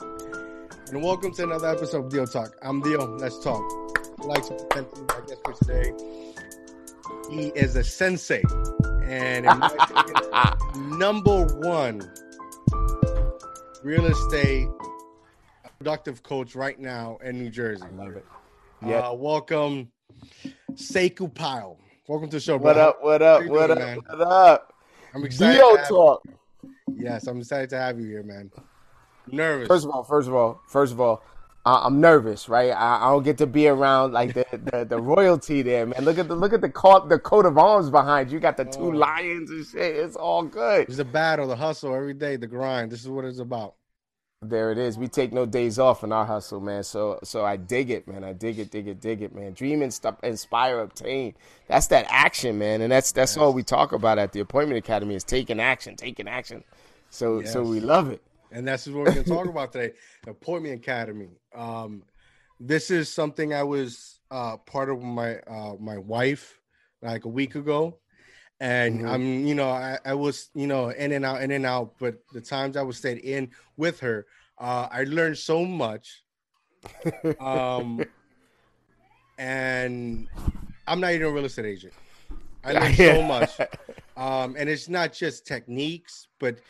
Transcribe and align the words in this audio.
And 0.00 1.02
welcome 1.02 1.32
to 1.34 1.44
another 1.44 1.68
episode 1.68 2.06
of 2.06 2.10
Deal 2.10 2.26
Talk. 2.26 2.56
I'm 2.62 2.80
Deal. 2.80 3.06
Let's 3.18 3.38
talk. 3.38 3.62
I'd 4.20 4.24
like 4.26 4.44
to 4.46 4.54
present 4.70 4.88
you 4.96 5.06
my 5.08 5.20
guest 5.26 5.40
for 5.44 5.52
today. 5.52 5.92
He 7.30 7.48
is 7.48 7.76
a 7.76 7.84
sensei, 7.84 8.42
and 9.04 9.46
opinion, 9.46 10.98
number 10.98 11.44
one 11.44 12.10
real 13.82 14.06
estate 14.06 14.68
productive 15.78 16.22
coach 16.22 16.54
right 16.54 16.78
now 16.78 17.18
in 17.22 17.38
New 17.38 17.50
Jersey. 17.50 17.84
I 17.84 17.90
love 18.04 18.16
it. 18.16 18.24
Yeah. 18.84 19.08
Uh, 19.08 19.14
welcome, 19.14 19.90
Sekou 20.72 21.32
Pile. 21.32 21.78
Welcome 22.08 22.28
to 22.30 22.36
the 22.36 22.40
show, 22.40 22.58
bro. 22.58 22.66
What 22.72 22.78
up? 22.78 22.98
What 23.02 23.22
up? 23.22 23.42
You 23.44 23.50
What 23.50 23.66
doing, 23.68 23.78
up? 23.78 23.78
man? 23.78 23.98
What 24.08 24.20
up? 24.20 24.74
I'm 25.14 25.24
excited. 25.24 25.60
Have- 25.60 25.88
talk. 25.88 26.22
Yes, 26.96 27.26
I'm 27.26 27.38
excited 27.38 27.70
to 27.70 27.76
have 27.76 27.98
you 28.00 28.06
here, 28.06 28.22
man. 28.22 28.50
Nervous. 29.30 29.68
First 29.68 29.84
of 29.86 29.90
all, 29.90 30.04
first 30.04 30.28
of 30.28 30.34
all, 30.34 30.60
first 30.68 30.92
of 30.92 31.00
all, 31.00 31.22
I- 31.66 31.86
I'm 31.86 31.98
nervous, 32.00 32.48
right? 32.48 32.70
I, 32.70 33.06
I 33.06 33.10
don't 33.10 33.22
get 33.22 33.38
to 33.38 33.46
be 33.46 33.68
around 33.68 34.12
like 34.12 34.34
the, 34.34 34.44
the, 34.52 34.84
the 34.84 35.00
royalty 35.00 35.62
there, 35.62 35.86
man. 35.86 36.04
Look 36.04 36.18
at 36.18 36.28
the 36.28 36.34
look 36.34 36.52
at 36.52 36.60
the 36.60 36.68
coat 36.68 37.08
the 37.08 37.18
coat 37.18 37.46
of 37.46 37.56
arms 37.56 37.88
behind 37.90 38.30
you. 38.30 38.34
You 38.36 38.40
got 38.40 38.56
the 38.58 38.66
two 38.66 38.80
Oh. 38.80 38.88
lions 38.88 39.50
and 39.50 39.64
shit. 39.66 39.96
It's 39.96 40.14
all 40.16 40.42
good. 40.42 40.88
It's 40.88 40.98
the 40.98 41.04
battle, 41.06 41.48
the 41.48 41.56
hustle 41.56 41.94
every 41.94 42.12
day, 42.14 42.36
the 42.36 42.46
grind. 42.46 42.92
This 42.92 43.00
is 43.00 43.08
what 43.08 43.24
it's 43.24 43.38
about. 43.38 43.76
There 44.42 44.70
it 44.72 44.76
is. 44.76 44.98
We 44.98 45.08
take 45.08 45.32
no 45.32 45.46
days 45.46 45.78
off 45.78 46.04
in 46.04 46.12
our 46.12 46.26
hustle, 46.26 46.60
man. 46.60 46.82
So 46.82 47.18
so 47.24 47.46
I 47.46 47.56
dig 47.56 47.88
it, 47.88 48.06
man. 48.06 48.24
I 48.24 48.34
dig 48.34 48.58
it, 48.58 48.70
dig 48.70 48.86
it, 48.86 49.00
dig 49.00 49.22
it, 49.22 49.34
man. 49.34 49.54
Dream 49.54 49.80
and 49.80 49.94
stuff, 49.94 50.16
inspire, 50.22 50.80
obtain. 50.80 51.32
That's 51.66 51.86
that 51.86 52.04
action, 52.10 52.58
man. 52.58 52.82
And 52.82 52.92
that's 52.92 53.10
that's 53.12 53.38
all 53.38 53.54
we 53.54 53.62
talk 53.62 53.92
about 53.92 54.18
at 54.18 54.32
the 54.32 54.40
Appointment 54.40 54.76
Academy 54.76 55.14
is 55.14 55.24
taking 55.24 55.60
action, 55.60 55.96
taking 55.96 56.28
action. 56.28 56.62
So 57.08 57.42
so 57.44 57.62
we 57.62 57.80
love 57.80 58.10
it. 58.10 58.20
And 58.54 58.66
that's 58.66 58.86
what 58.86 58.96
we're 58.96 59.12
going 59.12 59.24
to 59.24 59.30
talk 59.30 59.48
about 59.48 59.72
today. 59.72 59.94
The 60.24 60.30
Appointment 60.30 60.76
Academy. 60.76 61.30
Um, 61.54 62.04
this 62.60 62.90
is 62.90 63.12
something 63.12 63.52
I 63.52 63.64
was 63.64 64.20
uh, 64.30 64.58
part 64.58 64.88
of 64.90 65.02
my 65.02 65.38
uh, 65.40 65.74
my 65.80 65.98
wife 65.98 66.60
like 67.02 67.24
a 67.24 67.28
week 67.28 67.56
ago, 67.56 67.98
and 68.60 69.02
Mhm. 69.02 69.08
I'm 69.08 69.44
you 69.46 69.54
know 69.56 69.68
I, 69.70 69.98
I 70.04 70.14
was 70.14 70.50
you 70.54 70.68
know 70.68 70.90
in 70.90 71.12
and 71.12 71.24
out 71.24 71.42
in 71.42 71.50
and 71.50 71.66
out, 71.66 71.94
but 71.98 72.16
the 72.32 72.40
times 72.40 72.76
I 72.76 72.82
was 72.82 72.96
stayed 72.98 73.18
in 73.18 73.50
with 73.76 74.00
her, 74.00 74.26
uh, 74.58 74.88
I 74.90 75.04
learned 75.04 75.38
so 75.38 75.64
much. 75.64 76.22
Um, 77.40 78.08
and 79.38 80.28
I'm 80.86 81.00
not 81.00 81.12
even 81.12 81.26
a 81.26 81.30
real 81.30 81.44
estate 81.44 81.66
agent. 81.66 81.94
I 82.64 82.72
learned 82.74 82.98
so 82.98 83.22
much. 83.22 83.62
Um, 84.16 84.54
and 84.58 84.68
it's 84.68 84.88
not 84.88 85.12
just 85.12 85.46
techniques, 85.46 86.28
but 86.38 86.60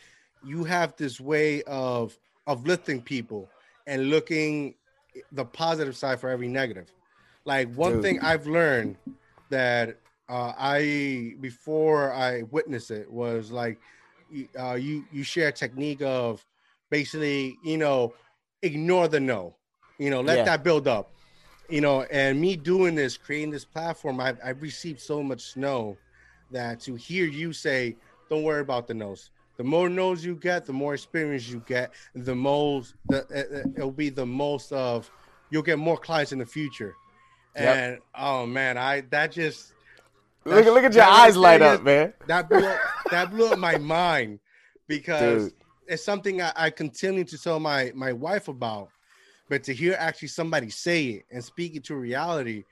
you 0.45 0.63
have 0.63 0.95
this 0.97 1.19
way 1.19 1.63
of 1.63 2.17
of 2.47 2.65
lifting 2.67 3.01
people 3.01 3.49
and 3.87 4.09
looking 4.09 4.75
the 5.31 5.45
positive 5.45 5.95
side 5.95 6.19
for 6.19 6.29
every 6.29 6.47
negative. 6.47 6.91
Like 7.45 7.73
one 7.75 7.93
Dude. 7.93 8.01
thing 8.01 8.19
I've 8.21 8.47
learned 8.47 8.97
that 9.49 9.97
uh, 10.29 10.53
I 10.57 11.35
before 11.39 12.11
I 12.13 12.43
witnessed 12.43 12.91
it 12.91 13.11
was 13.11 13.51
like 13.51 13.79
uh, 14.59 14.73
you 14.73 15.05
you 15.11 15.23
share 15.23 15.49
a 15.49 15.51
technique 15.51 16.01
of 16.01 16.45
basically 16.89 17.57
you 17.63 17.77
know 17.77 18.13
ignore 18.61 19.07
the 19.07 19.19
no, 19.19 19.55
you 19.99 20.09
know 20.09 20.21
let 20.21 20.37
Yeah. 20.37 20.45
that 20.45 20.63
build 20.63 20.87
up, 20.87 21.11
you 21.69 21.81
know. 21.81 22.03
And 22.03 22.39
me 22.41 22.55
doing 22.55 22.95
this, 22.95 23.17
creating 23.17 23.51
this 23.51 23.65
platform, 23.65 24.19
I've 24.19 24.39
I've 24.43 24.61
received 24.61 24.99
so 24.99 25.21
much 25.21 25.41
snow 25.41 25.97
that 26.51 26.79
to 26.81 26.95
hear 26.95 27.25
you 27.25 27.53
say, 27.53 27.95
"Don't 28.29 28.43
worry 28.43 28.61
about 28.61 28.87
the 28.87 28.93
no's." 28.93 29.29
The 29.57 29.63
more 29.63 29.87
no's 29.89 30.23
you 30.23 30.35
get, 30.35 30.65
the 30.65 30.73
more 30.73 30.93
experience 30.93 31.47
you 31.47 31.63
get. 31.65 31.93
The 32.13 32.35
most, 32.35 32.95
the 33.07 33.19
uh, 33.23 33.57
uh, 33.59 33.69
it'll 33.75 33.91
be 33.91 34.09
the 34.09 34.25
most 34.25 34.71
of. 34.71 35.09
You'll 35.49 35.63
get 35.63 35.79
more 35.79 35.97
clients 35.97 36.31
in 36.33 36.39
the 36.39 36.45
future. 36.45 36.95
Yep. 37.55 37.75
And 37.77 37.99
oh 38.15 38.45
man, 38.45 38.77
I 38.77 39.01
that 39.11 39.31
just 39.31 39.73
Look, 40.43 40.65
look 40.65 40.83
at 40.83 40.93
your 40.93 41.05
eyes 41.05 41.35
light 41.37 41.61
up, 41.61 41.79
is- 41.79 41.85
man. 41.85 42.13
that 42.27 42.49
blew 42.49 42.65
up, 42.65 42.79
that 43.11 43.31
blew 43.31 43.47
up 43.51 43.57
my 43.59 43.77
mind 43.77 44.39
because 44.87 45.45
Dude. 45.45 45.53
it's 45.87 46.03
something 46.03 46.41
I, 46.41 46.51
I 46.55 46.69
continue 46.69 47.23
to 47.23 47.37
tell 47.37 47.59
my 47.59 47.91
my 47.95 48.11
wife 48.13 48.47
about, 48.49 48.89
but 49.49 49.63
to 49.63 49.73
hear 49.73 49.95
actually 49.97 50.27
somebody 50.27 50.69
say 50.69 51.05
it 51.05 51.25
and 51.31 51.43
speak 51.43 51.75
it 51.75 51.83
to 51.85 51.95
reality 51.95 52.63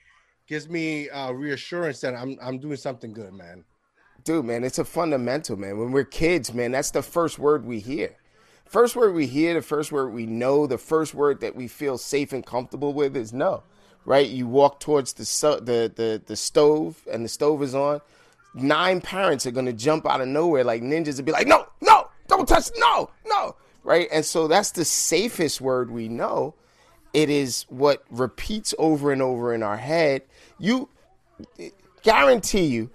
gives 0.47 0.67
me 0.67 1.09
uh, 1.09 1.31
reassurance 1.31 2.01
that 2.01 2.13
I'm 2.13 2.37
I'm 2.41 2.59
doing 2.59 2.77
something 2.77 3.13
good, 3.13 3.33
man. 3.33 3.63
Dude, 4.23 4.45
man, 4.45 4.63
it's 4.63 4.79
a 4.79 4.85
fundamental, 4.85 5.57
man. 5.57 5.77
When 5.77 5.91
we're 5.91 6.05
kids, 6.05 6.53
man, 6.53 6.71
that's 6.71 6.91
the 6.91 7.01
first 7.01 7.37
word 7.37 7.65
we 7.65 7.79
hear. 7.79 8.15
First 8.65 8.95
word 8.95 9.13
we 9.13 9.27
hear, 9.27 9.53
the 9.53 9.61
first 9.61 9.91
word 9.91 10.13
we 10.13 10.25
know, 10.25 10.65
the 10.65 10.77
first 10.77 11.13
word 11.13 11.41
that 11.41 11.55
we 11.55 11.67
feel 11.67 11.97
safe 11.97 12.31
and 12.31 12.45
comfortable 12.45 12.93
with 12.93 13.17
is 13.17 13.33
no. 13.33 13.63
Right? 14.05 14.27
You 14.27 14.47
walk 14.47 14.79
towards 14.79 15.13
the 15.13 15.23
the 15.61 15.91
the, 15.93 16.21
the 16.25 16.35
stove 16.35 17.05
and 17.11 17.23
the 17.23 17.29
stove 17.29 17.61
is 17.63 17.75
on. 17.75 18.01
Nine 18.53 19.01
parents 19.01 19.45
are 19.45 19.51
going 19.51 19.65
to 19.65 19.73
jump 19.73 20.05
out 20.05 20.21
of 20.21 20.27
nowhere 20.27 20.63
like 20.63 20.81
ninjas 20.81 21.17
and 21.17 21.25
be 21.25 21.31
like, 21.31 21.47
"No, 21.47 21.67
no, 21.81 22.09
don't 22.27 22.47
touch, 22.47 22.69
no, 22.77 23.09
no." 23.25 23.55
Right? 23.83 24.07
And 24.11 24.23
so 24.23 24.47
that's 24.47 24.71
the 24.71 24.85
safest 24.85 25.59
word 25.59 25.91
we 25.91 26.07
know. 26.07 26.55
It 27.13 27.29
is 27.29 27.65
what 27.69 28.03
repeats 28.09 28.73
over 28.77 29.11
and 29.11 29.21
over 29.21 29.53
in 29.53 29.63
our 29.63 29.77
head. 29.77 30.23
You 30.59 30.89
guarantee 32.03 32.65
you 32.65 32.89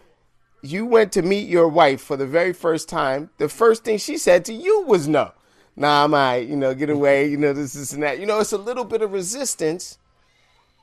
you 0.63 0.87
went 0.87 1.13
to 1.13 1.23
meet 1.23 1.49
your 1.49 1.69
wife 1.69 2.01
for 2.01 2.17
the 2.17 2.27
very 2.27 2.53
first 2.53 2.89
time, 2.89 3.31
the 3.39 3.49
first 3.49 3.85
thing 3.85 3.99
she 3.99 4.19
said 4.19 4.45
to 4.47 4.53
you 4.53 4.83
was 4.83 5.09
no. 5.09 5.33
Nah, 5.77 6.05
I'm 6.05 6.15
all 6.15 6.21
right, 6.21 6.47
you 6.47 6.57
know, 6.57 6.75
get 6.75 6.91
away, 6.91 7.29
you 7.29 7.37
know, 7.37 7.53
this, 7.53 7.75
this 7.75 7.93
and 7.93 8.03
that. 8.03 8.19
You 8.19 8.27
know, 8.27 8.41
it's 8.41 8.53
a 8.53 8.59
little 8.59 8.85
bit 8.85 9.01
of 9.01 9.13
resistance 9.13 9.99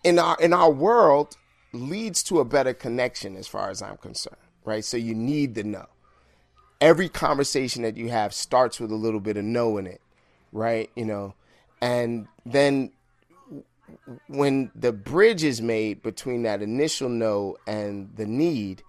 in 0.05 0.19
our 0.19 0.37
in 0.39 0.53
our 0.53 0.71
world 0.71 1.35
leads 1.73 2.23
to 2.23 2.39
a 2.39 2.45
better 2.45 2.73
connection 2.73 3.35
as 3.35 3.47
far 3.47 3.69
as 3.69 3.81
I'm 3.81 3.97
concerned. 3.97 4.37
Right. 4.63 4.85
So 4.85 4.97
you 4.97 5.13
need 5.13 5.55
the 5.55 5.63
no. 5.63 5.87
Every 6.79 7.09
conversation 7.09 7.81
that 7.83 7.97
you 7.97 8.09
have 8.09 8.33
starts 8.33 8.79
with 8.79 8.91
a 8.91 8.95
little 8.95 9.19
bit 9.19 9.35
of 9.35 9.43
no 9.43 9.77
in 9.77 9.87
it. 9.87 10.01
Right. 10.51 10.89
You 10.95 11.05
know, 11.05 11.35
and 11.81 12.27
then 12.45 12.91
when 14.27 14.71
the 14.75 14.93
bridge 14.93 15.43
is 15.43 15.61
made 15.61 16.01
between 16.01 16.43
that 16.43 16.61
initial 16.61 17.09
no 17.09 17.57
and 17.67 18.15
the 18.15 18.25
need, 18.25 18.83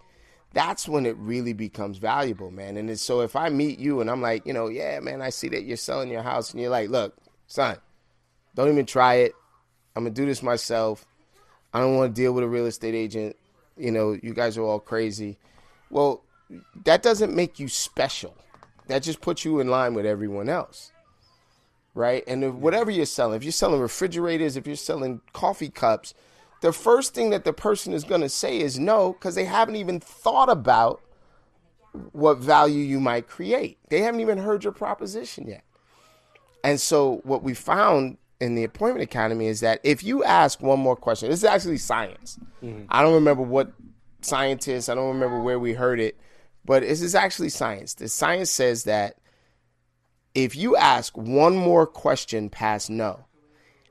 that's 0.56 0.89
when 0.89 1.05
it 1.05 1.15
really 1.19 1.53
becomes 1.53 1.99
valuable, 1.99 2.50
man. 2.50 2.78
And 2.78 2.99
so 2.99 3.21
if 3.21 3.37
I 3.37 3.50
meet 3.50 3.78
you 3.78 4.00
and 4.00 4.11
I'm 4.11 4.22
like, 4.22 4.47
you 4.47 4.55
know, 4.55 4.69
yeah, 4.69 4.99
man, 5.00 5.21
I 5.21 5.28
see 5.28 5.50
that 5.50 5.65
you're 5.65 5.77
selling 5.77 6.09
your 6.09 6.22
house, 6.22 6.50
and 6.50 6.61
you're 6.62 6.71
like, 6.71 6.89
look, 6.89 7.15
son, 7.47 7.77
don't 8.55 8.72
even 8.72 8.87
try 8.87 9.16
it. 9.16 9.34
I'm 9.95 10.05
gonna 10.05 10.15
do 10.15 10.25
this 10.25 10.43
myself. 10.43 11.05
I 11.75 11.81
don't 11.81 11.95
want 11.99 12.15
to 12.16 12.22
deal 12.22 12.33
with 12.33 12.43
a 12.43 12.49
real 12.49 12.65
estate 12.65 12.95
agent. 12.95 13.37
You 13.77 13.91
know, 13.91 14.16
you 14.22 14.33
guys 14.33 14.56
are 14.56 14.62
all 14.62 14.81
crazy. 14.81 15.37
Well, 15.91 16.22
that 16.84 17.03
doesn't 17.03 17.37
make 17.37 17.61
you 17.61 17.69
special. 17.69 18.34
That 18.87 19.03
just 19.03 19.21
puts 19.21 19.45
you 19.45 19.61
in 19.61 19.69
line 19.69 19.93
with 19.93 20.06
everyone 20.06 20.49
else 20.49 20.91
right? 21.97 22.22
And 22.27 22.45
if 22.45 22.53
whatever 22.53 22.91
you're 22.91 23.06
selling, 23.06 23.37
if 23.37 23.43
you're 23.43 23.53
selling 23.53 23.81
refrigerators, 23.81 24.59
if 24.59 24.66
you're 24.66 24.77
selling 24.77 25.22
coffee 25.33 25.71
cups, 25.71 26.12
the 26.62 26.72
first 26.72 27.15
thing 27.15 27.31
that 27.31 27.44
the 27.44 27.53
person 27.53 27.93
is 27.93 28.05
going 28.05 28.22
to 28.22 28.28
say 28.28 28.61
is 28.61 28.78
no 28.78 29.12
because 29.12 29.34
they 29.34 29.44
haven't 29.44 29.77
even 29.77 30.00
thought 30.00 30.49
about 30.49 31.03
what 32.12 32.39
value 32.39 32.83
you 32.83 33.00
might 33.00 33.28
create. 33.28 33.78
They 33.89 34.00
haven't 34.00 34.21
even 34.21 34.39
heard 34.39 34.65
your 34.65 34.72
proposition 34.72 35.47
yet. 35.49 35.65
And 36.65 36.81
so 36.81 37.21
what 37.25 37.43
we 37.43 37.55
found 37.55 38.19
in 38.41 38.55
the 38.55 38.65
appointment 38.65 39.03
academy 39.03 39.47
is 39.47 39.61
that 39.61 39.81
if 39.83 40.03
you 40.03 40.25
ask 40.25 40.61
one 40.61 40.81
more 40.81 40.97
question, 40.97 41.31
this 41.31 41.41
is 41.41 41.45
actually 41.45 41.78
science. 41.78 42.39
Mm-hmm. 42.62 42.84
I 42.89 43.03
don't 43.03 43.15
remember 43.15 43.43
what 43.43 43.72
scientist, 44.21 44.91
I 44.91 44.95
don't 44.95 45.15
remember 45.15 45.41
where 45.41 45.59
we 45.59 45.72
heard 45.75 46.01
it, 46.01 46.19
but 46.65 46.83
this 46.83 47.01
is 47.01 47.15
actually 47.15 47.51
science. 47.51 47.95
The 47.95 48.09
science 48.09 48.51
says 48.51 48.84
that 48.84 49.16
if 50.34 50.57
you 50.57 50.77
ask 50.77 51.16
one 51.16 51.57
more 51.57 51.86
question 51.86 52.51
past 52.51 52.91
no, 52.91 53.27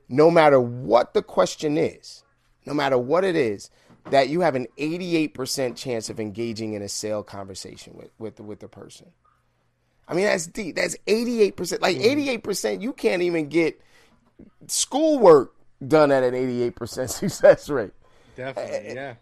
no 0.09 0.29
matter 0.29 0.59
what 0.59 1.13
the 1.13 1.23
question 1.23 1.77
is, 1.77 2.24
no 2.65 2.73
matter 2.73 2.97
what 2.97 3.23
it 3.23 3.35
is, 3.35 3.69
that 4.11 4.29
you 4.29 4.41
have 4.41 4.55
an 4.55 4.67
88% 4.77 5.75
chance 5.75 6.09
of 6.09 6.19
engaging 6.19 6.73
in 6.73 6.81
a 6.81 6.89
sale 6.89 7.23
conversation 7.23 7.93
with 7.95 8.11
with 8.19 8.39
with 8.39 8.59
the 8.59 8.67
person. 8.67 9.07
I 10.07 10.13
mean, 10.13 10.25
that's 10.25 10.47
deep. 10.47 10.75
That's 10.75 10.95
88%. 11.07 11.81
Like 11.81 11.97
mm-hmm. 11.97 12.47
88%, 12.47 12.81
you 12.81 12.93
can't 12.93 13.23
even 13.23 13.49
get 13.49 13.81
schoolwork 14.67 15.55
done 15.85 16.11
at 16.11 16.23
an 16.23 16.33
88% 16.33 17.09
success 17.09 17.69
rate. 17.69 17.91
Definitely, 18.35 18.75
eh, 18.75 18.91
eh, 18.91 18.93
yeah. 18.93 19.13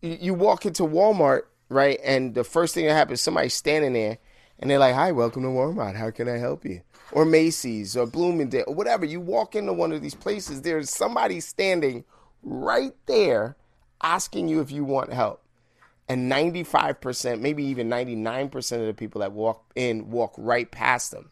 you, 0.00 0.18
you 0.20 0.34
walk 0.34 0.66
into 0.66 0.82
Walmart, 0.82 1.42
right? 1.68 1.98
And 2.04 2.34
the 2.34 2.44
first 2.44 2.74
thing 2.74 2.86
that 2.86 2.94
happens, 2.94 3.20
somebody's 3.20 3.54
standing 3.54 3.92
there 3.92 4.18
and 4.58 4.70
they're 4.70 4.78
like, 4.78 4.94
Hi, 4.94 5.12
welcome 5.12 5.42
to 5.42 5.48
Walmart. 5.48 5.96
How 5.96 6.10
can 6.10 6.28
I 6.28 6.38
help 6.38 6.64
you? 6.64 6.82
Or 7.12 7.24
Macy's 7.24 7.96
or 7.96 8.06
Bloomingdale 8.06 8.64
or 8.66 8.74
whatever. 8.74 9.04
You 9.04 9.20
walk 9.20 9.54
into 9.54 9.72
one 9.72 9.92
of 9.92 10.02
these 10.02 10.14
places, 10.14 10.62
there's 10.62 10.90
somebody 10.90 11.40
standing 11.40 12.04
right 12.42 12.94
there 13.06 13.56
asking 14.02 14.48
you 14.48 14.60
if 14.60 14.70
you 14.70 14.84
want 14.84 15.12
help. 15.12 15.42
And 16.08 16.30
95%, 16.30 17.40
maybe 17.40 17.64
even 17.64 17.88
99% 17.88 18.80
of 18.80 18.86
the 18.86 18.94
people 18.94 19.20
that 19.20 19.32
walk 19.32 19.72
in 19.76 20.10
walk 20.10 20.34
right 20.36 20.70
past 20.70 21.10
them. 21.12 21.30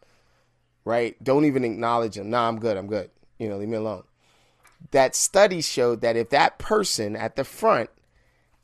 right? 0.85 1.23
Don't 1.23 1.45
even 1.45 1.65
acknowledge 1.65 2.17
them. 2.17 2.31
Nah, 2.31 2.49
I'm 2.49 2.59
good. 2.59 2.77
I'm 2.77 2.87
good. 2.87 3.11
You 3.39 3.49
know, 3.49 3.59
leave 3.59 3.69
me 3.69 3.77
alone. 3.77 4.05
That 4.93 5.15
study 5.15 5.61
showed 5.61 6.01
that 6.03 6.17
if 6.17 6.31
that 6.31 6.59
person 6.59 7.17
at 7.17 7.37
the 7.37 7.45
front 7.45 7.91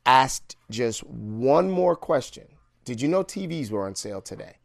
asked 0.07 0.57
just 0.71 1.05
one 1.07 1.71
more 1.71 1.97
question, 1.97 2.47
did 2.85 3.01
you 3.01 3.09
know 3.09 3.25
TVs 3.25 3.71
were 3.71 3.87
on 3.87 3.95
sale 3.95 4.21
today? 4.23 4.57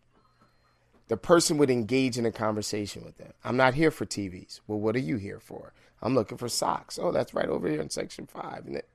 The 1.10 1.18
person 1.18 1.58
would 1.58 1.70
engage 1.70 2.18
in 2.18 2.26
a 2.26 2.32
conversation 2.32 3.04
with 3.04 3.18
them. 3.18 3.34
I'm 3.44 3.58
not 3.58 3.74
here 3.74 3.92
for 3.92 4.06
TVs. 4.06 4.62
Well, 4.68 4.80
what 4.80 4.96
are 4.96 5.00
you 5.00 5.18
here 5.18 5.40
for? 5.40 5.74
I'm 6.02 6.16
looking 6.16 6.38
for 6.38 6.50
socks. 6.50 6.98
Oh, 7.02 7.12
that's 7.12 7.34
right 7.34 7.48
over 7.48 7.68
here 7.68 7.82
in 7.82 7.90
section 7.90 8.26
five. 8.26 8.66
And 8.66 8.78
it, 8.78 8.90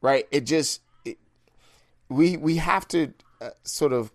right, 0.00 0.26
it 0.30 0.42
just 0.42 0.82
it, 1.04 1.18
we 2.08 2.36
we 2.36 2.56
have 2.56 2.86
to 2.88 3.12
uh, 3.40 3.50
sort 3.64 3.92
of 3.92 4.12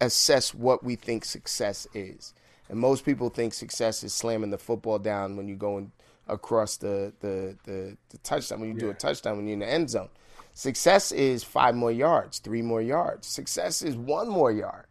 assess 0.00 0.52
what 0.52 0.82
we 0.84 0.96
think 0.96 1.24
success 1.24 1.86
is. 1.94 2.34
And 2.68 2.78
most 2.78 3.04
people 3.04 3.28
think 3.28 3.54
success 3.54 4.02
is 4.02 4.12
slamming 4.12 4.50
the 4.50 4.58
football 4.58 4.98
down 4.98 5.36
when 5.36 5.48
you're 5.48 5.56
going 5.56 5.92
across 6.28 6.76
the 6.76 7.12
the 7.20 7.56
the, 7.64 7.96
the 8.10 8.18
touchdown 8.18 8.60
when 8.60 8.70
you 8.70 8.74
yeah. 8.76 8.80
do 8.80 8.90
a 8.90 8.94
touchdown 8.94 9.36
when 9.36 9.46
you're 9.46 9.54
in 9.54 9.60
the 9.60 9.68
end 9.68 9.90
zone. 9.90 10.08
Success 10.54 11.12
is 11.12 11.42
five 11.42 11.74
more 11.74 11.92
yards, 11.92 12.38
three 12.38 12.62
more 12.62 12.82
yards. 12.82 13.26
Success 13.26 13.80
is 13.80 13.96
one 13.96 14.28
more 14.28 14.52
yard, 14.52 14.84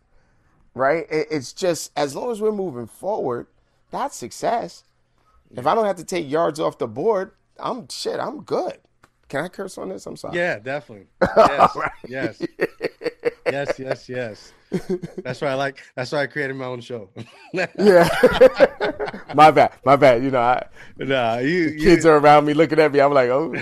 right? 0.73 1.05
It's 1.09 1.53
just 1.53 1.91
as 1.95 2.15
long 2.15 2.31
as 2.31 2.41
we're 2.41 2.51
moving 2.51 2.87
forward, 2.87 3.45
that's 3.91 4.15
success. 4.15 4.83
If 5.55 5.67
I 5.67 5.75
don't 5.75 5.85
have 5.85 5.97
to 5.97 6.05
take 6.05 6.29
yards 6.29 6.59
off 6.59 6.77
the 6.77 6.87
board, 6.87 7.31
I'm 7.59 7.87
shit. 7.89 8.19
I'm 8.19 8.43
good. 8.43 8.77
Can 9.27 9.45
I 9.45 9.47
curse 9.47 9.77
on 9.77 9.89
this? 9.89 10.05
I'm 10.05 10.17
sorry. 10.17 10.37
Yeah, 10.37 10.59
definitely. 10.59 11.07
Yes, 11.37 11.75
right. 11.75 11.91
yes, 12.07 12.41
yes, 13.45 13.79
yes, 13.79 14.09
yes. 14.09 14.53
That's 15.23 15.39
why 15.41 15.49
I 15.49 15.53
like. 15.53 15.81
That's 15.95 16.11
why 16.11 16.23
I 16.23 16.27
created 16.27 16.55
my 16.55 16.65
own 16.65 16.81
show. 16.81 17.09
yeah. 17.53 17.67
my 19.33 19.51
bad. 19.51 19.71
My 19.85 19.95
bad. 19.95 20.23
You 20.23 20.31
know, 20.31 20.41
I, 20.41 20.65
nah, 20.97 21.37
you, 21.37 21.77
kids 21.77 22.03
you, 22.03 22.11
are 22.11 22.17
around 22.19 22.45
me 22.45 22.53
looking 22.53 22.79
at 22.79 22.91
me. 22.91 22.99
I'm 22.99 23.13
like, 23.13 23.29
oh. 23.29 23.53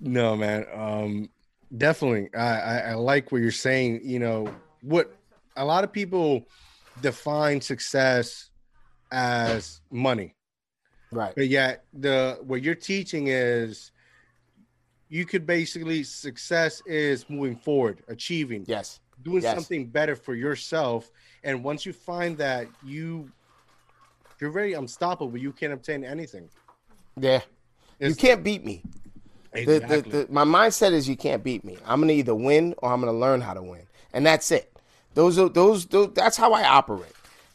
no, 0.00 0.36
man. 0.36 0.66
Um, 0.72 1.30
definitely. 1.76 2.30
I, 2.36 2.60
I, 2.60 2.78
I 2.78 2.94
like 2.94 3.32
what 3.32 3.40
you're 3.40 3.50
saying. 3.50 4.00
You 4.04 4.20
know, 4.20 4.48
what 4.82 5.12
a 5.56 5.64
lot 5.64 5.82
of 5.84 5.92
people 5.92 6.46
define 7.00 7.60
success 7.60 8.50
as 9.14 9.80
money. 9.90 10.34
Right. 11.12 11.32
But 11.34 11.48
yet 11.48 11.84
the 11.92 12.38
what 12.42 12.62
you're 12.62 12.74
teaching 12.74 13.28
is 13.28 13.92
you 15.08 15.24
could 15.24 15.46
basically 15.46 16.02
success 16.02 16.82
is 16.86 17.30
moving 17.30 17.56
forward, 17.56 18.02
achieving. 18.08 18.64
Yes. 18.66 19.00
Doing 19.22 19.42
yes. 19.42 19.54
something 19.54 19.86
better 19.86 20.16
for 20.16 20.34
yourself. 20.34 21.10
And 21.44 21.62
once 21.62 21.86
you 21.86 21.92
find 21.92 22.36
that 22.38 22.66
you 22.84 23.30
you're 24.40 24.50
very 24.50 24.72
unstoppable, 24.72 25.38
you 25.38 25.52
can't 25.52 25.72
obtain 25.72 26.04
anything. 26.04 26.50
Yeah. 27.18 27.40
It's, 28.00 28.10
you 28.10 28.16
can't 28.16 28.42
beat 28.42 28.64
me. 28.64 28.82
Exactly. 29.52 30.00
The, 30.00 30.02
the, 30.10 30.26
the, 30.26 30.32
my 30.32 30.44
mindset 30.44 30.90
is 30.90 31.08
you 31.08 31.16
can't 31.16 31.44
beat 31.44 31.64
me. 31.64 31.78
I'm 31.86 32.00
gonna 32.00 32.12
either 32.14 32.34
win 32.34 32.74
or 32.78 32.92
I'm 32.92 32.98
gonna 32.98 33.12
learn 33.12 33.40
how 33.40 33.54
to 33.54 33.62
win, 33.62 33.82
and 34.12 34.26
that's 34.26 34.50
it. 34.50 34.76
Those 35.14 35.38
are 35.38 35.48
those, 35.48 35.86
those. 35.86 36.12
That's 36.12 36.36
how 36.36 36.52
I 36.54 36.64
operate. 36.64 37.12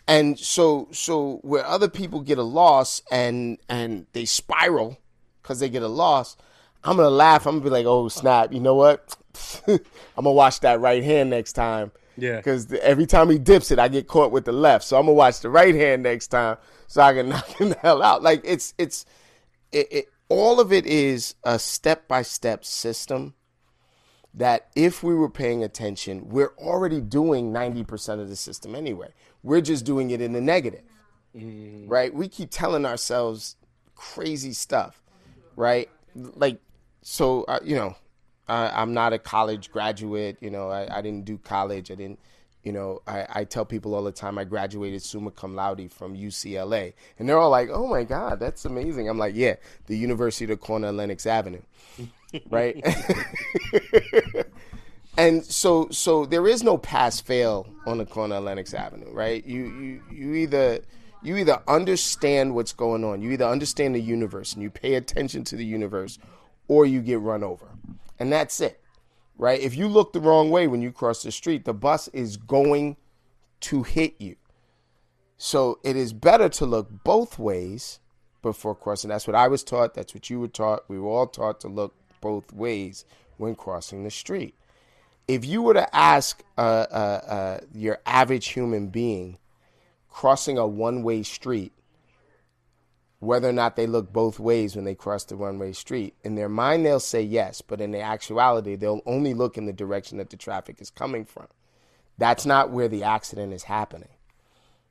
And 0.09 0.39
so, 0.39 0.87
so 0.91 1.35
where 1.43 1.63
other 1.63 1.87
people 1.87 2.21
get 2.21 2.39
a 2.39 2.43
loss 2.43 3.03
and 3.11 3.59
and 3.69 4.07
they 4.13 4.25
spiral 4.25 4.97
because 5.43 5.59
they 5.59 5.69
get 5.69 5.83
a 5.83 5.87
loss, 5.87 6.35
I'm 6.83 6.97
gonna 6.97 7.11
laugh. 7.11 7.45
I'm 7.45 7.59
gonna 7.59 7.65
be 7.65 7.69
like, 7.69 7.85
"Oh 7.85 8.07
snap! 8.09 8.51
You 8.51 8.59
know 8.59 8.73
what? 8.73 9.15
I'm 9.67 9.79
gonna 10.15 10.31
watch 10.31 10.61
that 10.61 10.81
right 10.81 11.03
hand 11.03 11.29
next 11.29 11.53
time." 11.53 11.91
Yeah. 12.17 12.37
Because 12.37 12.73
every 12.73 13.05
time 13.05 13.29
he 13.29 13.37
dips 13.37 13.69
it, 13.69 13.77
I 13.77 13.87
get 13.87 14.07
caught 14.07 14.31
with 14.31 14.45
the 14.45 14.51
left. 14.51 14.83
So 14.83 14.97
I'm 14.97 15.03
gonna 15.03 15.13
watch 15.13 15.41
the 15.41 15.49
right 15.51 15.75
hand 15.75 16.01
next 16.01 16.29
time 16.29 16.57
so 16.87 17.03
I 17.03 17.13
can 17.13 17.29
knock 17.29 17.47
him 17.49 17.69
the 17.69 17.77
hell 17.77 18.01
out. 18.01 18.23
Like 18.23 18.41
it's 18.43 18.73
it's 18.79 19.05
it, 19.71 19.87
it 19.91 20.05
all 20.27 20.59
of 20.59 20.73
it 20.73 20.87
is 20.87 21.35
a 21.43 21.59
step 21.59 22.07
by 22.07 22.23
step 22.23 22.65
system 22.65 23.35
that 24.33 24.69
if 24.75 25.03
we 25.03 25.15
were 25.15 25.29
paying 25.29 25.63
attention, 25.63 26.29
we're 26.29 26.53
already 26.57 27.01
doing 27.01 27.51
90% 27.51 28.19
of 28.19 28.29
the 28.29 28.35
system 28.35 28.75
anyway. 28.75 29.09
We're 29.43 29.61
just 29.61 29.85
doing 29.85 30.11
it 30.11 30.21
in 30.21 30.33
the 30.33 30.41
negative, 30.41 30.83
mm. 31.35 31.85
right? 31.87 32.13
We 32.13 32.27
keep 32.27 32.49
telling 32.51 32.85
ourselves 32.85 33.55
crazy 33.95 34.53
stuff, 34.53 35.01
right? 35.55 35.89
Like, 36.15 36.59
so, 37.01 37.43
uh, 37.43 37.59
you 37.63 37.75
know, 37.75 37.95
I, 38.47 38.81
am 38.81 38.93
not 38.93 39.13
a 39.13 39.19
college 39.19 39.71
graduate. 39.71 40.37
You 40.41 40.49
know, 40.49 40.69
I, 40.69 40.97
I, 40.97 41.01
didn't 41.01 41.25
do 41.25 41.37
college. 41.37 41.91
I 41.91 41.95
didn't, 41.95 42.19
you 42.63 42.71
know, 42.71 43.01
I, 43.07 43.25
I 43.29 43.43
tell 43.45 43.65
people 43.65 43.95
all 43.95 44.03
the 44.03 44.11
time 44.11 44.37
I 44.37 44.43
graduated 44.43 45.01
summa 45.01 45.31
cum 45.31 45.55
laude 45.55 45.91
from 45.91 46.15
UCLA. 46.15 46.93
And 47.17 47.27
they're 47.27 47.37
all 47.37 47.49
like, 47.49 47.69
oh 47.71 47.87
my 47.87 48.03
God, 48.03 48.39
that's 48.39 48.65
amazing. 48.65 49.07
I'm 49.09 49.17
like, 49.17 49.35
yeah, 49.35 49.55
the 49.87 49.97
University 49.97 50.45
of 50.45 50.49
the 50.49 50.57
corner 50.57 50.87
of 50.87 50.95
Lenox 50.95 51.25
Avenue, 51.25 51.61
right? 52.49 52.83
and 55.17 55.43
so 55.45 55.87
so 55.89 56.25
there 56.25 56.47
is 56.47 56.63
no 56.63 56.77
pass 56.77 57.21
fail 57.21 57.67
on 57.85 57.97
the 57.97 58.05
corner 58.05 58.35
of 58.35 58.43
Lenox 58.43 58.73
Avenue, 58.73 59.11
right? 59.11 59.45
You 59.45 59.65
you 59.65 60.01
you 60.11 60.33
either 60.35 60.79
you 61.21 61.37
either 61.37 61.61
understand 61.67 62.55
what's 62.55 62.73
going 62.73 63.03
on, 63.03 63.21
you 63.21 63.31
either 63.31 63.45
understand 63.45 63.95
the 63.95 64.01
universe 64.01 64.53
and 64.53 64.61
you 64.61 64.69
pay 64.69 64.95
attention 64.95 65.43
to 65.45 65.55
the 65.55 65.65
universe, 65.65 66.19
or 66.67 66.85
you 66.85 67.01
get 67.01 67.19
run 67.19 67.43
over, 67.43 67.67
and 68.19 68.31
that's 68.31 68.59
it, 68.61 68.81
right? 69.39 69.59
If 69.59 69.75
you 69.75 69.87
look 69.87 70.13
the 70.13 70.19
wrong 70.19 70.51
way 70.51 70.67
when 70.67 70.83
you 70.83 70.91
cross 70.91 71.23
the 71.23 71.31
street, 71.31 71.65
the 71.65 71.73
bus 71.73 72.07
is 72.09 72.37
going 72.37 72.97
to 73.61 73.81
hit 73.81 74.13
you. 74.19 74.35
So 75.37 75.79
it 75.83 75.95
is 75.95 76.13
better 76.13 76.49
to 76.49 76.65
look 76.67 76.89
both 77.03 77.39
ways 77.39 77.99
before 78.43 78.75
crossing. 78.75 79.09
That's 79.09 79.25
what 79.25 79.35
I 79.35 79.47
was 79.47 79.63
taught. 79.63 79.95
That's 79.95 80.13
what 80.13 80.29
you 80.29 80.39
were 80.39 80.47
taught. 80.47 80.83
We 80.87 80.99
were 80.99 81.09
all 81.09 81.25
taught 81.25 81.59
to 81.61 81.67
look 81.67 81.95
both 82.21 82.53
ways 82.53 83.05
when 83.37 83.55
crossing 83.55 84.03
the 84.03 84.11
street 84.11 84.53
if 85.29 85.45
you 85.45 85.61
were 85.61 85.75
to 85.75 85.95
ask 85.95 86.43
uh, 86.57 86.61
uh, 86.61 87.21
uh, 87.27 87.59
your 87.71 87.99
average 88.07 88.47
human 88.47 88.87
being 88.87 89.37
crossing 90.09 90.57
a 90.57 90.65
one 90.65 91.03
way 91.03 91.21
street, 91.21 91.71
whether 93.19 93.49
or 93.49 93.53
not 93.53 93.75
they 93.75 93.85
look 93.85 94.11
both 94.11 94.39
ways 94.39 94.75
when 94.75 94.85
they 94.85 94.95
cross 94.95 95.25
the 95.25 95.35
one 95.35 95.59
way 95.59 95.73
street, 95.73 96.15
in 96.23 96.35
their 96.35 96.49
mind 96.49 96.85
they'll 96.85 96.99
say 96.99 97.21
yes, 97.21 97.61
but 97.61 97.81
in 97.81 97.91
the 97.91 98.01
actuality, 98.01 98.75
they'll 98.75 99.01
only 99.05 99.33
look 99.33 99.57
in 99.57 99.65
the 99.65 99.73
direction 99.73 100.17
that 100.17 100.29
the 100.29 100.37
traffic 100.37 100.77
is 100.79 100.89
coming 100.89 101.25
from. 101.25 101.47
That's 102.17 102.45
not 102.45 102.71
where 102.71 102.87
the 102.87 103.03
accident 103.03 103.53
is 103.53 103.63
happening. 103.63 104.09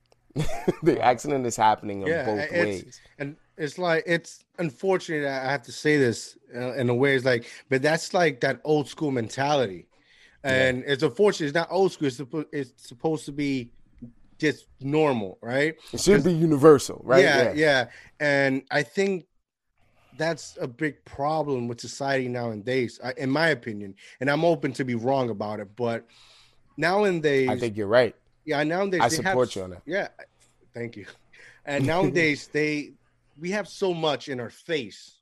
the 0.83 1.01
accident 1.01 1.47
is 1.47 1.57
happening 1.57 2.03
in 2.03 2.09
yeah, 2.09 2.25
both 2.25 2.53
ways. 2.53 3.01
And 3.19 3.37
it's 3.57 3.79
like 3.79 4.05
it's 4.07 4.45
unfortunate 4.59 5.27
I 5.27 5.51
have 5.51 5.63
to 5.63 5.73
say 5.73 5.97
this 5.97 6.37
uh, 6.55 6.75
in 6.75 6.89
a 6.91 6.95
way. 6.95 7.17
It's 7.17 7.25
like, 7.25 7.51
but 7.69 7.83
that's 7.83 8.15
like 8.15 8.41
that 8.41 8.61
old 8.65 8.89
school 8.89 9.11
mentality 9.11 9.89
and 10.45 10.79
yeah. 10.79 10.93
it's 10.93 11.03
unfortunate. 11.03 11.49
It's 11.49 11.55
not 11.55 11.69
old 11.71 11.93
school. 11.93 12.09
It's, 12.09 12.21
it's 12.53 12.89
supposed 12.89 13.25
to 13.27 13.33
be 13.33 13.71
just 14.39 14.67
normal, 14.81 15.39
right? 15.43 15.77
It 15.93 16.01
should 16.01 16.25
be 16.25 16.33
universal, 16.33 17.01
right? 17.05 17.23
Yeah, 17.23 17.43
yeah, 17.43 17.53
yeah. 17.55 17.87
And 18.21 18.63
I 18.71 18.83
think 18.83 19.27
that's 20.17 20.57
a 20.61 20.67
big 20.67 21.05
problem 21.05 21.69
with 21.69 21.81
society 21.81 22.29
nowadays, 22.29 23.01
in 23.17 23.31
my 23.31 23.49
opinion. 23.49 23.95
And 24.21 24.31
I'm 24.31 24.45
open 24.45 24.73
to 24.75 24.85
be 24.85 24.95
wrong 24.95 25.31
about 25.31 25.61
it, 25.61 25.69
but 25.77 26.07
nowadays, 26.77 27.49
I 27.49 27.59
think 27.59 27.77
you're 27.77 27.87
right. 27.87 28.15
Yeah, 28.45 28.63
nowadays 28.65 29.01
I 29.03 29.09
support 29.09 29.49
have, 29.49 29.57
you 29.57 29.63
on 29.63 29.71
that. 29.71 29.83
Yeah, 29.87 30.09
thank 30.75 30.97
you. 30.97 31.07
And 31.67 31.87
nowadays, 31.95 32.49
they 32.53 32.93
we 33.39 33.51
have 33.51 33.69
so 33.69 33.95
much 33.95 34.29
in 34.29 34.41
our 34.41 34.51
face. 34.51 35.17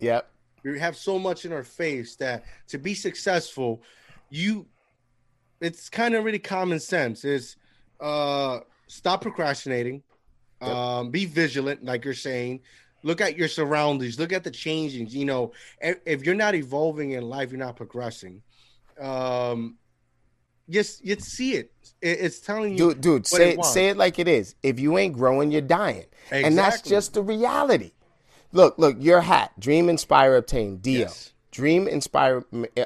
Yep. 0.00 0.30
We 0.64 0.78
have 0.78 0.96
so 0.96 1.18
much 1.18 1.44
in 1.44 1.52
our 1.52 1.64
face 1.64 2.16
that 2.16 2.44
to 2.68 2.78
be 2.78 2.94
successful, 2.94 3.82
you 4.30 4.66
it's 5.60 5.88
kind 5.88 6.14
of 6.14 6.24
really 6.24 6.38
common 6.38 6.78
sense 6.78 7.24
is 7.24 7.56
uh 8.00 8.60
stop 8.86 9.22
procrastinating. 9.22 10.02
Yep. 10.60 10.70
um 10.70 11.10
be 11.10 11.24
vigilant 11.24 11.84
like 11.84 12.04
you're 12.04 12.14
saying. 12.14 12.60
Look 13.04 13.20
at 13.20 13.36
your 13.36 13.48
surroundings. 13.48 14.18
Look 14.18 14.32
at 14.32 14.42
the 14.42 14.50
changings. 14.50 15.12
You 15.12 15.24
know 15.24 15.52
if, 15.80 16.24
you're 16.24 16.34
not 16.34 16.54
evolving 16.54 17.12
in 17.12 17.22
life 17.22 17.50
you're 17.50 17.58
not 17.58 17.76
progressing. 17.76 18.42
Um 19.00 19.76
just 20.68 21.04
you 21.04 21.16
see 21.16 21.52
it. 21.54 21.72
it 22.02 22.18
it's 22.20 22.40
telling 22.40 22.72
you 22.72 22.78
dude 22.92 23.00
dude 23.00 23.26
say 23.26 23.54
it, 23.54 23.64
say 23.64 23.88
it 23.88 23.96
like 23.96 24.18
it 24.18 24.28
is. 24.28 24.54
If 24.62 24.80
you 24.80 24.98
ain't 24.98 25.14
growing 25.14 25.50
you're 25.50 25.60
dying. 25.60 26.06
Exactly. 26.26 26.44
and 26.44 26.58
that's 26.58 26.82
just 26.82 27.14
the 27.14 27.22
reality. 27.22 27.92
Look 28.52 28.78
look 28.78 28.96
your 28.98 29.20
hat. 29.20 29.52
Dream 29.58 29.88
inspire 29.88 30.36
obtain. 30.36 30.78
Deal 30.78 31.00
yes. 31.00 31.32
dream 31.50 31.86
inspire 31.86 32.44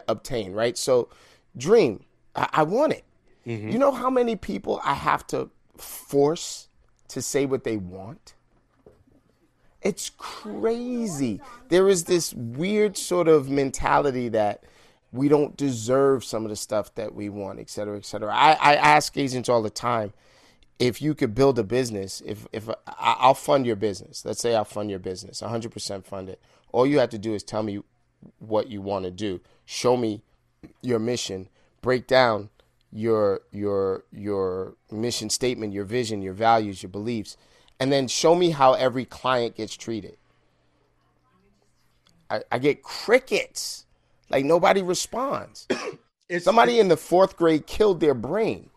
obtain 0.09 0.53
right? 0.53 0.77
So 0.77 1.09
dream. 1.57 2.05
I, 2.35 2.49
I 2.53 2.63
want 2.63 2.93
it. 2.93 3.05
Mm-hmm. 3.47 3.71
You 3.71 3.79
know 3.79 3.93
how 3.93 4.11
many 4.11 4.37
people 4.37 4.81
I 4.85 4.95
have 4.95 5.27
to 5.29 5.51
force 5.77 6.69
to 7.09 7.21
say 7.23 7.47
what 7.47 7.65
they 7.65 7.77
want? 7.77 8.35
It's 9.83 10.11
crazy. 10.17 11.41
There 11.69 11.89
is 11.89 12.05
this 12.05 12.33
weird 12.35 12.97
sort 12.97 13.27
of 13.27 13.51
mentality 13.51 14.29
that 14.29 14.63
we 15.11 15.29
don't 15.29 15.57
deserve 15.57 16.25
some 16.25 16.45
of 16.45 16.51
the 16.51 16.57
stuff 16.57 16.95
that 16.95 17.15
we 17.15 17.29
want, 17.29 17.59
et 17.59 17.69
cetera, 17.69 17.97
et 17.97 18.05
cetera. 18.05 18.33
I, 18.35 18.53
I 18.53 18.75
ask 18.77 19.17
agents 19.17 19.49
all 19.49 19.61
the 19.61 19.71
time 19.71 20.13
if 20.79 21.01
you 21.03 21.15
could 21.15 21.35
build 21.35 21.59
a 21.59 21.63
business, 21.63 22.23
if 22.25 22.47
if 22.53 22.69
I, 22.87 23.27
will 23.27 23.35
fund 23.35 23.67
your 23.67 23.77
business. 23.77 24.25
Let's 24.25 24.41
say 24.41 24.55
I'll 24.55 24.65
fund 24.65 24.91
your 24.91 24.99
business, 24.99 25.41
100% 25.41 26.05
fund 26.05 26.29
it. 26.29 26.41
All 26.73 26.87
you 26.87 26.99
have 26.99 27.11
to 27.11 27.19
do 27.19 27.35
is 27.35 27.43
tell 27.43 27.63
me 27.63 27.81
what 28.39 28.69
you 28.69 28.81
want 28.81 29.05
to 29.05 29.11
do. 29.11 29.41
Show 29.65 29.97
me 29.97 30.23
your 30.81 30.99
mission. 30.99 31.49
Break 31.83 32.07
down 32.07 32.51
your 32.93 33.41
your 33.51 34.05
your 34.13 34.75
mission 34.91 35.31
statement, 35.31 35.73
your 35.73 35.85
vision, 35.85 36.23
your 36.23 36.35
values, 36.35 36.83
your 36.83 36.91
beliefs, 36.91 37.37
and 37.81 37.91
then 37.91 38.07
show 38.07 38.35
me 38.35 38.51
how 38.51 38.75
every 38.75 39.05
client 39.05 39.57
gets 39.57 39.75
treated. 39.77 40.17
I, 42.31 42.43
I 42.53 42.59
get 42.59 42.83
crickets. 42.83 43.87
Like 44.31 44.45
nobody 44.45 44.83
responds. 44.83 45.67
It's, 46.29 46.47
Somebody 46.47 46.81
in 46.81 46.89
the 46.89 46.97
fourth 46.97 47.37
grade 47.37 47.67
killed 47.67 48.01
their 48.01 48.15
brain. 48.15 48.71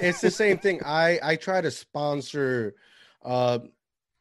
it's 0.00 0.20
the 0.20 0.30
same 0.30 0.58
thing. 0.58 0.80
I 0.84 1.18
I 1.22 1.36
try 1.36 1.60
to 1.60 1.70
sponsor 1.70 2.74
uh 3.24 3.60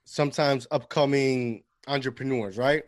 sometimes 0.05 0.67
upcoming 0.71 1.63
entrepreneurs, 1.87 2.57
right? 2.57 2.83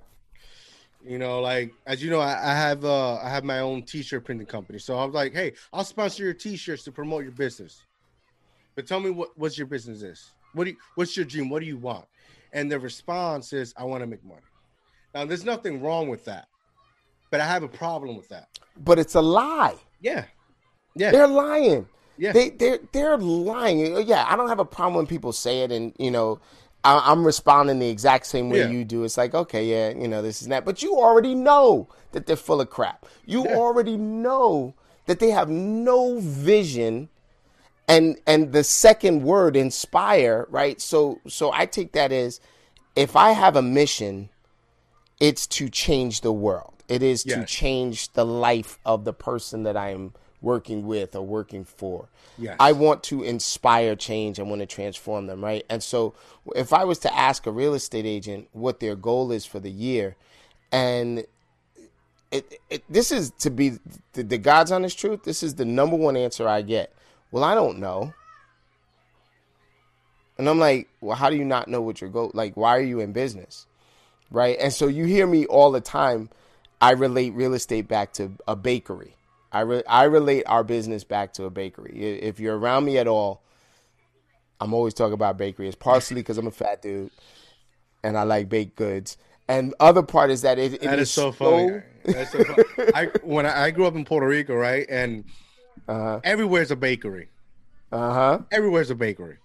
You 1.06 1.20
know, 1.20 1.42
like 1.42 1.74
as 1.86 2.02
you 2.04 2.10
know, 2.10 2.20
I, 2.20 2.52
I 2.52 2.56
have 2.56 2.86
uh 2.86 3.16
I 3.16 3.30
have 3.30 3.44
my 3.44 3.60
own 3.60 3.84
t-shirt 3.84 4.24
printing 4.26 4.48
company. 4.48 4.80
So 4.80 4.98
I 4.98 5.06
was 5.06 5.14
like, 5.14 5.34
hey, 5.34 5.54
I'll 5.72 5.84
sponsor 5.84 6.24
your 6.24 6.34
t-shirts 6.34 6.84
to 6.84 6.92
promote 6.92 7.24
your 7.24 7.34
business. 7.34 7.84
But 8.76 8.88
tell 8.88 9.00
me 9.00 9.10
what 9.10 9.38
what's 9.38 9.58
your 9.58 9.68
business 9.68 10.02
is? 10.02 10.32
What 10.54 10.66
do 10.66 10.72
you, 10.72 10.78
what's 10.96 11.18
your 11.18 11.26
dream? 11.26 11.50
What 11.50 11.60
do 11.60 11.66
you 11.66 11.78
want? 11.78 12.06
And 12.54 12.72
the 12.72 12.80
response 12.80 13.52
is, 13.54 13.74
I 13.76 13.84
want 13.84 14.02
to 14.02 14.08
make 14.08 14.24
money. 14.24 14.42
Now, 15.16 15.26
there's 15.26 15.44
nothing 15.44 15.82
wrong 15.82 16.08
with 16.08 16.26
that 16.26 16.48
but 17.34 17.42
I 17.42 17.48
have 17.48 17.64
a 17.64 17.68
problem 17.68 18.16
with 18.16 18.30
that. 18.30 18.48
But 18.78 19.00
it's 19.00 19.16
a 19.16 19.22
lie. 19.22 19.74
Yeah, 20.02 20.26
yeah, 20.94 21.10
they're 21.10 21.28
lying. 21.28 21.88
Yeah, 22.16 22.32
they 22.32 22.52
they're 22.52 22.78
they're 22.92 23.18
lying. 23.18 24.08
Yeah, 24.08 24.24
I 24.30 24.36
don't 24.36 24.50
have 24.50 24.60
a 24.60 24.66
problem 24.66 24.94
when 24.94 25.08
people 25.08 25.34
say 25.34 25.64
it, 25.64 25.72
and 25.72 25.94
you 25.98 26.12
know, 26.12 26.40
I, 26.84 27.12
am 27.12 27.26
responding 27.26 27.80
the 27.80 27.90
exact 27.90 28.26
same 28.26 28.50
way 28.50 28.60
yeah. 28.60 28.70
you 28.70 28.84
do. 28.84 29.04
It's 29.04 29.18
like, 29.18 29.34
okay, 29.34 29.66
yeah, 29.66 29.98
you 29.98 30.08
know, 30.08 30.22
this 30.22 30.42
is 30.42 30.48
that, 30.50 30.66
but 30.66 30.84
you 30.84 30.96
already 30.96 31.36
know 31.36 31.88
that 32.12 32.26
they're 32.26 32.36
full 32.36 32.62
of 32.62 32.70
crap. 32.70 33.06
You 33.26 33.46
yeah. 33.46 33.56
already 33.56 33.98
know 33.98 34.74
that 35.06 35.20
they 35.20 35.32
have 35.32 35.50
no 35.50 36.20
vision 36.20 37.10
and 37.88 38.18
and 38.26 38.54
the 38.54 38.64
second 38.64 39.24
word 39.24 39.58
inspire 39.58 40.48
right 40.50 40.80
so 40.80 41.20
so 41.28 41.52
i 41.52 41.66
take 41.66 41.92
that 41.92 42.14
as 42.14 42.40
if 42.96 43.14
i 43.14 43.32
have 43.32 43.58
a 43.58 43.62
mission 43.62 44.30
it's 45.20 45.46
to 45.46 45.68
change 45.68 46.22
the 46.22 46.32
world 46.32 46.74
it 46.88 47.02
is 47.02 47.26
yes. 47.26 47.38
to 47.38 47.46
change 47.46 48.12
the 48.14 48.26
life 48.26 48.78
of 48.86 49.06
the 49.06 49.14
person 49.14 49.64
that 49.64 49.78
I 49.78 49.92
am 49.92 50.14
working 50.44 50.86
with 50.86 51.16
or 51.16 51.24
working 51.26 51.64
for. 51.64 52.10
Yes. 52.38 52.58
I 52.60 52.74
want 52.74 53.02
to 53.04 53.24
inspire 53.24 53.96
change. 53.96 54.40
I 54.40 54.44
want 54.44 54.60
to 54.60 54.66
transform 54.68 55.26
them, 55.26 55.44
right? 55.44 55.66
And 55.70 55.82
so 55.82 56.14
if 56.56 56.74
I 56.74 56.84
was 56.84 57.00
to 57.00 57.18
ask 57.18 57.48
a 57.48 57.52
real 57.52 57.74
estate 57.74 58.06
agent 58.06 58.50
what 58.52 58.80
their 58.80 58.96
goal 58.96 59.32
is 59.32 59.46
for 59.46 59.60
the 59.60 59.72
year, 59.72 60.16
and 60.72 61.26
it, 62.32 62.60
it 62.70 62.84
this 62.90 63.12
is 63.12 63.32
to 63.40 63.50
be 63.50 63.80
the, 64.14 64.24
the 64.24 64.38
God's 64.38 64.72
honest 64.72 65.00
truth, 65.00 65.24
this 65.24 65.42
is 65.42 65.56
the 65.56 65.66
number 65.66 65.96
one 65.96 66.18
answer 66.18 66.48
I 66.48 66.62
get. 66.62 66.94
Well, 67.32 67.44
I 67.44 67.56
don't 67.56 67.80
know. 67.80 68.14
And 70.38 70.50
I'm 70.50 70.60
like, 70.60 70.90
well, 71.00 71.16
how 71.16 71.30
do 71.30 71.36
you 71.38 71.46
not 71.46 71.68
know 71.68 71.82
what 71.82 72.02
your 72.02 72.10
goal? 72.10 72.32
Like, 72.34 72.58
why 72.58 72.76
are 72.76 72.82
you 72.82 73.00
in 73.00 73.14
business, 73.14 73.66
right? 74.30 74.58
And 74.60 74.74
so 74.74 74.88
you 74.88 75.06
hear 75.06 75.28
me 75.28 75.46
all 75.46 75.72
the 75.72 75.80
time 75.82 76.30
I 76.82 76.92
relate 76.92 77.34
real 77.34 77.54
estate 77.54 77.88
back 77.88 78.14
to 78.14 78.34
a 78.48 78.56
bakery. 78.56 79.16
I 79.54 79.62
re- 79.62 79.84
I 79.88 80.04
relate 80.06 80.44
our 80.48 80.64
business 80.64 81.04
back 81.04 81.34
to 81.34 81.46
a 81.46 81.50
bakery. 81.50 81.94
If 82.22 82.40
you're 82.40 82.58
around 82.58 82.86
me 82.86 82.98
at 82.98 83.08
all, 83.08 83.44
I'm 84.60 84.74
always 84.74 84.94
talking 84.94 85.14
about 85.14 85.38
bakery. 85.38 85.68
It's 85.68 85.76
partially 85.76 86.22
because 86.22 86.38
I'm 86.38 86.48
a 86.48 86.52
fat 86.52 86.82
dude 86.82 87.12
and 88.04 88.18
I 88.18 88.24
like 88.24 88.50
baked 88.50 88.76
goods. 88.76 89.18
And 89.48 89.74
other 89.80 90.02
part 90.02 90.32
is 90.32 90.42
that 90.42 90.58
it, 90.58 90.74
it 90.74 90.82
that 90.82 91.00
is, 91.00 91.10
is 91.10 91.12
so 91.12 91.32
funny. 91.32 91.82
That's 92.04 92.32
so 92.32 92.44
funny. 92.44 92.64
I 92.96 93.06
when 93.24 93.46
I, 93.46 93.66
I, 93.66 93.72
grew 93.72 93.86
up 93.86 93.96
in 93.96 94.06
Puerto 94.06 94.26
Rico, 94.26 94.56
right, 94.56 94.86
and 94.90 95.26
uh-huh. 95.88 96.22
everywhere's 96.24 96.72
a 96.72 96.76
bakery. 96.76 97.28
Uh 97.92 98.14
huh. 98.14 98.40
Everywhere's 98.52 98.90
a 98.90 98.96
bakery. 98.96 99.38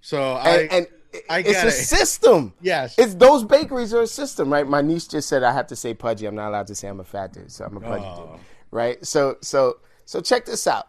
So 0.00 0.36
and, 0.36 0.48
I 0.48 0.76
and 0.76 0.86
I 1.28 1.38
it's 1.40 1.62
a 1.62 1.66
it. 1.66 1.72
system. 1.72 2.54
Yes, 2.60 2.96
it's 2.98 3.14
those 3.14 3.42
bakeries 3.44 3.92
are 3.92 4.02
a 4.02 4.06
system, 4.06 4.52
right? 4.52 4.66
My 4.66 4.80
niece 4.80 5.08
just 5.08 5.28
said 5.28 5.42
I 5.42 5.52
have 5.52 5.66
to 5.68 5.76
say 5.76 5.92
pudgy. 5.92 6.26
I'm 6.26 6.36
not 6.36 6.48
allowed 6.48 6.68
to 6.68 6.74
say 6.76 6.88
I'm 6.88 7.00
a 7.00 7.04
fat 7.04 7.32
dude, 7.32 7.50
so 7.50 7.64
I'm 7.64 7.76
a 7.76 7.80
pudgy 7.80 8.04
oh. 8.06 8.30
dude, 8.32 8.40
right? 8.72 9.04
So, 9.06 9.36
so, 9.40 9.78
so 10.04 10.20
check 10.20 10.46
this 10.46 10.66
out. 10.66 10.88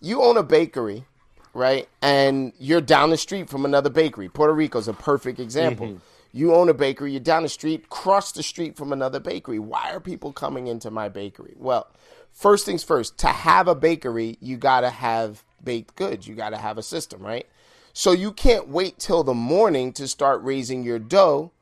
You 0.00 0.22
own 0.22 0.36
a 0.36 0.44
bakery, 0.44 1.04
right? 1.52 1.88
And 2.00 2.52
you're 2.60 2.80
down 2.80 3.10
the 3.10 3.16
street 3.16 3.50
from 3.50 3.64
another 3.64 3.90
bakery. 3.90 4.28
Puerto 4.28 4.52
Rico's 4.52 4.86
a 4.86 4.92
perfect 4.92 5.40
example. 5.40 5.86
Mm-hmm. 5.88 5.98
You 6.32 6.54
own 6.54 6.68
a 6.68 6.74
bakery. 6.74 7.12
You're 7.12 7.20
down 7.20 7.42
the 7.42 7.48
street, 7.48 7.88
cross 7.88 8.30
the 8.30 8.42
street 8.42 8.76
from 8.76 8.92
another 8.92 9.18
bakery. 9.18 9.58
Why 9.58 9.90
are 9.90 10.00
people 10.00 10.32
coming 10.32 10.66
into 10.66 10.90
my 10.90 11.08
bakery? 11.08 11.54
Well, 11.56 11.88
first 12.30 12.66
things 12.66 12.84
first. 12.84 13.18
To 13.18 13.28
have 13.28 13.68
a 13.68 13.74
bakery, 13.74 14.36
you 14.40 14.58
gotta 14.58 14.90
have 14.90 15.42
baked 15.64 15.96
goods. 15.96 16.28
You 16.28 16.34
gotta 16.34 16.58
have 16.58 16.76
a 16.76 16.82
system, 16.82 17.22
right? 17.22 17.46
So 17.94 18.12
you 18.12 18.32
can't 18.32 18.68
wait 18.68 18.98
till 18.98 19.24
the 19.24 19.32
morning 19.32 19.94
to 19.94 20.06
start 20.06 20.42
raising 20.42 20.82
your 20.82 20.98
dough 20.98 21.52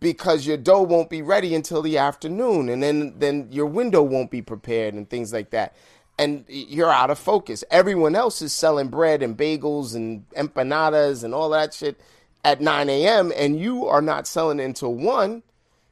because 0.00 0.46
your 0.46 0.56
dough 0.56 0.82
won't 0.82 1.10
be 1.10 1.22
ready 1.22 1.54
until 1.54 1.82
the 1.82 1.98
afternoon 1.98 2.68
and 2.68 2.82
then 2.82 3.14
then 3.18 3.48
your 3.50 3.66
window 3.66 4.02
won't 4.02 4.30
be 4.30 4.42
prepared 4.42 4.94
and 4.94 5.08
things 5.08 5.32
like 5.32 5.50
that. 5.50 5.76
And 6.18 6.44
you're 6.48 6.92
out 6.92 7.10
of 7.10 7.18
focus. 7.18 7.64
Everyone 7.70 8.14
else 8.14 8.42
is 8.42 8.52
selling 8.52 8.88
bread 8.88 9.22
and 9.22 9.36
bagels 9.36 9.94
and 9.94 10.28
empanadas 10.30 11.24
and 11.24 11.34
all 11.34 11.50
that 11.50 11.72
shit 11.72 11.98
at 12.44 12.60
9 12.60 12.88
a.m. 12.88 13.32
and 13.36 13.58
you 13.58 13.86
are 13.86 14.02
not 14.02 14.26
selling 14.26 14.60
until 14.60 14.94
1. 14.94 15.42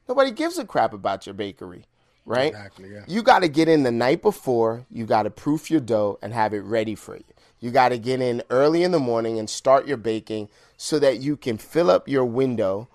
Nobody 0.09 0.31
gives 0.31 0.59
a 0.59 0.65
crap 0.65 0.93
about 0.93 1.27
your 1.27 1.35
bakery, 1.35 1.85
right? 2.25 2.49
Exactly, 2.49 2.93
yeah. 2.93 3.05
You 3.07 3.23
got 3.23 3.41
to 3.41 3.49
get 3.49 3.69
in 3.69 3.83
the 3.83 3.91
night 3.93 4.23
before, 4.23 4.87
you 4.91 5.07
got 5.07 5.25
to 5.25 5.31
proof 5.31 5.71
your 5.71 5.81
dough 5.81 6.19
and 6.23 6.33
have 6.33 6.53
it 6.55 6.61
ready 6.61 6.95
for 6.95 7.17
you. 7.17 7.25
You 7.61 7.71
got 7.71 7.91
to 7.91 7.99
get 7.99 8.21
in 8.21 8.43
early 8.51 8.83
in 8.83 8.93
the 8.93 8.99
morning 8.99 9.39
and 9.39 9.49
start 9.51 9.87
your 9.87 9.97
baking 9.97 10.49
so 10.77 10.99
that 10.99 11.21
you 11.21 11.37
can 11.37 11.59
fill 11.59 11.91
up 11.91 12.09
your 12.09 12.25
window 12.25 12.89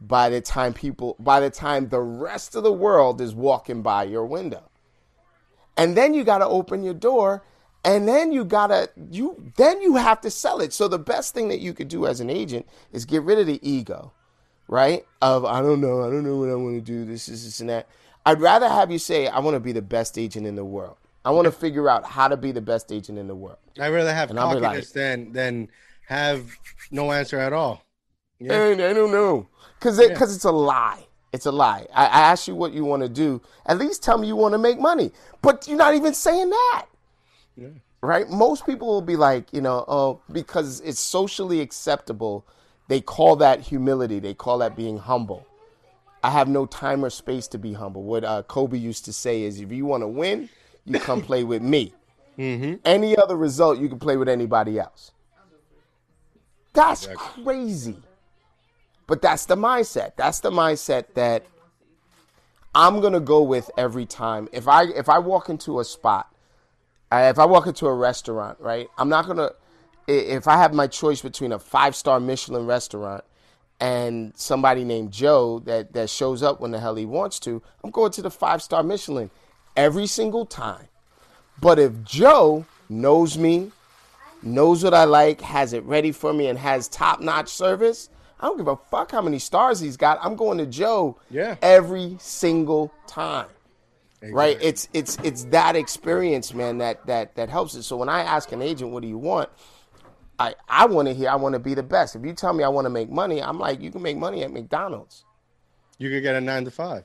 by 0.00 0.28
the 0.28 0.40
time 0.40 0.72
people 0.72 1.16
by 1.18 1.40
the 1.40 1.50
time 1.50 1.88
the 1.88 2.00
rest 2.00 2.54
of 2.54 2.62
the 2.62 2.72
world 2.72 3.20
is 3.20 3.34
walking 3.34 3.82
by 3.82 4.04
your 4.04 4.26
window. 4.26 4.70
And 5.76 5.96
then 5.96 6.14
you 6.14 6.24
got 6.24 6.38
to 6.38 6.46
open 6.46 6.82
your 6.82 6.94
door 6.94 7.42
and 7.84 8.08
then 8.08 8.32
you 8.32 8.44
got 8.44 8.68
to 8.68 8.90
you 9.10 9.52
then 9.56 9.80
you 9.80 9.96
have 9.96 10.20
to 10.22 10.30
sell 10.30 10.60
it. 10.60 10.72
So 10.72 10.88
the 10.88 10.98
best 10.98 11.34
thing 11.34 11.48
that 11.48 11.60
you 11.60 11.72
could 11.72 11.88
do 11.88 12.06
as 12.06 12.20
an 12.20 12.30
agent 12.30 12.66
is 12.92 13.04
get 13.04 13.22
rid 13.22 13.38
of 13.38 13.46
the 13.46 13.60
ego, 13.68 14.12
right? 14.68 15.06
Of 15.22 15.44
I 15.44 15.60
don't 15.60 15.80
know, 15.80 16.02
I 16.02 16.10
don't 16.10 16.24
know 16.24 16.36
what 16.36 16.50
I 16.50 16.54
want 16.54 16.76
to 16.76 16.80
do, 16.80 17.04
this 17.04 17.28
is 17.28 17.44
this 17.44 17.60
and 17.60 17.70
that. 17.70 17.88
I'd 18.24 18.40
rather 18.40 18.68
have 18.68 18.90
you 18.90 18.98
say 18.98 19.28
I 19.28 19.38
want 19.38 19.54
to 19.54 19.60
be 19.60 19.72
the 19.72 19.82
best 19.82 20.18
agent 20.18 20.46
in 20.46 20.56
the 20.56 20.64
world. 20.64 20.96
I 21.24 21.30
want 21.30 21.46
to 21.46 21.52
figure 21.52 21.88
out 21.88 22.04
how 22.04 22.28
to 22.28 22.36
be 22.36 22.52
the 22.52 22.60
best 22.60 22.92
agent 22.92 23.18
in 23.18 23.28
the 23.28 23.34
world. 23.34 23.58
I'd 23.80 23.88
rather 23.88 24.12
have 24.12 24.30
and 24.30 24.38
cockiness 24.38 24.62
like, 24.62 24.88
than 24.88 25.32
than 25.32 25.68
have 26.06 26.56
no 26.90 27.12
answer 27.12 27.38
at 27.38 27.52
all. 27.52 27.85
Yeah. 28.38 28.52
And 28.52 28.82
I 28.82 28.92
don't 28.92 29.12
know, 29.12 29.48
because 29.78 29.98
it, 29.98 30.12
it's 30.20 30.44
a 30.44 30.52
lie. 30.52 31.02
It's 31.32 31.46
a 31.46 31.52
lie. 31.52 31.86
I, 31.94 32.06
I 32.06 32.20
ask 32.30 32.48
you 32.48 32.54
what 32.54 32.72
you 32.72 32.84
want 32.84 33.02
to 33.02 33.08
do. 33.08 33.42
At 33.66 33.78
least 33.78 34.02
tell 34.02 34.18
me 34.18 34.26
you 34.26 34.36
want 34.36 34.52
to 34.52 34.58
make 34.58 34.78
money. 34.78 35.10
But 35.42 35.66
you're 35.68 35.76
not 35.76 35.94
even 35.94 36.14
saying 36.14 36.50
that. 36.50 36.86
Yeah. 37.56 37.68
Right? 38.00 38.28
Most 38.30 38.64
people 38.64 38.88
will 38.88 39.02
be 39.02 39.16
like, 39.16 39.52
you 39.52 39.60
know, 39.60 39.84
oh, 39.88 40.20
because 40.32 40.80
it's 40.80 41.00
socially 41.00 41.60
acceptable. 41.60 42.46
They 42.88 43.00
call 43.00 43.36
that 43.36 43.60
humility. 43.60 44.18
They 44.18 44.34
call 44.34 44.58
that 44.58 44.76
being 44.76 44.98
humble. 44.98 45.46
I 46.22 46.30
have 46.30 46.48
no 46.48 46.66
time 46.66 47.04
or 47.04 47.10
space 47.10 47.48
to 47.48 47.58
be 47.58 47.72
humble. 47.72 48.02
What 48.02 48.24
uh, 48.24 48.42
Kobe 48.42 48.78
used 48.78 49.04
to 49.06 49.12
say 49.12 49.42
is, 49.42 49.60
if 49.60 49.72
you 49.72 49.86
want 49.86 50.02
to 50.02 50.08
win, 50.08 50.48
you 50.84 50.98
come 51.00 51.20
play 51.22 51.44
with 51.44 51.62
me. 51.62 51.92
Mm-hmm. 52.38 52.74
Any 52.84 53.16
other 53.16 53.36
result, 53.36 53.78
you 53.78 53.88
can 53.88 53.98
play 53.98 54.16
with 54.16 54.28
anybody 54.28 54.78
else. 54.78 55.12
That's 56.72 57.06
exactly. 57.06 57.44
crazy. 57.44 57.96
But 59.06 59.22
that's 59.22 59.46
the 59.46 59.56
mindset. 59.56 60.16
That's 60.16 60.40
the 60.40 60.50
mindset 60.50 61.14
that 61.14 61.46
I'm 62.74 63.00
gonna 63.00 63.20
go 63.20 63.42
with 63.42 63.70
every 63.78 64.04
time. 64.04 64.48
If 64.52 64.68
I 64.68 64.84
if 64.84 65.08
I 65.08 65.18
walk 65.18 65.48
into 65.48 65.80
a 65.80 65.84
spot, 65.84 66.32
if 67.12 67.38
I 67.38 67.44
walk 67.44 67.66
into 67.66 67.86
a 67.86 67.94
restaurant, 67.94 68.58
right? 68.60 68.88
I'm 68.98 69.08
not 69.08 69.26
gonna. 69.26 69.52
If 70.08 70.46
I 70.46 70.56
have 70.58 70.72
my 70.72 70.86
choice 70.86 71.22
between 71.22 71.52
a 71.52 71.58
five 71.58 71.96
star 71.96 72.20
Michelin 72.20 72.66
restaurant 72.66 73.24
and 73.80 74.32
somebody 74.36 74.84
named 74.84 75.12
Joe 75.12 75.60
that 75.60 75.92
that 75.94 76.10
shows 76.10 76.42
up 76.42 76.60
when 76.60 76.70
the 76.70 76.80
hell 76.80 76.96
he 76.96 77.06
wants 77.06 77.38
to, 77.40 77.62
I'm 77.82 77.90
going 77.90 78.12
to 78.12 78.22
the 78.22 78.30
five 78.30 78.62
star 78.62 78.82
Michelin 78.82 79.30
every 79.76 80.06
single 80.06 80.46
time. 80.46 80.88
But 81.60 81.78
if 81.78 82.04
Joe 82.04 82.66
knows 82.88 83.38
me, 83.38 83.72
knows 84.42 84.84
what 84.84 84.94
I 84.94 85.04
like, 85.04 85.40
has 85.40 85.72
it 85.72 85.82
ready 85.84 86.12
for 86.12 86.32
me, 86.32 86.48
and 86.48 86.58
has 86.58 86.88
top 86.88 87.20
notch 87.20 87.48
service, 87.48 88.10
I 88.38 88.46
don't 88.46 88.56
give 88.56 88.68
a 88.68 88.76
fuck 88.76 89.12
how 89.12 89.22
many 89.22 89.38
stars 89.38 89.80
he's 89.80 89.96
got. 89.96 90.18
I'm 90.22 90.36
going 90.36 90.58
to 90.58 90.66
Joe 90.66 91.18
yeah. 91.30 91.56
every 91.62 92.16
single 92.20 92.92
time. 93.06 93.48
Exactly. 94.16 94.32
Right? 94.32 94.58
It's 94.60 94.88
it's 94.92 95.18
it's 95.22 95.44
that 95.46 95.76
experience, 95.76 96.54
man, 96.54 96.78
that 96.78 97.06
that 97.06 97.34
that 97.36 97.48
helps 97.48 97.74
it. 97.74 97.82
So 97.82 97.96
when 97.96 98.08
I 98.08 98.22
ask 98.22 98.50
an 98.52 98.62
agent, 98.62 98.90
what 98.90 99.02
do 99.02 99.08
you 99.08 99.18
want? 99.18 99.50
I, 100.38 100.54
I 100.68 100.86
want 100.86 101.08
to 101.08 101.14
hear 101.14 101.30
I 101.30 101.36
want 101.36 101.54
to 101.54 101.58
be 101.58 101.74
the 101.74 101.82
best. 101.82 102.16
If 102.16 102.24
you 102.24 102.32
tell 102.32 102.52
me 102.52 102.64
I 102.64 102.68
want 102.68 102.86
to 102.86 102.90
make 102.90 103.10
money, 103.10 103.42
I'm 103.42 103.58
like, 103.58 103.80
you 103.80 103.90
can 103.90 104.02
make 104.02 104.16
money 104.16 104.42
at 104.42 104.52
McDonald's. 104.52 105.24
You 105.98 106.10
could 106.10 106.22
get 106.22 106.34
a 106.34 106.40
nine 106.40 106.64
to 106.64 106.70
five. 106.70 107.04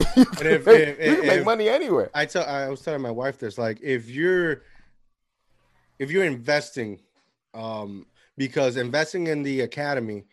you 0.16 0.24
can, 0.24 0.46
if, 0.46 0.66
make, 0.66 0.88
if, 0.98 1.06
you 1.06 1.16
can 1.16 1.26
make 1.26 1.44
money 1.44 1.68
anywhere. 1.68 2.10
I 2.14 2.26
tell 2.26 2.44
I 2.44 2.68
was 2.68 2.80
telling 2.80 3.02
my 3.02 3.10
wife 3.10 3.38
this, 3.38 3.58
like 3.58 3.80
if 3.82 4.08
you're 4.08 4.62
if 5.98 6.10
you're 6.10 6.24
investing, 6.24 7.00
um, 7.54 8.06
because 8.36 8.76
investing 8.76 9.26
in 9.26 9.42
the 9.42 9.60
academy, 9.60 10.24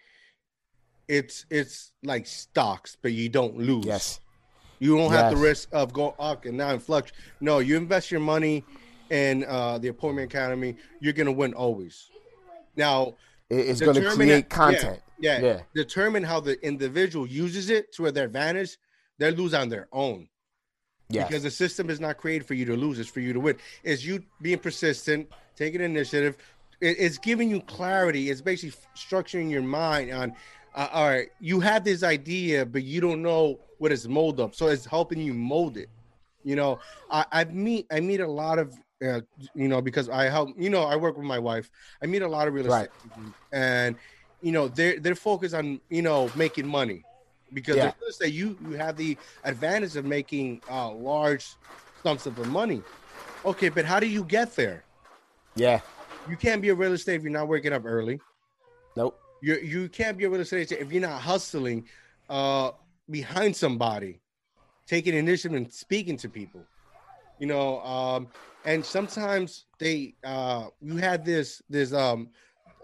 it's 1.08 1.46
it's 1.50 1.94
like 2.04 2.28
stocks, 2.28 2.98
but 3.02 3.14
you 3.14 3.30
don't 3.30 3.58
lose. 3.58 3.86
Yes. 3.86 4.20
You 4.80 4.96
don't 4.96 5.12
have 5.12 5.32
the 5.32 5.38
risk 5.38 5.70
of 5.72 5.92
going 5.92 6.14
up 6.20 6.46
and 6.46 6.58
now 6.58 6.72
in 6.72 6.80
flux. 6.80 7.12
No, 7.42 7.60
you 7.60 7.78
invest 7.78 8.12
your 8.12 8.20
money 8.20 8.64
in 9.10 9.46
uh, 9.46 9.78
the 9.78 9.88
appointment 9.88 10.32
academy, 10.32 10.76
you're 11.00 11.14
gonna 11.14 11.32
win 11.32 11.54
always. 11.54 12.10
Now 12.76 13.16
it's 13.50 13.80
going 13.82 13.96
to 13.96 14.10
create 14.12 14.50
content. 14.50 15.00
Yeah, 15.20 15.40
yeah, 15.40 15.46
yeah, 15.46 15.60
Determine 15.74 16.24
how 16.24 16.40
the 16.40 16.64
individual 16.66 17.26
uses 17.26 17.70
it 17.70 17.92
to 17.94 18.12
their 18.12 18.26
advantage. 18.26 18.78
They 19.18 19.32
lose 19.32 19.54
on 19.54 19.70
their 19.70 19.88
own. 19.92 20.28
Yes. 21.10 21.28
Because 21.28 21.44
the 21.44 21.52
system 21.52 21.90
is 21.90 22.00
not 22.00 22.18
created 22.18 22.46
for 22.46 22.54
you 22.54 22.66
to 22.66 22.76
lose; 22.76 23.00
it's 23.00 23.10
for 23.10 23.22
you 23.22 23.34
to 23.34 23.40
win. 23.40 23.56
It's 23.84 24.04
you 24.04 24.24
being 24.42 24.60
persistent, 24.60 25.28
taking 25.56 25.82
initiative. 25.82 26.38
It's 26.80 27.18
giving 27.18 27.50
you 27.50 27.62
clarity. 27.62 28.30
It's 28.30 28.42
basically 28.42 28.80
structuring 28.96 29.50
your 29.50 29.64
mind 29.64 30.12
on. 30.12 30.36
Uh, 30.78 30.88
all 30.94 31.10
right, 31.10 31.30
you 31.40 31.60
have 31.60 31.84
this 31.84 32.04
idea, 32.04 32.64
but 32.64 32.84
you 32.84 33.02
don't 33.02 33.24
know 33.24 33.60
what 33.80 33.92
it's 33.92 34.08
mold 34.08 34.40
up. 34.40 34.54
So 34.54 34.68
it's 34.68 34.86
helping 34.86 35.20
you 35.20 35.34
mold 35.34 35.76
it. 35.76 35.90
You 36.44 36.56
know, 36.56 36.80
I, 37.10 37.26
I 37.32 37.44
meet 37.46 37.88
I 37.92 38.00
meet 38.00 38.20
a 38.20 38.28
lot 38.28 38.60
of 38.60 38.78
uh, 39.06 39.22
you 39.54 39.68
know, 39.68 39.82
because 39.82 40.08
I 40.08 40.26
help, 40.26 40.50
you 40.58 40.70
know, 40.70 40.84
I 40.84 40.96
work 40.96 41.18
with 41.18 41.26
my 41.26 41.40
wife. 41.40 41.70
I 42.02 42.06
meet 42.06 42.22
a 42.22 42.28
lot 42.28 42.48
of 42.48 42.54
real 42.54 42.72
estate, 42.72 42.90
right. 43.18 43.34
and 43.52 43.96
you 44.42 44.52
know, 44.52 44.68
they're 44.68 45.00
they're 45.00 45.16
focused 45.16 45.56
on 45.56 45.82
you 45.90 46.04
know 46.04 46.30
making 46.36 46.68
money 46.68 47.04
because 47.54 47.76
yeah. 47.76 47.94
real 48.00 48.10
estate 48.10 48.34
you 48.34 48.58
you 48.70 48.78
have 48.78 48.98
the 48.98 49.18
advantage 49.44 49.96
of 49.96 50.06
making 50.06 50.62
uh, 50.70 50.92
large 50.92 51.48
sums 52.04 52.26
of 52.28 52.36
the 52.36 52.46
money. 52.46 52.82
Okay, 53.46 53.70
but 53.70 53.84
how 53.84 54.00
do 54.00 54.08
you 54.08 54.24
get 54.24 54.56
there? 54.56 54.84
Yeah, 55.56 55.82
you 56.30 56.38
can't 56.38 56.62
be 56.62 56.70
a 56.70 56.76
real 56.76 56.94
estate 56.94 57.16
if 57.16 57.24
you're 57.24 57.32
not 57.32 57.48
waking 57.48 57.74
up 57.74 57.84
early. 57.86 58.20
Nope. 58.96 59.20
You 59.42 59.56
you 59.56 59.90
can't 59.90 60.18
be 60.18 60.24
able 60.24 60.38
to 60.38 60.46
say 60.46 60.62
if 60.62 60.92
you're 60.92 61.02
not 61.02 61.22
hustling 61.22 61.88
uh, 62.30 62.72
behind 63.10 63.56
somebody, 63.56 64.22
taking 64.88 65.16
initiative 65.16 65.56
and 65.56 65.72
speaking 65.72 66.18
to 66.18 66.30
people. 66.30 66.68
You 67.40 67.48
know, 67.48 67.82
um, 67.82 68.28
and 68.68 68.86
sometimes 68.86 69.66
they 69.80 70.14
uh 70.24 70.68
you 70.82 70.98
had 70.98 71.26
this 71.26 71.62
this 71.70 71.94
um 71.94 72.30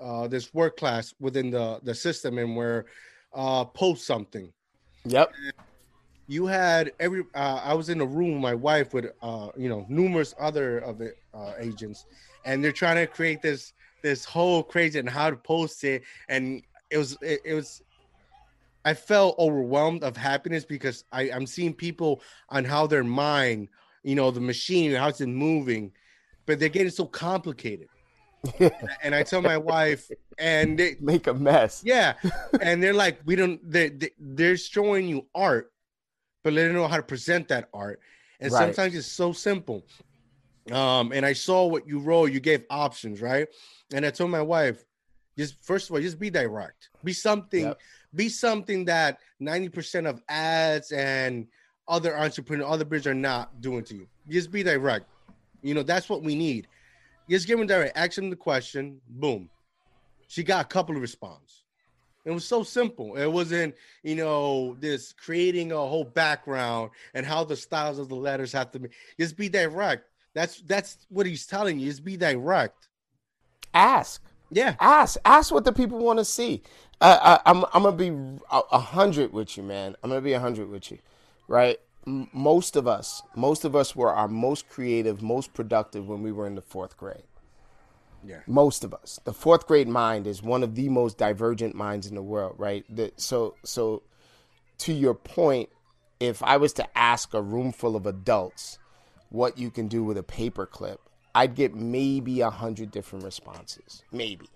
uh 0.02 0.28
this 0.28 0.54
work 0.54 0.78
class 0.78 1.14
within 1.20 1.52
the 1.52 1.80
the 1.84 1.94
system 1.94 2.38
and 2.40 2.56
where 2.56 2.86
uh 3.36 3.66
post 3.66 4.06
something 4.06 4.52
yep 5.06 5.32
and 5.44 5.54
you 6.28 6.46
had 6.46 6.92
every 7.00 7.24
uh, 7.36 7.60
i 7.64 7.74
was 7.74 7.90
in 7.90 8.02
a 8.02 8.06
room 8.06 8.34
with 8.34 8.42
my 8.42 8.56
wife 8.56 8.94
with 8.94 9.08
uh 9.22 9.50
you 9.58 9.70
know 9.70 9.86
numerous 9.90 10.34
other 10.40 10.80
of 10.80 11.02
it 11.02 11.16
uh 11.34 11.54
agents 11.60 12.06
and 12.46 12.64
they're 12.64 12.72
trying 12.72 12.96
to 12.96 13.06
create 13.06 13.42
this 13.42 13.74
this 14.04 14.26
whole 14.26 14.62
crazy 14.62 15.00
and 15.00 15.10
how 15.10 15.30
to 15.30 15.36
post 15.36 15.84
it 15.84 16.04
and 16.30 16.62
it 16.92 16.98
was 16.98 17.18
it, 17.22 17.42
it 17.44 17.54
was 17.54 17.82
i 18.86 18.94
felt 18.94 19.38
overwhelmed 19.40 20.04
of 20.04 20.16
happiness 20.16 20.66
because 20.66 21.06
i 21.12 21.24
i'm 21.32 21.48
seeing 21.48 21.74
people 21.74 22.22
on 22.50 22.64
how 22.64 22.86
their 22.86 23.04
mind 23.04 23.68
you 24.04 24.16
know, 24.16 24.32
the 24.32 24.42
machine, 24.42 24.94
how 24.94 25.08
it's 25.08 25.22
moving, 25.22 25.92
but 26.46 26.60
they're 26.60 26.70
getting 26.70 26.92
so 26.92 27.06
complicated. 27.06 27.88
and 29.02 29.16
I 29.16 29.24
tell 29.24 29.42
my 29.42 29.58
wife, 29.58 30.12
and 30.38 30.78
they 30.78 30.98
make 31.00 31.28
a 31.28 31.34
mess. 31.34 31.82
Yeah, 31.86 32.14
and 32.62 32.84
they're 32.84 32.94
like, 32.94 33.20
we 33.26 33.38
don't. 33.38 33.60
They, 33.70 33.90
they 33.90 34.12
they're 34.20 34.58
showing 34.58 35.08
you 35.08 35.26
art, 35.34 35.72
but 36.44 36.54
they 36.54 36.64
don't 36.66 36.74
know 36.74 36.88
how 36.90 36.98
to 36.98 37.04
present 37.04 37.48
that 37.48 37.70
art. 37.74 38.02
And 38.42 38.52
right. 38.52 38.76
sometimes 38.76 38.96
it's 38.96 39.08
so 39.08 39.32
simple. 39.32 39.86
Um, 40.72 41.12
and 41.12 41.26
I 41.26 41.34
saw 41.34 41.66
what 41.66 41.88
you 41.88 42.00
wrote. 42.00 42.32
You 42.32 42.40
gave 42.40 42.64
options, 42.70 43.22
right? 43.22 43.48
And 43.94 44.06
I 44.06 44.12
told 44.12 44.32
my 44.32 44.42
wife, 44.42 44.86
just 45.38 45.62
first 45.62 45.90
of 45.90 45.96
all, 45.96 46.02
just 46.02 46.20
be 46.20 46.30
direct. 46.30 46.90
Be 47.04 47.14
something. 47.14 47.66
Yep. 47.66 47.80
Be 48.16 48.30
something 48.30 48.86
that 48.86 49.18
ninety 49.40 49.70
percent 49.70 50.08
of 50.08 50.22
ads 50.30 50.92
and 50.92 51.48
other 51.88 52.18
entrepreneurs, 52.18 52.68
other 52.70 52.86
bridges 52.86 53.08
are 53.08 53.14
not 53.14 53.60
doing 53.60 53.84
to 53.86 53.96
you. 53.96 54.08
Just 54.30 54.52
be 54.52 54.64
direct. 54.64 55.08
You 55.62 55.74
know, 55.74 55.84
that's 55.84 56.08
what 56.08 56.24
we 56.24 56.36
need. 56.36 56.68
Just 57.30 57.48
give 57.48 57.58
them 57.58 57.68
direct. 57.68 57.98
Ask 57.98 58.16
them 58.16 58.30
the 58.30 58.36
question. 58.36 59.02
Boom. 59.10 59.50
She 60.28 60.44
got 60.44 60.66
a 60.66 60.68
couple 60.68 60.96
of 60.96 61.02
responses. 61.02 61.64
It 62.26 62.32
was 62.32 62.46
so 62.46 62.64
simple. 62.64 63.16
It 63.16 63.28
wasn't, 63.28 63.76
you 64.02 64.16
know, 64.16 64.78
this 64.80 65.12
creating 65.12 65.74
a 65.74 65.78
whole 65.78 66.06
background 66.06 66.92
and 67.14 67.26
how 67.26 67.44
the 67.44 67.56
styles 67.56 68.00
of 68.00 68.08
the 68.08 68.16
letters 68.16 68.54
have 68.54 68.72
to 68.72 68.80
be. 68.80 68.90
Just 69.20 69.36
be 69.36 69.50
direct. 69.50 70.06
That's 70.34 70.62
that's 70.62 70.98
what 71.10 71.26
he's 71.26 71.46
telling 71.46 71.80
you. 71.80 71.88
Just 71.88 72.04
be 72.04 72.18
direct. 72.18 72.90
Ask. 73.74 74.24
Yeah. 74.52 74.76
Ask. 74.80 75.18
Ask 75.26 75.52
what 75.52 75.66
the 75.66 75.74
people 75.74 76.00
want 76.00 76.20
to 76.20 76.26
see. 76.26 76.64
Uh, 77.02 77.38
I, 77.46 77.50
I'm 77.52 77.66
I'm 77.74 77.84
gonna 77.84 77.92
be 77.92 78.10
a, 78.52 78.62
a 78.72 78.80
hundred 78.80 79.34
with 79.34 79.58
you, 79.58 79.64
man. 79.64 79.96
I'm 80.04 80.10
gonna 80.10 80.22
be 80.22 80.34
a 80.34 80.40
hundred 80.40 80.70
with 80.70 80.92
you 80.92 81.00
right? 81.48 81.80
M- 82.06 82.30
most 82.34 82.76
of 82.76 82.88
us, 82.88 83.22
most 83.36 83.66
of 83.66 83.76
us 83.76 83.96
were 83.96 84.12
our 84.12 84.28
most 84.28 84.70
creative, 84.70 85.22
most 85.22 85.54
productive 85.54 86.08
when 86.08 86.22
we 86.22 86.32
were 86.32 86.48
in 86.48 86.56
the 86.56 86.62
fourth 86.62 86.98
grade. 86.98 87.24
Yeah. 88.26 88.40
Most 88.48 88.84
of 88.84 88.94
us. 88.94 89.20
The 89.26 89.34
fourth 89.34 89.68
grade 89.68 89.88
mind 89.88 90.28
is 90.28 90.42
one 90.42 90.64
of 90.64 90.76
the 90.76 90.90
most 90.90 91.18
divergent 91.18 91.76
minds 91.76 92.08
in 92.08 92.16
the 92.16 92.22
world, 92.22 92.56
right? 92.58 92.86
The, 92.90 93.12
so, 93.18 93.56
so 93.64 94.04
to 94.80 94.94
your 94.94 95.14
point, 95.14 95.70
if 96.20 96.42
I 96.42 96.58
was 96.58 96.72
to 96.74 96.98
ask 96.98 97.34
a 97.34 97.42
room 97.42 97.74
full 97.74 97.96
of 97.96 98.06
adults 98.06 98.80
what 99.34 99.58
you 99.58 99.70
can 99.70 99.88
do 99.88 100.04
with 100.04 100.18
a 100.18 100.24
paperclip, 100.24 100.98
I'd 101.36 101.56
get 101.56 101.76
maybe 101.76 102.42
a 102.42 102.50
hundred 102.50 102.92
different 102.92 103.26
responses. 103.26 104.04
Maybe. 104.12 104.48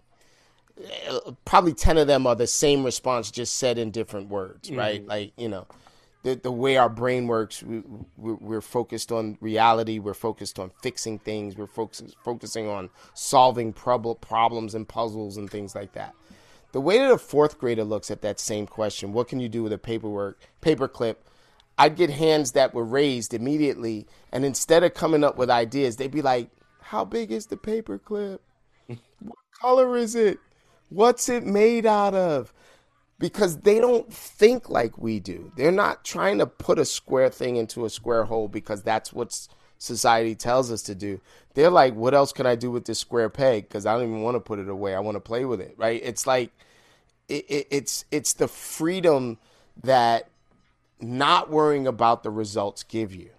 Probably 1.44 1.74
10 1.74 1.98
of 1.98 2.08
them 2.08 2.26
are 2.28 2.36
the 2.36 2.48
same 2.48 2.84
response, 2.84 3.32
just 3.32 3.56
said 3.56 3.78
in 3.78 3.92
different 3.92 4.30
words, 4.30 4.70
mm-hmm. 4.70 4.80
right? 4.80 5.06
Like, 5.06 5.34
you 5.36 5.50
know 5.50 5.68
the, 6.28 6.36
the 6.36 6.52
way 6.52 6.76
our 6.76 6.90
brain 6.90 7.26
works, 7.28 7.64
we, 7.64 7.82
we're 8.18 8.60
focused 8.60 9.14
on 9.14 9.38
reality. 9.40 9.98
We're 10.00 10.14
focused 10.14 10.60
on 10.60 10.72
fixing 10.82 11.20
things. 11.20 11.56
We're 11.56 11.68
focus, 11.68 12.16
focusing 12.22 12.68
on 12.68 12.90
solving 13.14 13.72
prob- 13.72 14.20
problems 14.20 14.76
and 14.76 14.86
puzzles 14.86 15.38
and 15.38 15.50
things 15.50 15.74
like 15.74 15.94
that. 15.94 16.14
The 16.74 16.82
way 16.82 17.00
that 17.00 17.12
a 17.12 17.18
fourth 17.18 17.58
grader 17.58 17.86
looks 17.86 18.12
at 18.12 18.22
that 18.24 18.42
same 18.42 18.68
question, 18.68 19.14
what 19.14 19.30
can 19.30 19.40
you 19.40 19.48
do 19.48 19.64
with 19.64 19.72
a 19.72 19.78
paperwork 19.78 20.38
paperclip? 20.62 21.16
I'd 21.78 21.96
get 21.96 22.10
hands 22.10 22.54
that 22.54 22.74
were 22.74 22.84
raised 22.84 23.34
immediately, 23.34 24.08
and 24.32 24.44
instead 24.44 24.84
of 24.84 24.94
coming 24.94 25.24
up 25.24 25.38
with 25.38 25.50
ideas, 25.50 25.98
they'd 25.98 26.12
be 26.12 26.22
like, 26.22 26.50
"How 26.82 27.06
big 27.06 27.32
is 27.32 27.48
the 27.48 27.58
paperclip? 27.58 28.40
what 28.88 29.38
color 29.62 29.98
is 29.98 30.16
it? 30.16 30.40
What's 30.90 31.30
it 31.30 31.46
made 31.46 31.86
out 31.86 32.14
of? 32.14 32.54
because 33.20 33.58
they 33.60 33.80
don't 33.80 34.12
think 34.14 34.70
like 34.70 34.98
we 34.98 35.20
do. 35.20 35.52
They're 35.56 35.72
not 35.72 36.06
trying 36.06 36.38
to 36.38 36.46
put 36.46 36.80
a 36.80 36.86
square 36.86 37.30
thing 37.30 37.56
into 37.56 37.86
a 37.86 37.90
square 37.90 38.26
hole 38.26 38.48
because 38.48 38.84
that's 38.84 39.12
what 39.12 39.48
society 39.80 40.36
tells 40.36 40.72
us 40.72 40.84
to 40.84 40.96
do. 40.96 41.20
They're 41.56 41.72
like, 41.72 41.96
what 41.96 42.14
else 42.14 42.32
can 42.32 42.46
I 42.46 42.56
do 42.56 42.70
with 42.70 42.86
this 42.86 43.00
square 43.00 43.30
peg? 43.30 43.68
Because 43.68 43.86
I 43.86 43.94
don't 43.94 44.08
even 44.08 44.22
want 44.22 44.36
to 44.36 44.40
put 44.40 44.60
it 44.60 44.70
away. 44.70 44.94
I 44.94 45.00
want 45.00 45.16
to 45.16 45.22
play 45.22 45.46
with 45.46 45.62
it. 45.62 45.74
Right? 45.78 46.00
It's 46.04 46.28
like 46.28 46.52
it, 47.28 47.46
it, 47.50 47.68
it's 47.72 48.06
it's 48.12 48.34
the 48.34 48.48
freedom 48.48 49.40
that 49.84 50.30
not 51.00 51.50
worrying 51.50 51.88
about 51.88 52.24
the 52.24 52.32
results 52.32 52.84
give 52.84 53.14
you. 53.14 53.30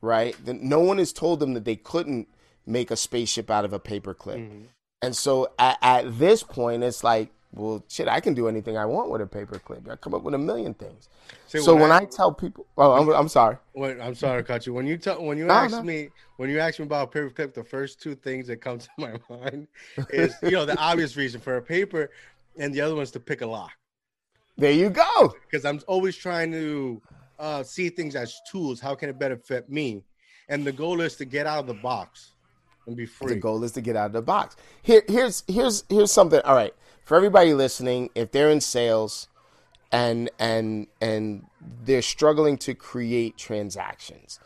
Right? 0.00 0.36
No 0.46 0.80
one 0.80 0.98
has 0.98 1.12
told 1.12 1.40
them 1.40 1.54
that 1.54 1.64
they 1.64 1.76
couldn't 1.76 2.28
make 2.66 2.90
a 2.90 2.96
spaceship 2.96 3.50
out 3.50 3.64
of 3.64 3.72
a 3.72 3.80
paperclip. 3.80 4.38
Mm-hmm. 4.38 4.64
And 5.02 5.16
so 5.16 5.48
at, 5.58 5.78
at 5.82 6.18
this 6.18 6.42
point, 6.42 6.82
it's 6.84 7.02
like 7.02 7.30
well, 7.52 7.82
shit, 7.88 8.08
I 8.08 8.20
can 8.20 8.34
do 8.34 8.46
anything 8.46 8.76
I 8.76 8.84
want 8.84 9.10
with 9.10 9.22
a 9.22 9.26
paperclip. 9.26 9.88
I 9.90 9.96
come 9.96 10.14
up 10.14 10.22
with 10.22 10.34
a 10.34 10.38
million 10.38 10.74
things. 10.74 11.08
See, 11.46 11.60
so 11.60 11.72
when, 11.72 11.82
when 11.82 11.92
I, 11.92 11.98
I, 11.98 12.04
tell 12.04 12.32
people, 12.32 12.66
oh, 12.76 12.92
I'm, 12.92 13.08
I'm 13.08 13.28
sorry. 13.28 13.56
When, 13.72 14.00
I'm 14.00 14.14
sorry, 14.14 14.44
cut 14.44 14.66
you. 14.66 14.74
When 14.74 14.86
you 14.86 14.98
tell, 14.98 15.22
when 15.22 15.38
you 15.38 15.46
no, 15.46 15.54
ask 15.54 15.72
no. 15.72 15.82
me, 15.82 16.10
when 16.36 16.50
you 16.50 16.60
ask 16.60 16.78
me 16.78 16.84
about 16.84 17.14
a 17.14 17.18
paperclip, 17.18 17.54
the 17.54 17.64
first 17.64 18.02
two 18.02 18.14
things 18.14 18.46
that 18.48 18.60
come 18.60 18.78
to 18.78 18.88
my 18.98 19.14
mind 19.30 19.66
is, 20.10 20.34
you 20.42 20.50
know, 20.50 20.66
the 20.66 20.76
obvious 20.78 21.16
reason 21.16 21.40
for 21.40 21.56
a 21.56 21.62
paper, 21.62 22.10
and 22.58 22.74
the 22.74 22.80
other 22.82 22.94
one's 22.94 23.10
to 23.12 23.20
pick 23.20 23.40
a 23.40 23.46
lock. 23.46 23.72
There 24.58 24.72
you 24.72 24.90
go. 24.90 25.34
Because 25.48 25.64
I'm 25.64 25.80
always 25.86 26.16
trying 26.16 26.52
to 26.52 27.00
uh, 27.38 27.62
see 27.62 27.88
things 27.88 28.14
as 28.16 28.40
tools. 28.50 28.80
How 28.80 28.94
can 28.94 29.08
it 29.08 29.18
benefit 29.18 29.70
me? 29.70 30.02
And 30.50 30.66
the 30.66 30.72
goal 30.72 31.00
is 31.00 31.16
to 31.16 31.24
get 31.24 31.46
out 31.46 31.60
of 31.60 31.66
the 31.66 31.74
box 31.74 32.32
and 32.86 32.96
be 32.96 33.06
free. 33.06 33.34
The 33.34 33.40
goal 33.40 33.64
is 33.64 33.72
to 33.72 33.80
get 33.80 33.96
out 33.96 34.06
of 34.06 34.12
the 34.12 34.22
box. 34.22 34.56
Here, 34.82 35.02
here's 35.06 35.44
here's 35.46 35.84
here's 35.88 36.10
something. 36.10 36.40
All 36.44 36.54
right 36.54 36.74
for 37.08 37.16
everybody 37.16 37.54
listening, 37.54 38.10
if 38.14 38.32
they're 38.32 38.50
in 38.50 38.60
sales, 38.60 39.28
and 39.90 40.28
and 40.38 40.88
and 41.00 41.46
they're 41.86 42.02
struggling 42.02 42.58
to 42.58 42.74
create 42.74 43.38
transactions. 43.38 44.38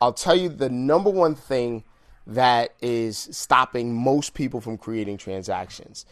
I'll 0.00 0.14
tell 0.14 0.34
you 0.34 0.48
the 0.48 0.70
number 0.70 1.10
one 1.10 1.34
thing 1.34 1.84
that 2.26 2.72
is 2.80 3.28
stopping 3.30 3.94
most 3.94 4.32
people 4.32 4.62
from 4.62 4.78
creating 4.78 5.18
transactions. 5.18 6.06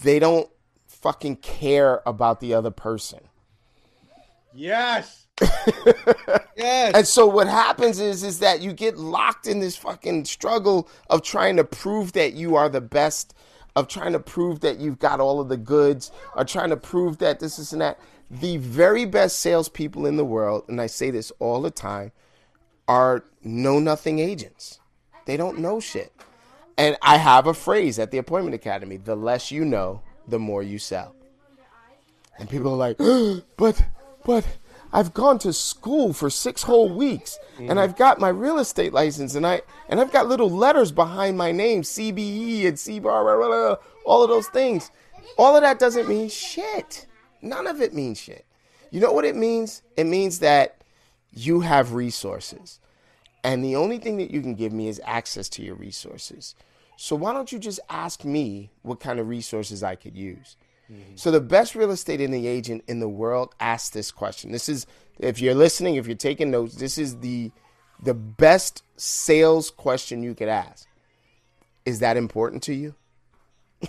They 0.00 0.20
don't 0.20 0.48
fucking 1.00 1.36
care 1.36 2.02
about 2.06 2.40
the 2.40 2.54
other 2.54 2.70
person. 2.70 3.20
Yes. 4.52 5.26
yes. 6.56 6.94
And 6.94 7.06
so 7.06 7.26
what 7.26 7.46
happens 7.46 8.00
is 8.00 8.22
is 8.22 8.40
that 8.40 8.60
you 8.60 8.72
get 8.72 8.98
locked 8.98 9.46
in 9.46 9.60
this 9.60 9.76
fucking 9.76 10.24
struggle 10.24 10.88
of 11.08 11.22
trying 11.22 11.56
to 11.56 11.64
prove 11.64 12.12
that 12.12 12.34
you 12.34 12.56
are 12.56 12.68
the 12.68 12.80
best, 12.80 13.34
of 13.76 13.88
trying 13.88 14.12
to 14.12 14.20
prove 14.20 14.60
that 14.60 14.78
you've 14.78 14.98
got 14.98 15.20
all 15.20 15.40
of 15.40 15.48
the 15.48 15.56
goods, 15.56 16.10
or 16.36 16.44
trying 16.44 16.70
to 16.70 16.76
prove 16.76 17.18
that 17.18 17.40
this 17.40 17.58
is 17.58 17.72
and 17.72 17.82
that. 17.82 17.98
The 18.30 18.58
very 18.58 19.06
best 19.06 19.40
salespeople 19.40 20.06
in 20.06 20.16
the 20.16 20.24
world, 20.24 20.64
and 20.68 20.80
I 20.80 20.86
say 20.86 21.10
this 21.10 21.32
all 21.40 21.62
the 21.62 21.70
time, 21.70 22.12
are 22.86 23.24
know 23.42 23.80
nothing 23.80 24.18
agents. 24.18 24.78
They 25.26 25.36
don't 25.36 25.58
know 25.58 25.80
shit. 25.80 26.12
And 26.76 26.96
I 27.02 27.16
have 27.16 27.46
a 27.46 27.54
phrase 27.54 27.98
at 27.98 28.10
the 28.10 28.18
Appointment 28.18 28.54
Academy 28.54 28.96
the 28.96 29.16
less 29.16 29.50
you 29.50 29.64
know, 29.64 30.02
the 30.28 30.38
more 30.38 30.62
you 30.62 30.78
sell. 30.78 31.14
And 32.38 32.48
people 32.48 32.72
are 32.72 32.76
like, 32.76 32.98
but, 33.56 33.84
but 34.24 34.46
I've 34.92 35.14
gone 35.14 35.38
to 35.40 35.52
school 35.52 36.12
for 36.12 36.30
six 36.30 36.62
whole 36.62 36.88
weeks 36.88 37.38
and 37.58 37.68
mm-hmm. 37.68 37.78
I've 37.78 37.96
got 37.96 38.18
my 38.18 38.28
real 38.28 38.58
estate 38.58 38.92
license 38.92 39.34
and 39.34 39.46
I 39.46 39.62
and 39.88 40.00
I've 40.00 40.12
got 40.12 40.26
little 40.26 40.50
letters 40.50 40.90
behind 40.90 41.38
my 41.38 41.52
name, 41.52 41.82
CBE 41.82 42.66
and 42.66 42.76
CBAR, 42.76 43.78
all 44.04 44.22
of 44.22 44.28
those 44.28 44.48
things. 44.48 44.90
All 45.38 45.54
of 45.54 45.62
that 45.62 45.78
doesn't 45.78 46.08
mean 46.08 46.28
shit. 46.28 47.06
None 47.42 47.66
of 47.66 47.80
it 47.80 47.94
means 47.94 48.18
shit. 48.18 48.44
You 48.90 49.00
know 49.00 49.12
what 49.12 49.24
it 49.24 49.36
means? 49.36 49.82
It 49.96 50.04
means 50.04 50.40
that 50.40 50.82
you 51.32 51.60
have 51.60 51.94
resources. 51.94 52.80
And 53.44 53.64
the 53.64 53.76
only 53.76 53.98
thing 53.98 54.18
that 54.18 54.30
you 54.30 54.42
can 54.42 54.54
give 54.54 54.72
me 54.72 54.88
is 54.88 55.00
access 55.04 55.48
to 55.50 55.62
your 55.62 55.76
resources. 55.76 56.54
So 57.02 57.16
why 57.16 57.32
don't 57.32 57.50
you 57.50 57.58
just 57.58 57.80
ask 57.88 58.26
me 58.26 58.68
what 58.82 59.00
kind 59.00 59.18
of 59.18 59.26
resources 59.26 59.82
I 59.82 59.94
could 59.94 60.14
use? 60.14 60.58
Mm-hmm. 60.92 61.14
So 61.14 61.30
the 61.30 61.40
best 61.40 61.74
real 61.74 61.92
estate 61.92 62.20
in 62.20 62.30
the 62.30 62.46
agent 62.46 62.84
in 62.86 63.00
the 63.00 63.08
world 63.08 63.54
asks 63.58 63.88
this 63.88 64.10
question. 64.10 64.52
This 64.52 64.68
is 64.68 64.86
if 65.18 65.40
you're 65.40 65.54
listening, 65.54 65.94
if 65.94 66.06
you're 66.06 66.14
taking 66.14 66.50
notes, 66.50 66.74
this 66.74 66.98
is 66.98 67.20
the 67.20 67.52
the 68.02 68.12
best 68.12 68.82
sales 68.98 69.70
question 69.70 70.22
you 70.22 70.34
could 70.34 70.48
ask. 70.48 70.86
Is 71.86 72.00
that 72.00 72.18
important 72.18 72.62
to 72.64 72.74
you? 72.74 72.94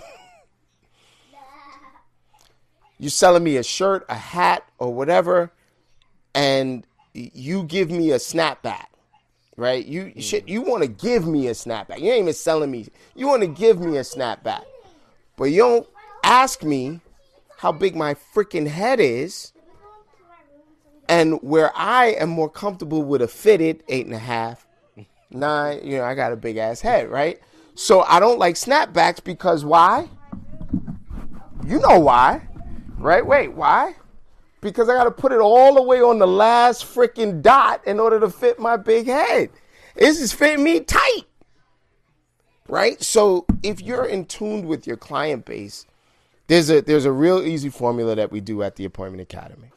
you're 2.98 3.10
selling 3.10 3.44
me 3.44 3.58
a 3.58 3.62
shirt, 3.62 4.06
a 4.08 4.14
hat, 4.14 4.66
or 4.78 4.94
whatever, 4.94 5.52
and 6.34 6.86
you 7.12 7.64
give 7.64 7.90
me 7.90 8.10
a 8.10 8.16
snapback 8.16 8.86
right? 9.56 9.84
You 9.84 10.04
mm. 10.04 10.22
shit, 10.22 10.48
you 10.48 10.62
want 10.62 10.82
to 10.82 10.88
give 10.88 11.26
me 11.26 11.48
a 11.48 11.52
snapback. 11.52 12.00
You 12.00 12.10
ain't 12.10 12.22
even 12.22 12.34
selling 12.34 12.70
me. 12.70 12.88
You 13.14 13.28
want 13.28 13.42
to 13.42 13.48
give 13.48 13.80
me 13.80 13.96
a 13.96 14.02
snapback, 14.02 14.64
but 15.36 15.44
you 15.44 15.58
don't 15.58 15.88
ask 16.22 16.62
me 16.62 17.00
how 17.58 17.72
big 17.72 17.94
my 17.94 18.14
freaking 18.14 18.66
head 18.66 19.00
is, 19.00 19.52
and 21.08 21.40
where 21.42 21.70
I 21.76 22.06
am 22.06 22.30
more 22.30 22.50
comfortable 22.50 23.02
with 23.02 23.22
a 23.22 23.28
fitted 23.28 23.82
eight 23.88 24.06
and 24.06 24.14
a 24.14 24.18
half, 24.18 24.66
nine. 25.30 25.80
You 25.84 25.98
know, 25.98 26.04
I 26.04 26.14
got 26.14 26.32
a 26.32 26.36
big 26.36 26.56
ass 26.56 26.80
head, 26.80 27.08
right? 27.08 27.40
So 27.74 28.02
I 28.02 28.20
don't 28.20 28.38
like 28.38 28.54
snapbacks 28.56 29.22
because 29.22 29.64
why? 29.64 30.08
You 31.66 31.78
know 31.78 32.00
why, 32.00 32.48
right? 32.98 33.24
Wait, 33.24 33.52
why? 33.52 33.94
Because 34.62 34.88
I 34.88 34.94
got 34.94 35.04
to 35.04 35.10
put 35.10 35.32
it 35.32 35.40
all 35.40 35.74
the 35.74 35.82
way 35.82 36.00
on 36.00 36.18
the 36.18 36.26
last 36.26 36.86
freaking 36.86 37.42
dot 37.42 37.86
in 37.86 38.00
order 38.00 38.18
to 38.20 38.30
fit 38.30 38.58
my 38.58 38.78
big 38.78 39.06
head. 39.06 39.50
This 39.94 40.20
is 40.20 40.32
fitting 40.32 40.64
me 40.64 40.80
tight. 40.80 41.24
Right? 42.68 43.02
So 43.02 43.44
if 43.62 43.82
you're 43.82 44.06
in 44.06 44.24
tune 44.24 44.66
with 44.66 44.86
your 44.86 44.96
client 44.96 45.44
base, 45.44 45.84
there's 46.46 46.70
a 46.70 46.80
there's 46.80 47.04
a 47.04 47.12
real 47.12 47.42
easy 47.42 47.68
formula 47.68 48.14
that 48.14 48.32
we 48.32 48.40
do 48.40 48.62
at 48.62 48.76
the 48.76 48.86
Appointment 48.86 49.20
Academy. 49.20 49.68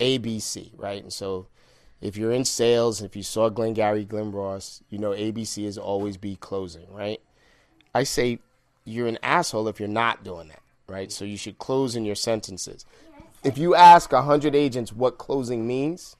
ABC, 0.00 0.70
right? 0.76 1.02
And 1.02 1.12
so 1.12 1.48
if 2.00 2.16
you're 2.16 2.32
in 2.32 2.44
sales, 2.44 3.02
if 3.02 3.16
you 3.16 3.24
saw 3.24 3.48
Glengarry 3.48 4.04
Glen 4.04 4.30
Ross, 4.30 4.82
you 4.88 4.98
know 4.98 5.10
ABC 5.10 5.64
is 5.64 5.76
always 5.76 6.16
be 6.16 6.36
closing, 6.36 6.86
right? 6.92 7.20
I 7.94 8.04
say 8.04 8.38
you're 8.84 9.08
an 9.08 9.18
asshole 9.22 9.66
if 9.66 9.80
you're 9.80 9.88
not 9.88 10.22
doing 10.22 10.48
that, 10.48 10.62
right? 10.86 11.10
So 11.10 11.24
you 11.24 11.36
should 11.36 11.58
close 11.58 11.96
in 11.96 12.04
your 12.04 12.14
sentences 12.14 12.86
if 13.44 13.58
you 13.58 13.74
ask 13.74 14.12
100 14.12 14.54
agents 14.54 14.92
what 14.92 15.18
closing 15.18 15.66
means, 15.66 16.16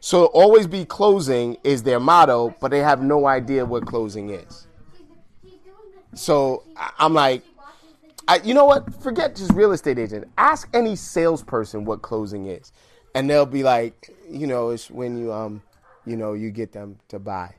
so 0.00 0.26
always 0.26 0.66
be 0.66 0.84
closing 0.84 1.56
is 1.64 1.82
their 1.82 2.00
motto, 2.00 2.54
but 2.60 2.70
they 2.70 2.80
have 2.80 3.02
no 3.02 3.26
idea 3.26 3.64
what 3.64 3.86
closing 3.86 4.30
is. 4.30 4.66
So 6.14 6.64
I'm 6.98 7.12
like, 7.12 7.42
I, 8.28 8.38
you 8.38 8.54
know 8.54 8.64
what? 8.64 9.02
Forget 9.02 9.36
just 9.36 9.52
real 9.52 9.72
estate 9.72 9.98
agent. 9.98 10.28
Ask 10.36 10.68
any 10.74 10.96
salesperson 10.96 11.84
what 11.84 12.02
closing 12.02 12.46
is, 12.46 12.72
and 13.14 13.30
they'll 13.30 13.46
be 13.46 13.62
like, 13.62 14.10
you 14.28 14.46
know, 14.46 14.70
it's 14.70 14.90
when 14.90 15.18
you 15.18 15.32
um, 15.32 15.62
you 16.06 16.16
know, 16.16 16.32
you 16.32 16.50
get 16.50 16.72
them 16.72 16.98
to 17.08 17.18
buy, 17.18 17.54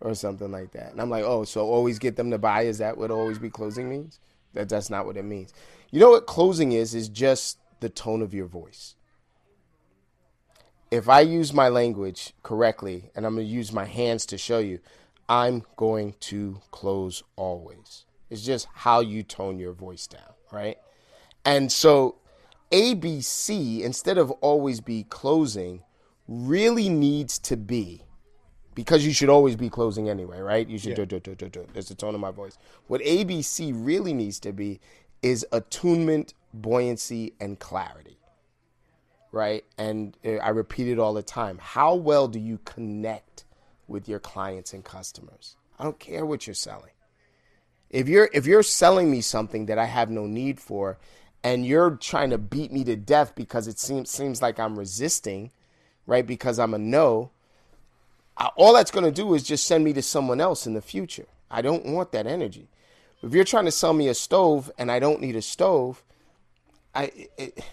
or 0.00 0.14
something 0.14 0.50
like 0.50 0.72
that. 0.72 0.92
And 0.92 1.00
I'm 1.00 1.10
like, 1.10 1.24
oh, 1.24 1.44
so 1.44 1.66
always 1.66 1.98
get 1.98 2.16
them 2.16 2.30
to 2.30 2.38
buy? 2.38 2.62
Is 2.62 2.78
that 2.78 2.96
what 2.96 3.10
always 3.10 3.38
be 3.38 3.50
closing 3.50 3.88
means? 3.88 4.18
That 4.58 4.68
that's 4.68 4.90
not 4.90 5.06
what 5.06 5.16
it 5.16 5.22
means. 5.22 5.54
You 5.92 6.00
know 6.00 6.10
what 6.10 6.26
closing 6.26 6.72
is? 6.72 6.92
Is 6.92 7.08
just 7.08 7.58
the 7.78 7.88
tone 7.88 8.22
of 8.22 8.34
your 8.34 8.46
voice. 8.46 8.96
If 10.90 11.08
I 11.08 11.20
use 11.20 11.52
my 11.52 11.68
language 11.68 12.32
correctly, 12.42 13.12
and 13.14 13.24
I'm 13.24 13.36
going 13.36 13.46
to 13.46 13.52
use 13.52 13.72
my 13.72 13.84
hands 13.84 14.26
to 14.26 14.36
show 14.36 14.58
you, 14.58 14.80
I'm 15.28 15.62
going 15.76 16.16
to 16.22 16.60
close 16.72 17.22
always. 17.36 18.04
It's 18.30 18.42
just 18.44 18.66
how 18.74 18.98
you 18.98 19.22
tone 19.22 19.60
your 19.60 19.74
voice 19.74 20.08
down, 20.08 20.34
right? 20.50 20.78
And 21.44 21.70
so 21.70 22.16
ABC, 22.72 23.82
instead 23.82 24.18
of 24.18 24.32
always 24.40 24.80
be 24.80 25.04
closing, 25.04 25.84
really 26.26 26.88
needs 26.88 27.38
to 27.38 27.56
be 27.56 28.02
because 28.78 29.04
you 29.04 29.12
should 29.12 29.28
always 29.28 29.56
be 29.56 29.68
closing 29.68 30.08
anyway, 30.08 30.38
right? 30.38 30.68
You 30.68 30.78
should 30.78 30.90
yeah. 30.96 31.04
do, 31.04 31.18
do, 31.18 31.34
do, 31.34 31.48
do, 31.48 31.66
There's 31.72 31.88
the 31.88 31.96
tone 31.96 32.14
of 32.14 32.20
my 32.20 32.30
voice. 32.30 32.56
What 32.86 33.00
ABC 33.00 33.72
really 33.74 34.14
needs 34.14 34.38
to 34.38 34.52
be 34.52 34.78
is 35.20 35.44
attunement, 35.50 36.32
buoyancy, 36.54 37.32
and 37.40 37.58
clarity, 37.58 38.18
right? 39.32 39.64
And 39.78 40.16
uh, 40.24 40.34
I 40.34 40.50
repeat 40.50 40.86
it 40.86 41.00
all 41.00 41.12
the 41.12 41.24
time. 41.24 41.58
How 41.60 41.96
well 41.96 42.28
do 42.28 42.38
you 42.38 42.60
connect 42.64 43.46
with 43.88 44.08
your 44.08 44.20
clients 44.20 44.72
and 44.72 44.84
customers? 44.84 45.56
I 45.80 45.82
don't 45.82 45.98
care 45.98 46.24
what 46.24 46.46
you're 46.46 46.54
selling. 46.54 46.92
If 47.90 48.08
you're 48.08 48.30
if 48.32 48.46
you're 48.46 48.62
selling 48.62 49.10
me 49.10 49.22
something 49.22 49.66
that 49.66 49.78
I 49.80 49.86
have 49.86 50.08
no 50.08 50.26
need 50.26 50.60
for, 50.60 50.98
and 51.42 51.66
you're 51.66 51.96
trying 51.96 52.30
to 52.30 52.38
beat 52.38 52.70
me 52.70 52.84
to 52.84 52.94
death 52.94 53.34
because 53.34 53.66
it 53.66 53.80
seems 53.80 54.08
seems 54.08 54.40
like 54.40 54.60
I'm 54.60 54.78
resisting, 54.78 55.50
right? 56.06 56.24
Because 56.24 56.60
I'm 56.60 56.74
a 56.74 56.78
no 56.78 57.32
all 58.56 58.72
that's 58.72 58.90
going 58.90 59.04
to 59.04 59.12
do 59.12 59.34
is 59.34 59.42
just 59.42 59.66
send 59.66 59.84
me 59.84 59.92
to 59.94 60.02
someone 60.02 60.40
else 60.40 60.66
in 60.66 60.74
the 60.74 60.82
future. 60.82 61.26
I 61.50 61.62
don't 61.62 61.86
want 61.86 62.12
that 62.12 62.26
energy. 62.26 62.68
If 63.22 63.34
you're 63.34 63.44
trying 63.44 63.64
to 63.64 63.72
sell 63.72 63.92
me 63.92 64.08
a 64.08 64.14
stove 64.14 64.70
and 64.78 64.92
I 64.92 64.98
don't 64.98 65.20
need 65.20 65.36
a 65.36 65.42
stove, 65.42 66.04
I. 66.94 67.10
It, 67.36 67.64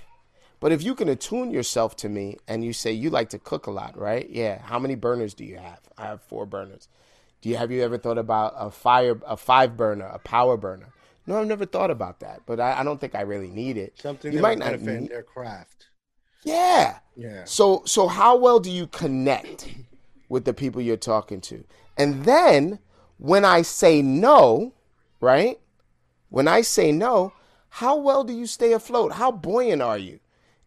but 0.59 0.71
if 0.71 0.81
you 0.81 0.95
can 0.95 1.09
attune 1.09 1.51
yourself 1.51 1.95
to 1.97 2.09
me 2.09 2.37
and 2.47 2.65
you 2.65 2.73
say 2.73 2.91
you 2.91 3.09
like 3.11 3.29
to 3.29 3.39
cook 3.39 3.67
a 3.67 3.71
lot, 3.71 3.97
right? 3.97 4.27
Yeah. 4.27 4.61
How 4.61 4.79
many 4.79 4.95
burners 4.95 5.33
do 5.33 5.45
you 5.45 5.57
have? 5.57 5.79
I 5.97 6.05
have 6.05 6.21
four 6.21 6.45
burners. 6.45 6.87
Do 7.41 7.49
you 7.49 7.57
have 7.57 7.71
you 7.71 7.83
ever 7.83 7.99
thought 7.99 8.17
about 8.17 8.55
a 8.57 8.71
fire, 8.71 9.19
a 9.27 9.37
five 9.37 9.77
burner, 9.77 10.05
a 10.05 10.17
power 10.17 10.57
burner? 10.57 10.87
No, 11.27 11.39
I've 11.39 11.47
never 11.47 11.65
thought 11.65 11.91
about 11.91 12.21
that, 12.21 12.41
but 12.45 12.59
I, 12.59 12.79
I 12.79 12.83
don't 12.83 12.99
think 12.99 13.13
I 13.15 13.21
really 13.21 13.49
need 13.49 13.77
it. 13.77 13.99
Something 13.99 14.31
you 14.33 14.39
might 14.39 14.57
not 14.57 14.79
need 14.79 15.09
their 15.09 15.23
craft. 15.23 15.87
Yeah. 16.43 16.99
Yeah. 17.15 17.43
So 17.45 17.83
so 17.85 18.07
how 18.07 18.37
well 18.37 18.59
do 18.59 18.71
you 18.71 18.87
connect? 18.87 19.67
With 20.29 20.45
the 20.45 20.53
people 20.53 20.81
you're 20.81 20.97
talking 20.97 21.41
to. 21.41 21.63
And 21.97 22.25
then 22.25 22.79
when 23.17 23.45
I 23.45 23.61
say 23.61 24.01
no, 24.01 24.73
right? 25.21 25.59
When 26.29 26.47
I 26.47 26.61
say 26.61 26.91
no, 26.91 27.33
how 27.69 27.97
well 27.97 28.23
do 28.23 28.33
you 28.33 28.45
stay 28.45 28.73
afloat? 28.73 29.13
How 29.13 29.31
buoyant 29.31 29.81
are 29.81 29.97
you? 29.97 30.19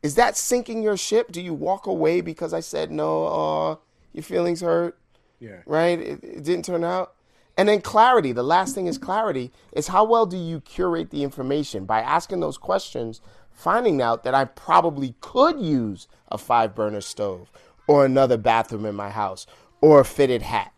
Is 0.03 0.15
that 0.15 0.37
sinking 0.37 0.83
your 0.83 0.97
ship? 0.97 1.33
Do 1.33 1.41
you 1.41 1.55
walk 1.55 1.87
away 1.87 2.21
because 2.21 2.53
I 2.53 2.61
said 2.61 2.91
no? 2.91 3.27
Uh, 3.27 3.77
your 4.13 4.23
feelings 4.23 4.61
hurt. 4.61 4.99
Yeah. 5.41 5.63
Right? 5.67 5.99
It, 5.99 6.23
it 6.23 6.45
didn't 6.45 6.65
turn 6.65 6.85
out. 6.85 7.15
And 7.57 7.69
then 7.69 7.81
clarity. 7.81 8.33
The 8.33 8.45
last 8.45 8.75
thing 8.75 8.87
is 8.87 8.99
clarity. 8.99 9.51
Is 9.73 9.89
how 9.89 10.05
well 10.05 10.27
do 10.27 10.37
you 10.37 10.61
curate 10.61 11.11
the 11.11 11.25
information 11.25 11.85
by 11.85 12.01
asking 12.01 12.41
those 12.41 12.57
questions, 12.57 13.21
finding 13.51 14.01
out 14.01 14.23
that 14.23 14.35
I 14.35 14.45
probably 14.45 15.17
could 15.21 15.61
use 15.61 16.07
a 16.29 16.39
five 16.39 16.75
burner 16.75 17.01
stove 17.01 17.51
or 17.89 18.05
another 18.05 18.37
bathroom 18.37 18.87
in 18.87 18.95
my 18.95 19.11
house 19.11 19.47
or 19.81 20.01
a 20.01 20.05
fitted 20.05 20.43
hat. 20.43 20.73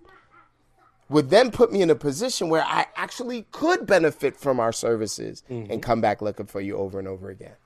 would 1.10 1.28
then 1.28 1.50
put 1.50 1.72
me 1.72 1.82
in 1.82 1.90
a 1.90 1.94
position 1.94 2.48
where 2.48 2.64
I 2.64 2.86
actually 2.96 3.46
could 3.50 3.86
benefit 3.86 4.36
from 4.36 4.60
our 4.60 4.72
services 4.72 5.42
mm-hmm. 5.50 5.70
and 5.70 5.82
come 5.82 6.00
back 6.00 6.22
looking 6.22 6.46
for 6.46 6.60
you 6.60 6.76
over 6.76 6.98
and 6.98 7.08
over 7.08 7.28
again. 7.28 7.56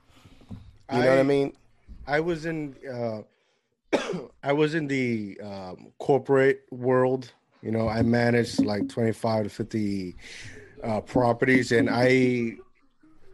You 0.91 0.99
know 0.99 1.07
I, 1.07 1.09
what 1.09 1.19
I 1.19 1.23
mean? 1.23 1.53
I 2.07 2.19
was 2.19 2.45
in 2.45 2.75
uh, 2.91 3.21
I 4.43 4.53
was 4.53 4.75
in 4.75 4.87
the 4.87 5.39
um, 5.41 5.91
corporate 5.99 6.63
world. 6.71 7.31
You 7.61 7.71
know, 7.71 7.87
I 7.87 8.01
managed 8.01 8.63
like 8.63 8.89
25 8.89 9.45
to 9.45 9.49
50 9.49 10.15
uh, 10.83 11.01
properties, 11.01 11.71
and 11.71 11.89
I, 11.89 12.57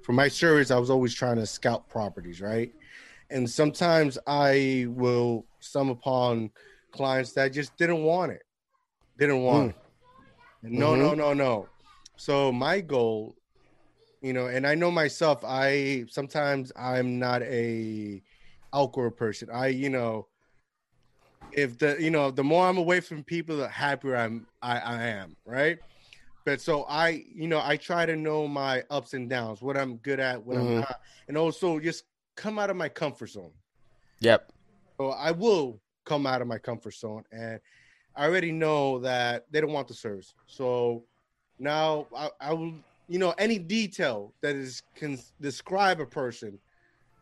for 0.03 0.13
my 0.13 0.29
service, 0.29 0.71
I 0.71 0.77
was 0.77 0.89
always 0.89 1.13
trying 1.13 1.35
to 1.35 1.45
scout 1.45 1.89
properties, 1.89 2.39
right? 2.39 2.73
And 3.29 3.49
sometimes 3.49 4.17
I 4.27 4.85
will 4.89 5.45
stumble 5.61 5.93
upon 5.93 6.51
clients 6.91 7.31
that 7.33 7.53
just 7.53 7.75
didn't 7.77 8.03
want 8.03 8.31
it, 8.31 8.43
didn't 9.17 9.41
want 9.41 9.67
mm. 9.67 9.69
it. 9.69 9.75
No, 10.63 10.91
mm-hmm. 10.91 11.01
no, 11.01 11.13
no, 11.13 11.33
no. 11.33 11.69
So 12.17 12.51
my 12.51 12.81
goal, 12.81 13.35
you 14.21 14.33
know, 14.33 14.47
and 14.47 14.67
I 14.67 14.75
know 14.75 14.91
myself, 14.91 15.43
I 15.43 16.05
sometimes 16.09 16.71
I'm 16.75 17.17
not 17.17 17.41
a 17.41 18.21
outgoing 18.73 19.11
person. 19.11 19.49
I, 19.51 19.67
you 19.67 19.89
know, 19.89 20.27
if 21.51 21.77
the 21.79 21.97
you 21.99 22.11
know 22.11 22.29
the 22.31 22.43
more 22.43 22.67
I'm 22.67 22.77
away 22.77 22.99
from 22.99 23.23
people, 23.23 23.57
the 23.57 23.67
happier 23.67 24.15
I'm 24.15 24.45
I, 24.61 24.77
I 24.77 25.03
am, 25.07 25.35
right? 25.45 25.79
But 26.45 26.61
so 26.61 26.85
I, 26.89 27.23
you 27.33 27.47
know, 27.47 27.61
I 27.63 27.77
try 27.77 28.05
to 28.05 28.15
know 28.15 28.47
my 28.47 28.83
ups 28.89 29.13
and 29.13 29.29
downs, 29.29 29.61
what 29.61 29.77
I'm 29.77 29.97
good 29.97 30.19
at, 30.19 30.43
what 30.43 30.57
mm-hmm. 30.57 30.67
I'm 30.67 30.79
not, 30.81 30.99
and 31.27 31.37
also 31.37 31.79
just 31.79 32.03
come 32.35 32.57
out 32.57 32.69
of 32.69 32.75
my 32.75 32.89
comfort 32.89 33.27
zone. 33.27 33.51
Yep. 34.19 34.51
So 34.99 35.09
I 35.09 35.31
will 35.31 35.79
come 36.05 36.25
out 36.25 36.41
of 36.41 36.47
my 36.47 36.57
comfort 36.57 36.93
zone, 36.95 37.23
and 37.31 37.59
I 38.15 38.25
already 38.25 38.51
know 38.51 38.99
that 38.99 39.45
they 39.51 39.61
don't 39.61 39.71
want 39.71 39.87
the 39.87 39.93
service. 39.93 40.33
So 40.47 41.03
now 41.59 42.07
I, 42.15 42.29
I 42.39 42.53
will, 42.53 42.73
you 43.07 43.19
know, 43.19 43.33
any 43.37 43.57
detail 43.57 44.33
that 44.41 44.55
is 44.55 44.81
can 44.95 45.19
describe 45.39 45.99
a 45.99 46.05
person, 46.05 46.59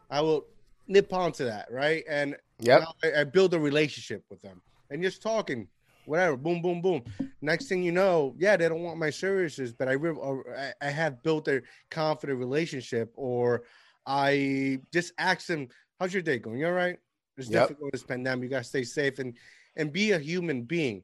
I 0.09 0.21
will 0.21 0.45
nip 0.87 1.13
onto 1.13 1.45
that, 1.45 1.71
right? 1.71 2.03
And 2.09 2.35
yeah, 2.59 2.85
I, 3.03 3.21
I, 3.21 3.23
build 3.23 3.53
a 3.53 3.59
relationship 3.59 4.23
with 4.29 4.41
them 4.41 4.61
and 4.89 5.03
just 5.03 5.21
talking, 5.21 5.67
whatever, 6.05 6.35
boom, 6.35 6.61
boom, 6.61 6.81
boom. 6.81 7.03
Next 7.41 7.67
thing 7.67 7.83
you 7.83 7.91
know, 7.91 8.35
yeah, 8.37 8.57
they 8.57 8.67
don't 8.67 8.81
want 8.81 8.97
my 8.97 9.09
services, 9.09 9.71
but 9.71 9.87
I 9.87 9.93
I, 9.93 10.73
I 10.81 10.89
have 10.89 11.21
built 11.23 11.47
a 11.47 11.61
confident 11.91 12.39
relationship, 12.39 13.11
or 13.15 13.63
I 14.05 14.81
just 14.91 15.13
ask 15.17 15.47
them, 15.47 15.67
"How's 15.99 16.13
your 16.13 16.23
day 16.23 16.39
going? 16.39 16.59
You 16.59 16.67
all 16.67 16.73
right?" 16.73 16.97
It's 17.39 17.49
yep. 17.49 17.67
difficult 17.67 17.91
this 17.91 18.03
pandemic. 18.03 18.43
You 18.43 18.49
gotta 18.49 18.63
stay 18.63 18.83
safe 18.83 19.19
and 19.19 19.33
and 19.75 19.91
be 19.91 20.11
a 20.11 20.19
human 20.19 20.63
being. 20.63 21.03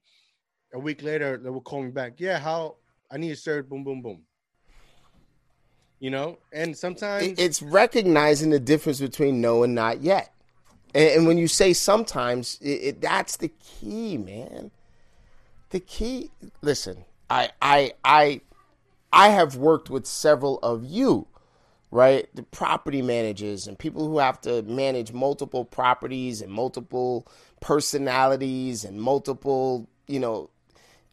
A 0.73 0.79
week 0.79 1.03
later, 1.03 1.37
they 1.37 1.49
will 1.49 1.61
call 1.61 1.83
me 1.83 1.91
back. 1.91 2.19
Yeah, 2.19 2.39
how 2.39 2.75
I 3.11 3.17
need 3.17 3.31
a 3.31 3.35
serve. 3.35 3.69
Boom, 3.69 3.83
boom, 3.83 4.01
boom 4.01 4.21
you 5.99 6.09
know 6.09 6.37
and 6.51 6.77
sometimes 6.77 7.39
it's 7.39 7.61
recognizing 7.61 8.49
the 8.49 8.59
difference 8.59 8.99
between 8.99 9.41
no 9.41 9.63
and 9.63 9.73
not 9.73 10.01
yet 10.01 10.33
and, 10.93 11.09
and 11.09 11.27
when 11.27 11.37
you 11.37 11.47
say 11.47 11.73
sometimes 11.73 12.59
it, 12.61 12.67
it, 12.67 13.01
that's 13.01 13.37
the 13.37 13.49
key 13.49 14.17
man 14.17 14.71
the 15.69 15.79
key 15.79 16.29
listen 16.61 17.05
i 17.29 17.49
i 17.61 17.93
i 18.03 18.41
i 19.11 19.29
have 19.29 19.55
worked 19.55 19.89
with 19.89 20.05
several 20.05 20.59
of 20.59 20.83
you 20.83 21.25
right 21.91 22.27
the 22.35 22.43
property 22.43 23.01
managers 23.01 23.67
and 23.67 23.77
people 23.77 24.07
who 24.07 24.17
have 24.17 24.39
to 24.41 24.61
manage 24.63 25.13
multiple 25.13 25.63
properties 25.63 26.41
and 26.41 26.51
multiple 26.51 27.27
personalities 27.61 28.83
and 28.83 29.01
multiple 29.01 29.87
you 30.07 30.19
know 30.19 30.49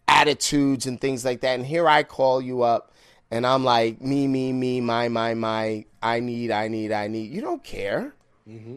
attitudes 0.09 0.87
and 0.87 1.01
things 1.01 1.25
like 1.25 1.41
that 1.41 1.55
and 1.55 1.67
here 1.67 1.89
i 1.89 2.03
call 2.03 2.41
you 2.41 2.63
up 2.63 2.93
and 3.33 3.47
I'm 3.47 3.65
like, 3.65 4.03
me, 4.03 4.29
me, 4.29 4.53
me, 4.53 4.83
my, 4.83 5.09
my, 5.09 5.33
my, 5.33 5.87
I 6.03 6.21
need, 6.21 6.51
I 6.51 6.69
need, 6.69 6.93
I 6.93 7.09
need. 7.09 7.33
You 7.33 7.41
don't 7.41 7.65
care. 7.65 8.15
Mm-hmm. 8.47 8.77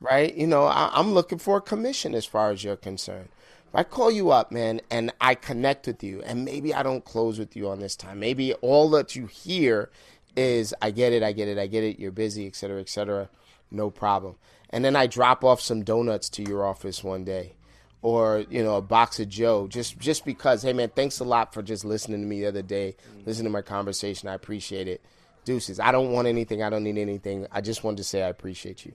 Right? 0.00 0.34
You 0.34 0.48
know, 0.48 0.64
I, 0.64 0.98
am 0.98 1.14
looking 1.14 1.38
for 1.38 1.58
a 1.58 1.60
commission 1.60 2.12
as 2.12 2.26
far 2.26 2.50
as 2.50 2.64
you're 2.64 2.74
concerned. 2.74 3.28
I 3.72 3.84
call 3.84 4.10
you 4.10 4.32
up, 4.32 4.50
man, 4.50 4.80
and 4.90 5.12
I 5.20 5.36
connect 5.36 5.86
with 5.86 6.02
you, 6.02 6.20
and 6.22 6.44
maybe 6.44 6.74
I 6.74 6.82
don't 6.82 7.04
close 7.04 7.38
with 7.38 7.54
you 7.54 7.68
on 7.68 7.78
this 7.78 7.94
time. 7.94 8.18
Maybe 8.18 8.52
all 8.54 8.90
that 8.90 9.14
you 9.14 9.26
hear 9.26 9.88
is, 10.36 10.74
I 10.80 10.90
get 10.90 11.12
it, 11.12 11.22
I 11.22 11.32
get 11.32 11.48
it, 11.48 11.58
I 11.58 11.66
get 11.66 11.84
it, 11.84 11.98
you're 11.98 12.12
busy, 12.12 12.46
et 12.46 12.56
cetera, 12.56 12.80
et 12.80 12.88
cetera. 12.88 13.28
No 13.70 13.90
problem. 13.90 14.36
And 14.70 14.84
then 14.84 14.96
I 14.96 15.06
drop 15.06 15.44
off 15.44 15.60
some 15.60 15.84
donuts 15.84 16.28
to 16.30 16.42
your 16.42 16.64
office 16.64 17.04
one 17.04 17.24
day 17.24 17.54
or 18.02 18.44
you 18.50 18.62
know 18.62 18.76
a 18.76 18.82
box 18.82 19.20
of 19.20 19.28
Joe 19.28 19.68
just 19.68 19.98
just 19.98 20.24
because 20.24 20.62
hey 20.62 20.72
man 20.72 20.90
thanks 20.90 21.20
a 21.20 21.24
lot 21.24 21.54
for 21.54 21.62
just 21.62 21.84
listening 21.84 22.20
to 22.20 22.26
me 22.26 22.40
the 22.40 22.46
other 22.46 22.62
day 22.62 22.96
listening 23.24 23.44
to 23.44 23.50
my 23.50 23.62
conversation 23.62 24.28
I 24.28 24.34
appreciate 24.34 24.88
it 24.88 25.00
deuces 25.44 25.80
I 25.80 25.92
don't 25.92 26.12
want 26.12 26.28
anything 26.28 26.62
I 26.62 26.68
don't 26.68 26.82
need 26.82 26.98
anything 26.98 27.46
I 27.50 27.60
just 27.60 27.84
wanted 27.84 27.98
to 27.98 28.04
say 28.04 28.22
I 28.22 28.28
appreciate 28.28 28.84
you 28.84 28.92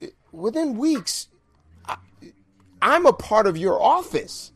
yeah. 0.00 0.08
within 0.32 0.76
weeks 0.76 1.28
I, 1.86 1.96
I'm 2.82 3.06
a 3.06 3.12
part 3.12 3.46
of 3.46 3.56
your 3.56 3.80
office 3.80 4.52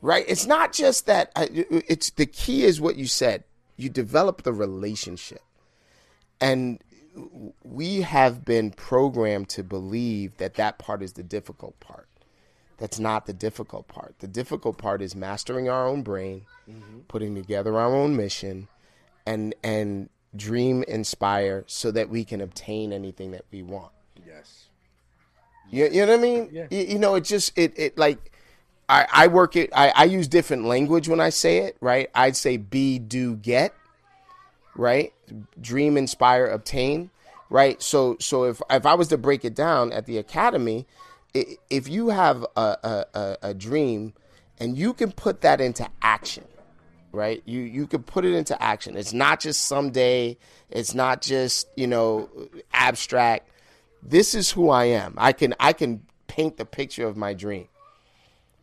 right 0.00 0.24
it's 0.28 0.46
not 0.46 0.72
just 0.72 1.06
that 1.06 1.32
I, 1.34 1.48
it's 1.52 2.10
the 2.10 2.26
key 2.26 2.62
is 2.62 2.80
what 2.80 2.96
you 2.96 3.06
said 3.06 3.44
you 3.76 3.88
develop 3.88 4.42
the 4.42 4.52
relationship 4.52 5.42
and 6.40 6.82
we 7.62 8.02
have 8.02 8.44
been 8.44 8.70
programmed 8.70 9.48
to 9.50 9.62
believe 9.62 10.36
that 10.38 10.54
that 10.54 10.78
part 10.78 11.02
is 11.02 11.12
the 11.12 11.22
difficult 11.22 11.78
part. 11.80 12.08
That's 12.78 12.98
not 12.98 13.26
the 13.26 13.32
difficult 13.32 13.86
part. 13.86 14.16
The 14.18 14.26
difficult 14.26 14.78
part 14.78 15.00
is 15.00 15.14
mastering 15.14 15.68
our 15.68 15.86
own 15.86 16.02
brain, 16.02 16.42
mm-hmm. 16.68 17.00
putting 17.06 17.34
together 17.34 17.78
our 17.78 17.94
own 17.94 18.16
mission, 18.16 18.66
and 19.24 19.54
and 19.62 20.08
dream, 20.34 20.82
inspire, 20.88 21.62
so 21.66 21.92
that 21.92 22.08
we 22.08 22.24
can 22.24 22.40
obtain 22.40 22.92
anything 22.92 23.30
that 23.30 23.44
we 23.52 23.62
want. 23.62 23.92
Yes. 24.26 24.66
You, 25.70 25.86
you 25.86 26.04
know 26.04 26.12
what 26.12 26.18
I 26.18 26.22
mean? 26.22 26.48
Yeah. 26.50 26.66
You, 26.70 26.80
you 26.80 26.98
know, 26.98 27.14
it 27.14 27.22
just 27.22 27.56
it 27.56 27.72
it 27.76 27.96
like 27.96 28.32
I, 28.88 29.06
I 29.12 29.26
work 29.28 29.56
it. 29.56 29.70
I, 29.74 29.92
I 29.94 30.04
use 30.04 30.28
different 30.28 30.64
language 30.64 31.08
when 31.08 31.20
I 31.20 31.30
say 31.30 31.58
it. 31.58 31.76
Right? 31.80 32.10
I'd 32.14 32.36
say 32.36 32.56
be, 32.56 32.98
do, 32.98 33.36
get 33.36 33.74
right? 34.76 35.12
Dream, 35.60 35.96
inspire, 35.96 36.46
obtain, 36.46 37.10
right? 37.50 37.80
So, 37.82 38.16
so 38.20 38.44
if 38.44 38.60
if 38.70 38.86
I 38.86 38.94
was 38.94 39.08
to 39.08 39.18
break 39.18 39.44
it 39.44 39.54
down 39.54 39.92
at 39.92 40.06
the 40.06 40.18
academy, 40.18 40.86
if 41.34 41.88
you 41.88 42.08
have 42.10 42.44
a, 42.56 43.04
a, 43.14 43.36
a 43.42 43.54
dream 43.54 44.14
and 44.58 44.76
you 44.76 44.92
can 44.92 45.12
put 45.12 45.40
that 45.40 45.60
into 45.60 45.88
action, 46.02 46.44
right? 47.12 47.42
You 47.44 47.60
you 47.60 47.86
can 47.86 48.02
put 48.02 48.24
it 48.24 48.34
into 48.34 48.60
action. 48.62 48.96
It's 48.96 49.12
not 49.12 49.40
just 49.40 49.62
someday. 49.62 50.36
It's 50.70 50.94
not 50.94 51.22
just 51.22 51.68
you 51.76 51.86
know 51.86 52.28
abstract. 52.72 53.50
This 54.02 54.34
is 54.34 54.50
who 54.50 54.70
I 54.70 54.84
am. 54.84 55.14
I 55.16 55.32
can 55.32 55.54
I 55.58 55.72
can 55.72 56.04
paint 56.26 56.56
the 56.56 56.64
picture 56.64 57.06
of 57.06 57.16
my 57.16 57.32
dream, 57.34 57.68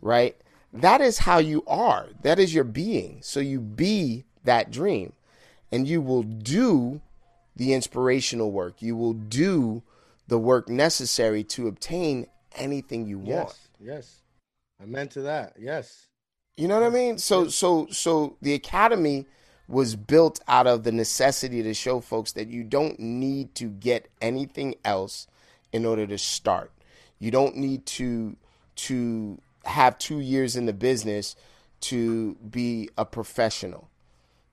right? 0.02 0.36
That 0.74 1.02
is 1.02 1.20
how 1.20 1.40
you 1.40 1.64
are. 1.68 2.08
That 2.22 2.40
is 2.40 2.54
your 2.54 2.64
being. 2.64 3.20
So 3.22 3.40
you 3.40 3.60
be 3.60 4.26
that 4.44 4.72
dream 4.72 5.14
and 5.72 5.88
you 5.88 6.02
will 6.02 6.24
do 6.24 7.02
the 7.56 7.74
inspirational 7.74 8.52
work. 8.52 8.82
You 8.82 8.96
will 8.96 9.14
do 9.14 9.84
the 10.28 10.40
work 10.40 10.70
necessary 10.70 11.44
to 11.44 11.68
obtain 11.68 12.28
anything 12.56 13.06
you 13.06 13.22
yes, 13.24 13.36
want. 13.36 13.56
Yes. 13.80 14.22
I 14.82 14.86
meant 14.86 15.12
to 15.12 15.22
that. 15.22 15.54
Yes. 15.60 16.08
You 16.58 16.68
know 16.68 16.80
what 16.80 16.88
I 16.88 16.90
mean? 16.90 17.18
So 17.18 17.48
so 17.48 17.88
so 17.92 18.38
the 18.42 18.54
academy 18.54 19.26
was 19.68 19.96
built 19.96 20.42
out 20.48 20.68
of 20.68 20.84
the 20.84 20.92
necessity 20.92 21.64
to 21.64 21.74
show 21.74 22.02
folks 22.02 22.34
that 22.34 22.50
you 22.50 22.64
don't 22.64 23.00
need 23.00 23.56
to 23.56 23.70
get 23.70 24.10
anything 24.22 24.76
else 24.84 25.28
in 25.72 25.86
order 25.86 26.06
to 26.08 26.18
start. 26.18 26.72
You 27.20 27.32
don't 27.32 27.56
need 27.56 27.86
to 27.88 28.36
to 28.76 29.40
have 29.66 29.98
2 29.98 30.20
years 30.20 30.56
in 30.56 30.66
the 30.66 30.74
business 30.74 31.36
to 31.82 32.36
be 32.36 32.90
a 32.98 33.06
professional 33.06 33.90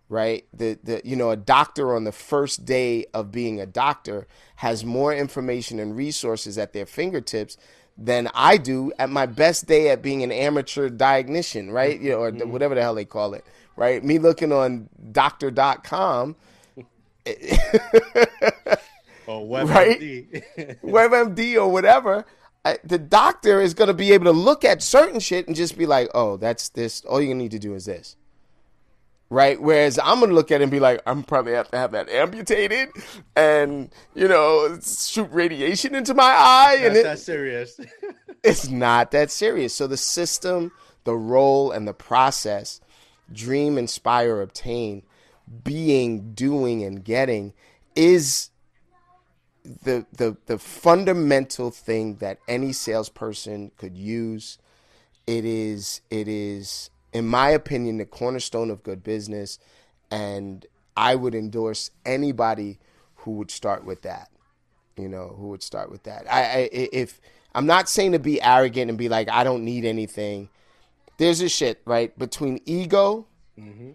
right 0.09 0.47
the 0.55 0.79
the 0.83 1.03
you 1.05 1.15
know 1.15 1.31
a 1.31 1.37
doctor 1.37 1.95
on 1.95 2.05
the 2.05 2.13
first 2.13 2.65
day 2.65 3.05
of 3.13 3.31
being 3.31 3.61
a 3.61 3.67
doctor 3.67 4.27
has 4.57 4.85
more 4.85 5.15
information 5.15 5.79
and 5.79 5.97
resources 5.97 6.57
at 6.57 6.73
their 6.73 6.87
fingertips 6.87 7.59
than 7.99 8.31
I 8.33 8.57
do 8.57 8.93
at 8.99 9.11
my 9.11 9.27
best 9.27 9.67
day 9.67 9.91
at 9.91 10.03
being 10.03 10.23
an 10.23 10.31
amateur 10.31 10.89
diagnostician, 10.89 11.73
right? 11.73 12.01
You 12.01 12.11
know, 12.11 12.23
or 12.23 12.31
mm-hmm. 12.31 12.51
whatever 12.51 12.77
the 12.77 12.81
hell 12.81 12.95
they 12.95 13.05
call 13.05 13.35
it, 13.35 13.45
right? 13.77 14.03
Me 14.05 14.19
looking 14.21 14.53
on 14.53 14.89
doctor.com 15.11 16.37
or 19.27 19.47
WebMD. 19.47 20.45
Right? 20.57 20.83
WebMD 20.83 21.57
or 21.57 21.69
whatever. 21.69 22.25
The 22.85 22.99
doctor 22.99 23.61
is 23.61 23.75
going 23.75 23.89
to 23.89 23.95
be 23.95 24.13
able 24.13 24.27
to 24.27 24.33
look 24.33 24.65
at 24.65 24.83
certain 24.83 25.21
shit 25.21 25.47
and 25.47 25.57
just 25.57 25.79
be 25.79 25.87
like, 25.87 26.09
"Oh, 26.15 26.37
that's 26.37 26.69
this. 26.69 27.05
All 27.05 27.21
you 27.21 27.35
need 27.35 27.51
to 27.53 27.59
do 27.59 27.75
is 27.75 27.87
this." 27.87 28.17
right? 29.31 29.61
Whereas 29.61 29.99
I'm 30.03 30.21
gonna 30.21 30.33
look 30.33 30.51
at 30.51 30.61
it 30.61 30.65
and 30.65 30.71
be 30.71 30.81
like, 30.81 31.03
I'm 31.07 31.23
probably 31.23 31.53
have 31.53 31.71
to 31.71 31.77
have 31.77 31.93
that 31.93 32.09
amputated, 32.09 32.91
and 33.37 33.91
you 34.15 34.29
know, 34.29 34.79
shoot 34.81 35.29
radiation 35.31 35.95
into 35.95 36.15
my 36.15 36.25
eye, 36.25 36.77
That's 36.77 36.87
and 36.87 36.97
it, 36.97 37.03
that 37.05 37.19
serious. 37.19 37.81
it's 38.43 38.69
not 38.69 39.11
that 39.13 39.31
serious. 39.31 39.75
So 39.75 39.87
the 39.87 39.97
system, 39.97 40.73
the 41.05 41.17
role 41.17 41.71
and 41.71 41.87
the 41.87 41.95
process, 41.95 42.81
dream, 43.33 43.79
inspire, 43.79 44.41
obtain, 44.41 45.03
being, 45.65 46.33
doing, 46.33 46.83
and 46.83 47.05
getting 47.05 47.53
is 47.95 48.51
the 49.83 50.07
the 50.13 50.37
the 50.47 50.59
fundamental 50.59 51.71
thing 51.71 52.17
that 52.17 52.39
any 52.49 52.73
salesperson 52.73 53.71
could 53.77 53.97
use. 53.97 54.59
It 55.27 55.45
is 55.45 56.01
it 56.11 56.27
is, 56.29 56.91
in 57.13 57.27
my 57.27 57.51
opinion, 57.51 57.99
the 57.99 58.07
cornerstone 58.07 58.71
of 58.71 58.83
good 58.83 59.03
business, 59.03 59.59
and 60.11 60.65
I 60.97 61.15
would 61.15 61.35
endorse 61.35 61.91
anybody 62.07 62.79
who 63.17 63.33
would 63.33 63.51
start 63.51 63.85
with 63.85 64.03
that. 64.03 64.31
You 64.97 65.09
know, 65.09 65.35
who 65.39 65.49
would 65.49 65.63
start 65.63 65.91
with 65.91 66.05
that. 66.05 66.27
I, 66.31 66.41
I 66.41 66.69
if 66.73 67.21
I'm 67.55 67.67
not 67.67 67.89
saying 67.89 68.13
to 68.13 68.19
be 68.19 68.41
arrogant 68.41 68.89
and 68.89 68.99
be 68.99 69.09
like 69.09 69.29
I 69.29 69.45
don't 69.45 69.65
need 69.65 69.85
anything. 69.85 70.49
There's 71.19 71.41
a 71.41 71.49
shit 71.49 71.83
right 71.85 72.17
between 72.19 72.61
ego 72.65 73.27
mm-hmm. 73.59 73.91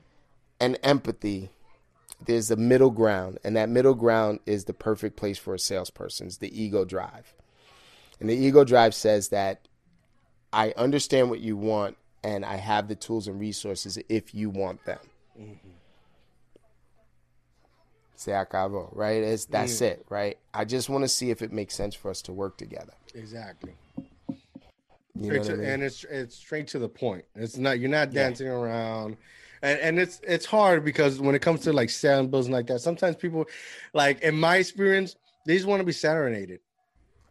and 0.60 0.78
empathy 0.84 1.50
there's 2.26 2.52
a 2.52 2.56
middle 2.56 2.92
ground, 2.92 3.40
and 3.44 3.56
that 3.56 3.70
middle 3.70 3.94
ground 3.94 4.40
is 4.46 4.66
the 4.66 4.74
perfect 4.74 5.16
place 5.18 5.38
for 5.38 5.54
a 5.54 5.60
salesperson. 5.60 6.28
It's 6.28 6.38
the 6.38 6.62
ego 6.62 6.86
drive. 6.86 7.34
And 8.20 8.30
the 8.30 8.36
ego 8.36 8.64
drive 8.64 8.94
says 8.96 9.30
that 9.30 9.68
I 10.52 10.74
understand 10.78 11.30
what 11.30 11.40
you 11.40 11.58
want 11.58 11.98
and 12.24 12.46
I 12.46 12.56
have 12.56 12.88
the 12.88 12.96
tools 12.96 13.28
and 13.28 13.40
resources 13.40 13.98
if 14.08 14.34
you 14.34 14.50
want 14.50 14.86
them. 14.86 15.00
Mm-hmm. 15.40 15.70
Se 18.16 18.32
acabó, 18.32 18.96
right? 18.96 19.22
It's, 19.22 19.46
that's 19.46 19.80
mm. 19.80 19.88
it, 19.88 20.06
right? 20.10 20.38
I 20.54 20.64
just 20.64 20.90
want 20.90 21.04
to 21.04 21.10
see 21.10 21.32
if 21.32 21.42
it 21.42 21.52
makes 21.52 21.76
sense 21.76 21.94
for 21.96 22.10
us 22.10 22.22
to 22.24 22.32
work 22.32 22.58
together. 22.58 22.94
Exactly. 23.14 23.74
You 25.20 25.32
to, 25.32 25.54
I 25.54 25.56
mean? 25.56 25.66
And 25.66 25.84
it's 25.84 26.04
it's 26.06 26.36
straight 26.36 26.68
to 26.70 26.80
the 26.80 26.90
point. 26.90 27.26
It's 27.36 27.58
not 27.58 27.80
you're 27.80 27.90
not 27.90 28.12
dancing 28.12 28.48
yeah. 28.48 28.54
around 28.54 29.18
and, 29.63 29.80
and 29.80 29.99
it's 29.99 30.19
it's 30.23 30.45
hard 30.45 30.84
because 30.84 31.19
when 31.19 31.34
it 31.34 31.41
comes 31.41 31.62
to 31.62 31.73
like 31.73 31.89
selling 31.89 32.30
bills 32.30 32.45
and 32.45 32.54
like 32.54 32.67
that, 32.67 32.82
sometimes 32.82 33.15
people, 33.15 33.45
like 33.93 34.21
in 34.21 34.38
my 34.38 34.58
experience, 34.58 35.15
they 35.47 35.56
just 35.56 35.65
want 35.65 35.80
to 35.80 35.86
be 35.86 35.93
serenaded. 35.93 36.60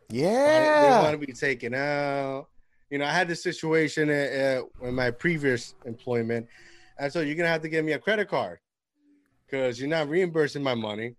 Yeah, 0.08 0.80
they 0.82 1.04
want 1.04 1.20
to 1.20 1.26
be 1.26 1.32
taken 1.34 1.74
out. 1.74 2.48
You 2.90 2.98
know, 2.98 3.04
I 3.04 3.12
had 3.12 3.28
this 3.28 3.42
situation 3.42 4.08
uh, 4.10 4.62
in 4.82 4.94
my 4.94 5.10
previous 5.10 5.74
employment, 5.84 6.48
and 6.98 7.12
so 7.12 7.20
you're 7.20 7.36
gonna 7.36 7.48
have 7.48 7.62
to 7.62 7.68
give 7.68 7.84
me 7.84 7.92
a 7.92 7.98
credit 7.98 8.28
card 8.28 8.58
because 9.46 9.78
you're 9.78 9.90
not 9.90 10.08
reimbursing 10.08 10.62
my 10.62 10.74
money, 10.74 11.14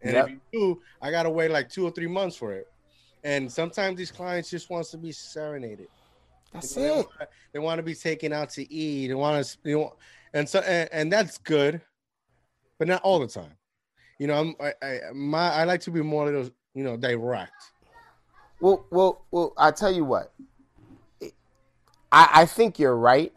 and 0.00 0.14
yep. 0.14 0.26
if 0.26 0.30
you 0.30 0.40
do, 0.52 0.82
I 1.00 1.10
gotta 1.10 1.30
wait 1.30 1.50
like 1.50 1.70
two 1.70 1.84
or 1.84 1.90
three 1.90 2.06
months 2.06 2.36
for 2.36 2.52
it. 2.52 2.68
And 3.24 3.50
sometimes 3.50 3.98
these 3.98 4.12
clients 4.12 4.50
just 4.50 4.70
wants 4.70 4.90
to 4.92 4.96
be 4.96 5.10
serenaded. 5.10 5.88
That's 6.52 6.76
you 6.76 6.82
know, 6.82 7.00
it. 7.00 7.06
They 7.06 7.18
want, 7.18 7.30
they 7.52 7.58
want 7.58 7.78
to 7.78 7.82
be 7.82 7.94
taken 7.94 8.32
out 8.32 8.50
to 8.50 8.72
eat. 8.72 9.08
They 9.08 9.14
want 9.14 9.44
to. 9.44 9.58
You 9.64 9.78
know, 9.78 9.96
and 10.34 10.48
so 10.48 10.60
and, 10.60 10.88
and 10.92 11.12
that's 11.12 11.38
good, 11.38 11.80
but 12.78 12.88
not 12.88 13.02
all 13.02 13.18
the 13.18 13.26
time. 13.26 13.56
You 14.18 14.26
know, 14.28 14.34
I'm 14.34 14.54
I, 14.60 14.86
I 14.86 14.98
my 15.12 15.52
I 15.52 15.64
like 15.64 15.80
to 15.82 15.90
be 15.90 16.02
more 16.02 16.26
of 16.26 16.32
those, 16.32 16.50
you 16.74 16.84
know, 16.84 16.96
direct. 16.96 17.52
Well, 18.60 18.86
well, 18.90 19.24
well. 19.30 19.52
I 19.56 19.70
tell 19.72 19.92
you 19.92 20.04
what, 20.04 20.32
I 22.10 22.28
I 22.32 22.46
think 22.46 22.78
you're 22.78 22.96
right. 22.96 23.32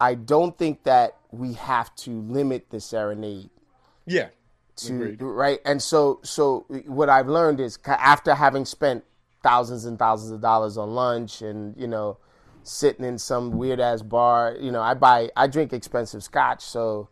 I 0.00 0.14
don't 0.14 0.56
think 0.56 0.84
that 0.84 1.16
we 1.30 1.54
have 1.54 1.94
to 1.96 2.10
limit 2.10 2.70
the 2.70 2.80
serenade. 2.80 3.50
Yeah. 4.06 4.28
To 4.76 4.94
Agreed. 4.94 5.22
right, 5.22 5.58
and 5.64 5.82
so 5.82 6.20
so 6.22 6.64
what 6.86 7.08
I've 7.08 7.26
learned 7.26 7.58
is 7.58 7.78
after 7.84 8.32
having 8.32 8.64
spent 8.64 9.04
thousands 9.42 9.86
and 9.86 9.98
thousands 9.98 10.30
of 10.30 10.40
dollars 10.40 10.76
on 10.76 10.94
lunch 10.94 11.42
and 11.42 11.76
you 11.76 11.88
know 11.88 12.18
sitting 12.68 13.04
in 13.04 13.18
some 13.18 13.52
weird 13.52 13.80
ass 13.80 14.02
bar. 14.02 14.56
You 14.60 14.70
know, 14.70 14.82
I 14.82 14.94
buy, 14.94 15.30
I 15.36 15.46
drink 15.46 15.72
expensive 15.72 16.22
scotch, 16.22 16.62
so 16.62 17.08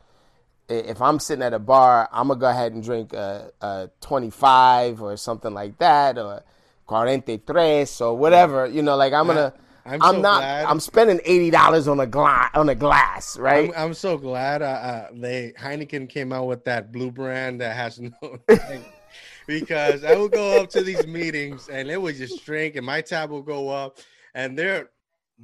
if 0.68 1.00
I'm 1.00 1.18
sitting 1.18 1.42
at 1.42 1.54
a 1.54 1.58
bar, 1.58 2.08
I'm 2.12 2.28
gonna 2.28 2.40
go 2.40 2.48
ahead 2.48 2.72
and 2.72 2.82
drink 2.82 3.12
a, 3.12 3.52
a 3.60 3.90
25 4.00 5.02
or 5.02 5.16
something 5.16 5.54
like 5.54 5.78
that, 5.78 6.18
or 6.18 6.42
43 6.88 7.86
or 8.00 8.16
whatever. 8.16 8.66
You 8.66 8.82
know, 8.82 8.96
like 8.96 9.12
I'm 9.12 9.26
gonna. 9.26 9.54
I'm, 9.88 10.02
I'm 10.02 10.14
so 10.16 10.20
not. 10.20 10.38
Glad. 10.40 10.66
I'm 10.66 10.80
spending 10.80 11.20
eighty 11.24 11.48
dollars 11.48 11.86
on 11.86 12.00
a 12.00 12.08
glass 12.08 12.50
on 12.54 12.68
a 12.68 12.74
glass, 12.74 13.38
right? 13.38 13.70
I'm, 13.76 13.90
I'm 13.90 13.94
so 13.94 14.18
glad 14.18 14.60
uh, 14.60 14.64
uh, 14.64 15.08
they 15.12 15.52
Heineken 15.56 16.08
came 16.08 16.32
out 16.32 16.48
with 16.48 16.64
that 16.64 16.90
blue 16.90 17.12
brand 17.12 17.60
that 17.60 17.76
has 17.76 18.00
no. 18.00 18.10
because 19.46 20.02
I 20.02 20.16
would 20.16 20.32
go 20.32 20.60
up 20.60 20.70
to 20.70 20.82
these 20.82 21.06
meetings 21.06 21.68
and 21.68 21.88
it 21.88 22.02
would 22.02 22.16
just 22.16 22.44
drink, 22.44 22.74
and 22.74 22.84
my 22.84 23.00
tab 23.00 23.30
will 23.30 23.42
go 23.42 23.68
up, 23.68 23.98
and 24.34 24.58
they're 24.58 24.90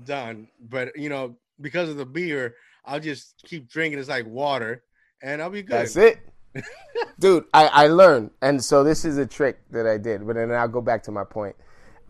done. 0.05 0.49
But 0.61 0.97
you 0.97 1.09
know, 1.09 1.37
because 1.61 1.89
of 1.89 1.97
the 1.97 2.07
beer, 2.07 2.55
I'll 2.85 3.01
just 3.01 3.43
keep 3.45 3.71
drinking. 3.71 3.99
It's 3.99 4.09
like 4.09 4.27
water, 4.27 4.85
and 5.23 5.43
I'll 5.43 5.51
be 5.51 5.63
good. 5.63 5.77
That's 5.77 5.97
it. 5.97 6.19
Dude, 7.19 7.45
I, 7.55 7.67
I 7.67 7.87
learned. 7.87 8.31
And 8.41 8.63
so 8.63 8.85
this 8.85 9.05
is 9.05 9.19
a 9.19 9.27
trick 9.27 9.59
that 9.71 9.87
I 9.87 9.99
did. 9.99 10.27
But 10.27 10.37
then 10.37 10.51
I'll 10.53 10.69
go 10.69 10.81
back 10.81 11.03
to 11.05 11.11
my 11.11 11.25
point. 11.25 11.57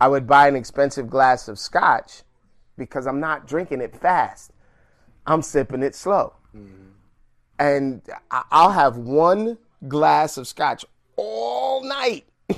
I 0.01 0.09
would 0.09 0.27
buy 0.27 0.49
an 0.49 0.57
expensive 0.57 1.09
glass 1.09 1.49
of 1.49 1.59
scotch 1.59 2.23
because 2.77 3.07
I'm 3.07 3.21
not 3.21 3.47
drinking 3.47 3.81
it 3.81 3.95
fast. 3.95 4.53
I'm 5.27 5.43
sipping 5.43 5.83
it 5.83 5.95
slow. 5.95 6.35
Mm-hmm. 6.55 6.89
And 7.59 8.03
I'll 8.51 8.73
have 8.73 8.97
one 8.97 9.59
glass 9.87 10.37
of 10.37 10.49
scotch 10.49 10.85
all 11.17 11.85
night. 11.85 12.27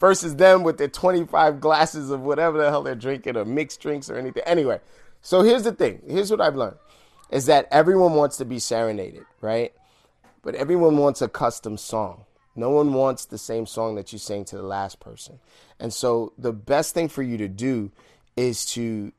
versus 0.00 0.36
them 0.36 0.62
with 0.62 0.78
their 0.78 0.88
25 0.88 1.60
glasses 1.60 2.10
of 2.10 2.22
whatever 2.22 2.58
the 2.58 2.70
hell 2.70 2.82
they're 2.82 2.94
drinking 2.94 3.36
or 3.36 3.44
mixed 3.44 3.80
drinks 3.80 4.10
or 4.10 4.16
anything. 4.16 4.42
Anyway, 4.46 4.80
so 5.20 5.42
here's 5.42 5.62
the 5.62 5.72
thing. 5.72 6.02
Here's 6.08 6.30
what 6.30 6.40
I've 6.40 6.56
learned 6.56 6.76
is 7.30 7.46
that 7.46 7.68
everyone 7.70 8.14
wants 8.14 8.36
to 8.38 8.44
be 8.44 8.58
serenaded, 8.58 9.24
right? 9.40 9.72
But 10.42 10.56
everyone 10.56 10.96
wants 10.96 11.22
a 11.22 11.28
custom 11.28 11.76
song. 11.76 12.24
No 12.56 12.70
one 12.70 12.92
wants 12.92 13.24
the 13.24 13.38
same 13.38 13.66
song 13.66 13.94
that 13.94 14.12
you 14.12 14.18
sang 14.18 14.44
to 14.46 14.56
the 14.56 14.62
last 14.62 14.98
person. 14.98 15.38
And 15.78 15.92
so 15.92 16.32
the 16.36 16.52
best 16.52 16.92
thing 16.94 17.08
for 17.08 17.22
you 17.22 17.36
to 17.36 17.46
do 17.46 17.92
is 18.36 18.64
to 18.72 19.12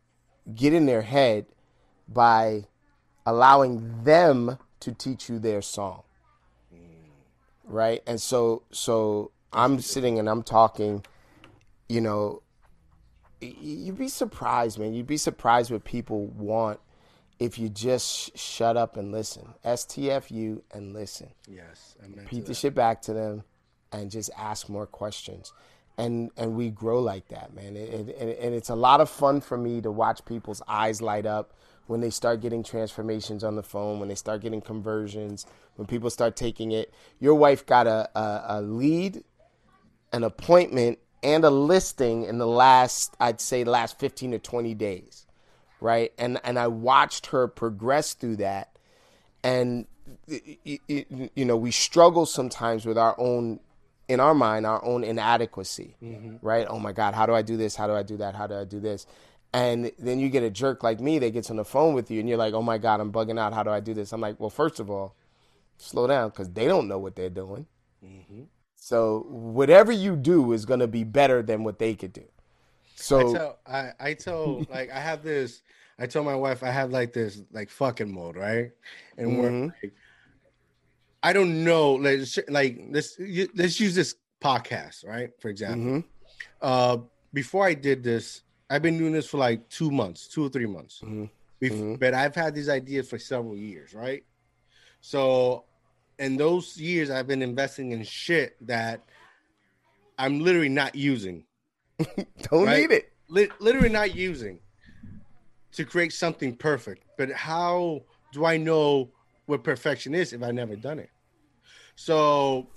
get 0.53 0.73
in 0.73 0.87
their 0.87 1.03
head 1.03 1.45
by 2.07 2.65
allowing 3.25 4.03
them 4.03 4.57
to 4.81 4.91
teach 4.91 5.29
you 5.29 5.39
their 5.39 5.61
song. 5.61 6.03
Right? 7.63 8.03
And 8.05 8.19
so 8.19 8.63
so 8.71 9.31
I'm 9.53 9.79
sitting 9.79 10.19
and 10.19 10.29
I'm 10.29 10.43
talking, 10.43 11.03
you 11.89 12.01
know, 12.01 12.41
you'd 13.41 13.97
be 13.97 14.07
surprised, 14.07 14.79
man. 14.79 14.93
You'd 14.93 15.07
be 15.07 15.17
surprised 15.17 15.71
what 15.71 15.83
people 15.83 16.27
want 16.27 16.79
if 17.39 17.57
you 17.57 17.69
just 17.69 18.37
shut 18.37 18.77
up 18.77 18.97
and 18.97 19.11
listen. 19.11 19.55
STFU 19.65 20.61
and 20.71 20.93
listen. 20.93 21.29
Yes. 21.47 21.95
Repeat 22.15 22.45
the 22.45 22.53
shit 22.53 22.75
back 22.75 23.01
to 23.03 23.13
them 23.13 23.43
and 23.91 24.11
just 24.11 24.29
ask 24.37 24.69
more 24.69 24.85
questions. 24.85 25.51
And 25.97 26.31
and 26.37 26.55
we 26.55 26.69
grow 26.69 27.01
like 27.01 27.27
that, 27.27 27.53
man. 27.53 27.75
It, 27.75 28.09
it, 28.09 28.39
and 28.39 28.55
it's 28.55 28.69
a 28.69 28.75
lot 28.75 29.01
of 29.01 29.09
fun 29.09 29.41
for 29.41 29.57
me 29.57 29.81
to 29.81 29.91
watch 29.91 30.23
people's 30.23 30.61
eyes 30.67 31.01
light 31.01 31.25
up 31.25 31.53
when 31.87 31.99
they 31.99 32.09
start 32.09 32.41
getting 32.41 32.63
transformations 32.63 33.43
on 33.43 33.55
the 33.55 33.63
phone, 33.63 33.99
when 33.99 34.07
they 34.07 34.15
start 34.15 34.41
getting 34.41 34.61
conversions, 34.61 35.45
when 35.75 35.85
people 35.85 36.09
start 36.09 36.35
taking 36.35 36.71
it. 36.71 36.93
Your 37.19 37.35
wife 37.35 37.65
got 37.65 37.87
a, 37.87 38.09
a, 38.17 38.43
a 38.47 38.61
lead 38.61 39.23
an 40.13 40.23
appointment 40.23 40.99
and 41.23 41.43
a 41.43 41.49
listing 41.49 42.23
in 42.23 42.37
the 42.37 42.47
last 42.47 43.15
I'd 43.19 43.41
say 43.41 43.63
last 43.63 43.99
15 43.99 44.31
to 44.31 44.39
20 44.39 44.73
days 44.75 45.25
right? 45.81 46.13
And 46.17 46.39
and 46.45 46.57
I 46.57 46.67
watched 46.67 47.27
her 47.27 47.47
progress 47.47 48.13
through 48.13 48.37
that. 48.37 48.69
And 49.43 49.87
you 50.27 51.45
know 51.45 51.57
we 51.57 51.71
struggle 51.71 52.25
sometimes 52.25 52.85
with 52.85 52.97
our 52.97 53.15
own 53.17 53.59
in 54.07 54.19
our 54.19 54.33
mind 54.33 54.65
our 54.65 54.83
own 54.83 55.03
inadequacy 55.03 55.95
mm-hmm. 56.01 56.35
right? 56.41 56.67
Oh 56.69 56.79
my 56.79 56.91
god 56.91 57.13
how 57.13 57.25
do 57.25 57.33
I 57.33 57.41
do 57.41 57.57
this? 57.57 57.75
How 57.75 57.87
do 57.87 57.93
I 57.93 58.03
do 58.03 58.17
that? 58.17 58.35
How 58.35 58.47
do 58.47 58.55
I 58.55 58.63
do 58.63 58.79
this? 58.79 59.05
And 59.53 59.91
then 59.99 60.19
you 60.19 60.29
get 60.29 60.43
a 60.43 60.49
jerk 60.49 60.83
like 60.83 61.01
me 61.01 61.19
that 61.19 61.31
gets 61.31 61.49
on 61.49 61.57
the 61.57 61.65
phone 61.65 61.93
with 61.93 62.11
you 62.11 62.19
and 62.19 62.29
you're 62.29 62.37
like 62.37 62.53
oh 62.53 62.61
my 62.61 62.77
god 62.77 62.99
I'm 62.99 63.11
bugging 63.11 63.39
out. 63.39 63.53
How 63.53 63.63
do 63.63 63.71
I 63.71 63.79
do 63.79 63.93
this? 63.93 64.13
I'm 64.13 64.21
like 64.21 64.39
well 64.39 64.49
first 64.49 64.79
of 64.79 64.89
all 64.89 65.15
slow 65.77 66.05
down 66.07 66.29
because 66.29 66.49
they 66.49 66.67
don't 66.67 66.87
know 66.87 66.99
what 66.99 67.15
they're 67.15 67.29
doing. 67.29 67.65
Mm-hmm. 68.05 68.43
So 68.83 69.27
whatever 69.29 69.91
you 69.91 70.15
do 70.15 70.53
is 70.53 70.65
going 70.65 70.79
to 70.79 70.87
be 70.87 71.03
better 71.03 71.43
than 71.43 71.63
what 71.63 71.77
they 71.77 71.93
could 71.93 72.13
do. 72.13 72.23
So 72.95 73.19
I 73.19 73.33
tell, 73.33 73.59
I, 73.67 73.91
I 73.99 74.13
tell 74.15 74.65
like 74.71 74.89
I 74.89 74.99
have 74.99 75.21
this. 75.21 75.61
I 75.99 76.07
tell 76.07 76.23
my 76.23 76.33
wife 76.33 76.63
I 76.63 76.71
have 76.71 76.89
like 76.89 77.13
this 77.13 77.43
like 77.51 77.69
fucking 77.69 78.11
mode, 78.11 78.37
right? 78.37 78.71
And 79.19 79.27
mm-hmm. 79.27 79.39
we're 79.39 79.65
like, 79.83 79.93
I 81.21 81.31
don't 81.31 81.63
know, 81.63 81.93
like 81.93 82.21
like 82.49 82.91
this. 82.91 83.17
Let's 83.53 83.79
use 83.79 83.93
this 83.93 84.15
podcast, 84.43 85.07
right? 85.07 85.29
For 85.39 85.49
example, 85.49 85.91
mm-hmm. 85.91 86.07
uh, 86.59 86.97
before 87.33 87.67
I 87.67 87.75
did 87.75 88.03
this, 88.03 88.41
I've 88.67 88.81
been 88.81 88.97
doing 88.97 89.13
this 89.13 89.27
for 89.27 89.37
like 89.37 89.69
two 89.69 89.91
months, 89.91 90.27
two 90.27 90.43
or 90.43 90.49
three 90.49 90.65
months. 90.65 91.01
Mm-hmm. 91.03 91.25
Mm-hmm. 91.61 91.95
but 91.99 92.15
I've 92.15 92.33
had 92.33 92.55
these 92.55 92.67
ideas 92.67 93.07
for 93.07 93.19
several 93.19 93.55
years, 93.55 93.93
right? 93.93 94.23
So 95.01 95.65
in 96.21 96.37
those 96.37 96.77
years 96.77 97.09
I've 97.09 97.27
been 97.27 97.41
investing 97.41 97.91
in 97.91 98.03
shit 98.03 98.55
that 98.67 99.01
I'm 100.17 100.39
literally 100.39 100.69
not 100.69 100.95
using. 100.95 101.45
Don't 101.99 102.65
right? 102.65 102.81
need 102.81 102.91
it. 102.91 103.11
Li- 103.27 103.49
literally 103.59 103.89
not 103.89 104.15
using. 104.15 104.59
to 105.73 105.85
create 105.85 106.13
something 106.13 106.55
perfect. 106.55 107.05
But 107.17 107.31
how 107.31 108.01
do 108.33 108.45
I 108.45 108.57
know 108.57 109.11
what 109.45 109.63
perfection 109.63 110.13
is 110.13 110.33
if 110.33 110.43
I've 110.43 110.53
never 110.53 110.75
done 110.75 110.99
it? 110.99 111.09
So, 111.95 112.67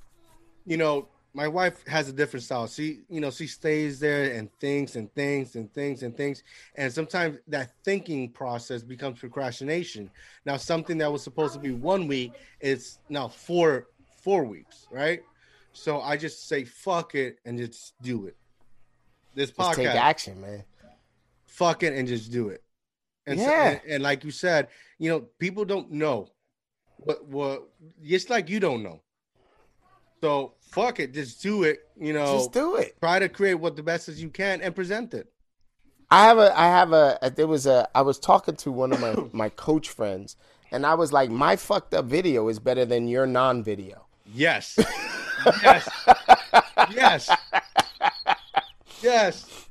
you 0.65 0.77
know, 0.77 1.09
my 1.37 1.49
wife 1.49 1.85
has 1.89 2.09
a 2.09 2.13
different 2.13 2.45
style. 2.45 2.67
She, 2.69 3.01
you 3.11 3.21
know, 3.21 3.31
she 3.31 3.49
stays 3.49 3.99
there 3.99 4.33
and 4.35 4.49
thinks 4.61 4.95
and 4.95 5.13
thinks 5.15 5.57
and 5.57 5.73
thinks 5.75 6.03
and 6.03 6.17
thinks. 6.17 6.43
And 6.77 6.93
sometimes 6.93 7.39
that 7.49 7.73
thinking 7.85 8.31
process 8.31 8.83
becomes 8.83 9.19
procrastination. 9.19 10.11
Now, 10.47 10.57
something 10.57 10.97
that 10.99 11.11
was 11.11 11.23
supposed 11.23 11.53
to 11.55 11.59
be 11.61 11.73
one 11.73 12.07
week 12.07 12.33
is 12.61 12.99
now 13.09 13.27
four 13.29 13.89
four 14.23 14.45
weeks, 14.45 14.87
right? 14.91 15.21
So 15.73 16.01
I 16.01 16.17
just 16.17 16.49
say 16.49 16.65
fuck 16.65 17.17
it 17.17 17.39
and 17.45 17.59
just 17.59 17.95
do 18.01 18.27
it. 18.27 18.37
This 19.35 19.51
podcast, 19.51 19.67
Just 19.67 19.77
take 19.79 19.87
action, 19.97 20.41
man. 20.41 20.65
fuck 21.47 21.83
it 21.83 21.93
and 21.95 22.07
just 22.07 22.31
do 22.31 22.49
it. 22.51 22.63
And 23.27 23.41
so- 23.41 23.47
Yeah. 23.47 23.71
and, 23.71 23.81
and 23.89 24.03
like 24.03 24.23
you 24.23 24.31
said, 24.31 24.69
you 24.99 25.11
know, 25.11 25.21
people 25.39 25.65
don't 25.65 25.91
know 25.91 26.29
what 26.99 27.25
what 27.27 27.69
just 28.05 28.31
like 28.31 28.49
you 28.49 28.61
don't 28.61 28.85
know. 28.85 29.01
So 30.25 30.55
fuck 30.71 31.01
it, 31.01 31.13
just 31.13 31.43
do 31.43 31.65
it. 31.65 31.81
You 32.01 32.15
know, 32.15 32.39
Just 32.39 32.51
do 32.53 32.77
it. 32.77 32.97
try 32.99 33.19
to 33.19 33.29
create 33.29 33.57
what 33.57 33.77
the 33.77 33.83
best 33.83 34.09
as 34.09 34.23
you 34.23 34.31
can 34.31 34.63
and 34.63 34.75
present 34.75 35.13
it. 35.13 35.31
I 36.11 36.25
have 36.25 36.39
a 36.39 36.59
I 36.59 36.65
have 36.65 36.95
a, 36.95 37.31
there 37.37 37.47
was 37.47 37.67
a 37.67 37.87
I 37.95 38.01
was 38.01 38.19
talking 38.19 38.57
to 38.57 38.73
one 38.73 38.95
of 38.95 39.01
my 39.03 39.15
my 39.35 39.49
coach 39.51 39.91
friends 39.91 40.37
and 40.73 40.87
I 40.87 40.95
was 40.95 41.13
like 41.13 41.29
my 41.31 41.57
fucked 41.57 41.93
up 41.93 42.07
video 42.07 42.49
is 42.49 42.59
better 42.59 42.87
than 42.87 43.07
your 43.07 43.27
non-video. 43.27 44.07
Yes. 44.33 44.79
yes. 45.63 45.87
yes. 46.91 47.31
Yes. 49.03 49.67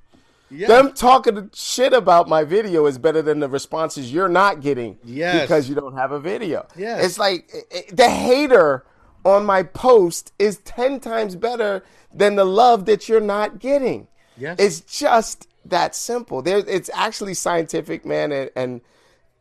Yes. 0.51 0.67
Them 0.69 0.93
talking 0.93 1.49
shit 1.55 1.93
about 1.93 2.29
my 2.29 2.43
video 2.43 2.85
is 2.85 2.99
better 2.99 3.23
than 3.23 3.39
the 3.39 3.49
responses 3.49 4.13
you're 4.13 4.29
not 4.29 4.61
getting 4.61 4.99
Yes. 5.03 5.41
because 5.41 5.67
you 5.67 5.73
don't 5.73 5.97
have 5.97 6.11
a 6.11 6.19
video. 6.19 6.67
Yes. 6.77 7.03
It's 7.03 7.17
like 7.17 7.49
i- 7.55 7.77
i- 7.79 7.85
the 7.91 8.07
hater 8.07 8.85
on 9.25 9.45
my 9.45 9.63
post 9.63 10.33
is 10.37 10.57
10 10.59 10.99
times 10.99 11.35
better 11.35 11.83
than 12.13 12.35
the 12.35 12.45
love 12.45 12.85
that 12.85 13.07
you're 13.07 13.21
not 13.21 13.59
getting. 13.59 14.07
Yes. 14.37 14.57
It's 14.59 14.81
just 14.81 15.47
that 15.65 15.95
simple. 15.95 16.41
There 16.41 16.57
it's 16.57 16.89
actually 16.93 17.33
scientific, 17.35 18.05
man, 18.05 18.31
and 18.31 18.49
and 18.55 18.81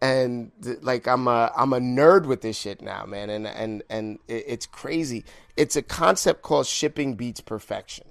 and 0.01 0.53
like 0.83 1.07
I'm 1.07 1.26
a 1.26 1.53
I'm 1.57 1.72
a 1.72 1.78
nerd 1.80 2.26
with 2.26 2.43
this 2.43 2.57
shit 2.59 2.83
now, 2.83 3.05
man, 3.07 3.30
and 3.30 3.47
and 3.47 3.83
and 3.89 4.18
it's 4.28 4.66
crazy. 4.66 5.24
It's 5.57 5.76
a 5.76 5.83
concept 5.83 6.43
called 6.43 6.66
shipping 6.66 7.14
beats 7.14 7.41
perfection. 7.41 8.07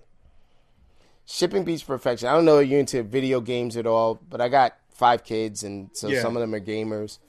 Shipping 1.26 1.64
beats 1.64 1.84
perfection. 1.84 2.28
I 2.28 2.34
don't 2.34 2.46
know 2.46 2.58
if 2.60 2.68
you're 2.68 2.80
into 2.80 3.04
video 3.04 3.40
games 3.42 3.78
at 3.78 3.86
all, 3.88 4.20
but 4.30 4.42
I 4.42 4.50
got 4.50 4.76
five 4.94 5.24
kids, 5.24 5.64
and 5.64 5.90
so 5.94 6.08
Yeah. 6.08 6.22
some 6.22 6.36
of 6.36 6.42
them 6.42 6.54
are 6.54 6.60
gamers. 6.60 7.20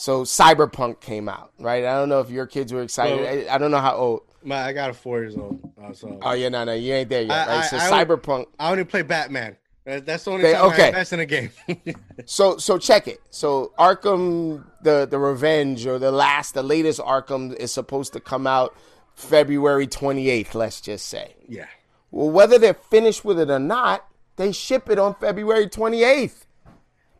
So 0.00 0.24
Cyberpunk 0.24 1.00
came 1.00 1.28
out, 1.28 1.52
right? 1.58 1.84
I 1.84 1.92
don't 1.92 2.08
know 2.08 2.20
if 2.20 2.30
your 2.30 2.46
kids 2.46 2.72
were 2.72 2.80
excited. 2.80 3.20
Well- 3.20 3.50
I, 3.50 3.54
I 3.54 3.58
don't 3.58 3.70
know 3.70 3.80
how 3.80 3.96
old. 3.96 4.22
My, 4.42 4.64
I 4.64 4.72
got 4.72 4.88
a 4.88 4.94
four 4.94 5.20
years 5.20 5.36
old. 5.36 5.60
Uh, 5.78 5.92
so 5.92 6.18
Oh 6.22 6.32
yeah, 6.32 6.48
no, 6.48 6.64
no, 6.64 6.72
you 6.72 6.94
ain't 6.94 7.10
there 7.10 7.20
yet, 7.20 7.46
I- 7.46 7.56
right? 7.58 7.64
So 7.66 7.76
I 7.76 7.80
Cyberpunk. 8.04 8.46
I 8.58 8.70
only 8.70 8.84
play 8.84 9.02
Batman. 9.02 9.58
That's 9.84 10.24
the 10.24 10.30
only 10.30 10.46
Okay, 10.46 10.54
time 10.54 10.70
okay. 10.70 10.82
I 10.84 10.86
invest 10.86 11.12
in 11.12 11.20
a 11.20 11.26
game. 11.26 11.50
So 12.24 12.56
so 12.56 12.78
check 12.78 13.08
it. 13.08 13.20
So 13.28 13.72
Arkham 13.78 14.64
the 14.82 15.04
the 15.04 15.18
Revenge 15.18 15.86
or 15.86 15.98
the 15.98 16.10
last 16.12 16.54
the 16.54 16.62
latest 16.62 16.98
Arkham 17.00 17.54
is 17.56 17.70
supposed 17.70 18.14
to 18.14 18.20
come 18.20 18.46
out 18.46 18.74
February 19.14 19.86
28th, 19.86 20.54
let's 20.54 20.80
just 20.80 21.08
say. 21.08 21.34
yeah. 21.46 21.66
Well, 22.10 22.30
whether 22.30 22.58
they're 22.58 22.72
finished 22.72 23.22
with 23.26 23.38
it 23.38 23.50
or 23.50 23.58
not, 23.58 24.06
they 24.36 24.50
ship 24.52 24.88
it 24.88 24.98
on 24.98 25.14
February 25.16 25.66
28th 25.66 26.46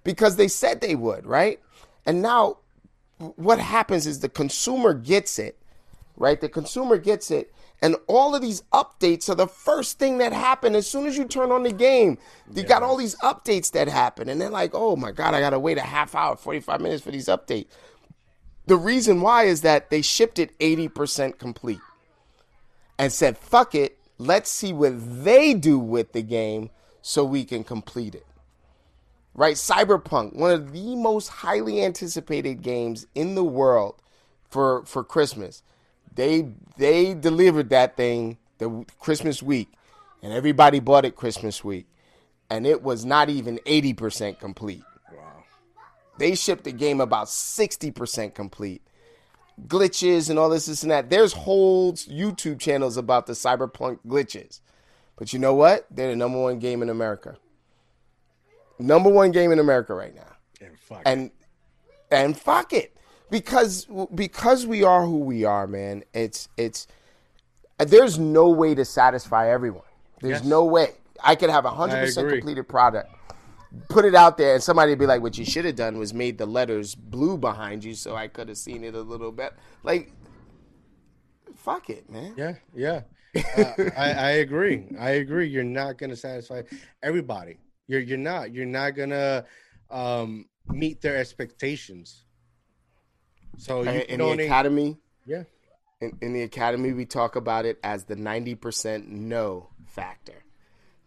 because 0.02 0.36
they 0.36 0.48
said 0.48 0.80
they 0.80 0.94
would, 0.94 1.26
right? 1.26 1.60
And 2.06 2.22
now 2.22 2.56
what 3.36 3.58
happens 3.58 4.06
is 4.06 4.20
the 4.20 4.28
consumer 4.28 4.94
gets 4.94 5.38
it, 5.38 5.58
right? 6.16 6.40
The 6.40 6.48
consumer 6.48 6.96
gets 6.96 7.30
it, 7.30 7.52
and 7.82 7.96
all 8.06 8.34
of 8.34 8.42
these 8.42 8.62
updates 8.72 9.28
are 9.28 9.34
the 9.34 9.46
first 9.46 9.98
thing 9.98 10.18
that 10.18 10.32
happen 10.32 10.74
as 10.74 10.86
soon 10.86 11.06
as 11.06 11.16
you 11.16 11.24
turn 11.26 11.52
on 11.52 11.62
the 11.62 11.72
game. 11.72 12.18
You 12.54 12.62
got 12.62 12.82
all 12.82 12.96
these 12.96 13.16
updates 13.16 13.72
that 13.72 13.88
happen, 13.88 14.28
and 14.28 14.40
they're 14.40 14.50
like, 14.50 14.70
oh 14.74 14.96
my 14.96 15.12
God, 15.12 15.34
I 15.34 15.40
got 15.40 15.50
to 15.50 15.58
wait 15.58 15.78
a 15.78 15.82
half 15.82 16.14
hour, 16.14 16.36
45 16.36 16.80
minutes 16.80 17.02
for 17.02 17.10
these 17.10 17.26
updates. 17.26 17.66
The 18.66 18.76
reason 18.76 19.20
why 19.20 19.44
is 19.44 19.62
that 19.62 19.90
they 19.90 20.02
shipped 20.02 20.38
it 20.38 20.58
80% 20.58 21.38
complete 21.38 21.80
and 22.98 23.12
said, 23.12 23.36
fuck 23.36 23.74
it, 23.74 23.98
let's 24.18 24.50
see 24.50 24.72
what 24.72 25.24
they 25.24 25.54
do 25.54 25.78
with 25.78 26.12
the 26.12 26.22
game 26.22 26.70
so 27.02 27.24
we 27.24 27.44
can 27.44 27.64
complete 27.64 28.14
it. 28.14 28.26
Right? 29.34 29.56
Cyberpunk, 29.56 30.34
one 30.34 30.50
of 30.50 30.72
the 30.72 30.96
most 30.96 31.28
highly 31.28 31.82
anticipated 31.82 32.62
games 32.62 33.06
in 33.14 33.34
the 33.34 33.44
world 33.44 33.94
for 34.48 34.84
for 34.84 35.04
Christmas. 35.04 35.62
They 36.14 36.52
they 36.76 37.14
delivered 37.14 37.70
that 37.70 37.96
thing 37.96 38.38
the 38.58 38.84
Christmas 38.98 39.42
week 39.42 39.72
and 40.22 40.32
everybody 40.32 40.80
bought 40.80 41.04
it 41.04 41.16
Christmas 41.16 41.64
week 41.64 41.86
and 42.50 42.66
it 42.66 42.82
was 42.82 43.04
not 43.04 43.30
even 43.30 43.58
80% 43.64 44.38
complete. 44.38 44.82
Wow. 45.12 45.44
They 46.18 46.34
shipped 46.34 46.64
the 46.64 46.72
game 46.72 47.00
about 47.00 47.28
60% 47.28 48.34
complete. 48.34 48.82
Glitches 49.66 50.28
and 50.28 50.38
all 50.38 50.48
this, 50.48 50.66
this 50.66 50.82
and 50.82 50.90
that. 50.90 51.10
There's 51.10 51.32
whole 51.32 51.92
YouTube 51.92 52.58
channels 52.58 52.96
about 52.96 53.26
the 53.26 53.34
cyberpunk 53.34 54.00
glitches. 54.06 54.60
But 55.16 55.32
you 55.32 55.38
know 55.38 55.54
what? 55.54 55.86
They're 55.90 56.10
the 56.10 56.16
number 56.16 56.40
one 56.40 56.58
game 56.58 56.82
in 56.82 56.88
America. 56.88 57.36
Number 58.80 59.10
one 59.10 59.30
game 59.30 59.52
in 59.52 59.58
America 59.58 59.94
right 59.94 60.14
now. 60.14 60.36
And 60.60 60.78
fuck. 60.78 61.02
And 61.04 61.30
and 62.10 62.36
fuck 62.36 62.72
it. 62.72 62.96
Because 63.30 63.86
because 64.14 64.66
we 64.66 64.82
are 64.82 65.04
who 65.04 65.18
we 65.18 65.44
are, 65.44 65.66
man. 65.66 66.02
It's 66.12 66.48
it's 66.56 66.86
there's 67.78 68.18
no 68.18 68.48
way 68.50 68.74
to 68.74 68.84
satisfy 68.84 69.50
everyone. 69.50 69.84
There's 70.20 70.40
Yes. 70.40 70.44
no 70.44 70.64
way. 70.64 70.94
I 71.22 71.34
could 71.34 71.50
have 71.50 71.64
a 71.64 71.70
hundred 71.70 72.00
percent 72.00 72.28
completed 72.28 72.68
product 72.68 73.14
put 73.88 74.04
it 74.04 74.14
out 74.14 74.36
there 74.36 74.54
and 74.54 74.62
somebody 74.62 74.94
be 74.94 75.06
like, 75.06 75.22
what 75.22 75.38
you 75.38 75.44
should 75.44 75.64
have 75.64 75.76
done 75.76 75.96
was 75.98 76.12
made 76.12 76.38
the 76.38 76.46
letters 76.46 76.94
blue 76.94 77.38
behind 77.38 77.84
you 77.84 77.94
so 77.94 78.16
I 78.16 78.26
could 78.28 78.48
have 78.48 78.58
seen 78.58 78.82
it 78.82 78.94
a 78.94 79.00
little 79.00 79.30
bit. 79.30 79.54
Like, 79.82 80.12
fuck 81.56 81.90
it, 81.90 82.10
man. 82.10 82.34
Yeah, 82.36 82.54
yeah. 82.74 83.02
Uh, 83.56 83.90
I, 83.96 84.12
I 84.12 84.30
agree. 84.42 84.86
I 84.98 85.10
agree. 85.10 85.48
You're 85.48 85.62
not 85.62 85.98
gonna 85.98 86.16
satisfy 86.16 86.62
everybody. 87.02 87.58
You're 87.90 88.00
you're 88.00 88.18
not. 88.18 88.54
You're 88.54 88.66
not 88.66 88.94
gonna 88.94 89.44
um, 89.90 90.46
meet 90.68 91.00
their 91.00 91.16
expectations. 91.16 92.22
So 93.56 93.82
you 93.82 93.90
In, 93.90 94.20
in 94.20 94.36
the 94.36 94.44
academy, 94.44 94.96
yeah. 95.26 95.42
in, 96.00 96.16
in 96.20 96.32
the 96.32 96.42
academy, 96.42 96.92
we 96.92 97.04
talk 97.04 97.34
about 97.34 97.66
it 97.66 97.80
as 97.82 98.04
the 98.04 98.14
90% 98.14 99.08
no 99.08 99.70
factor. 99.86 100.44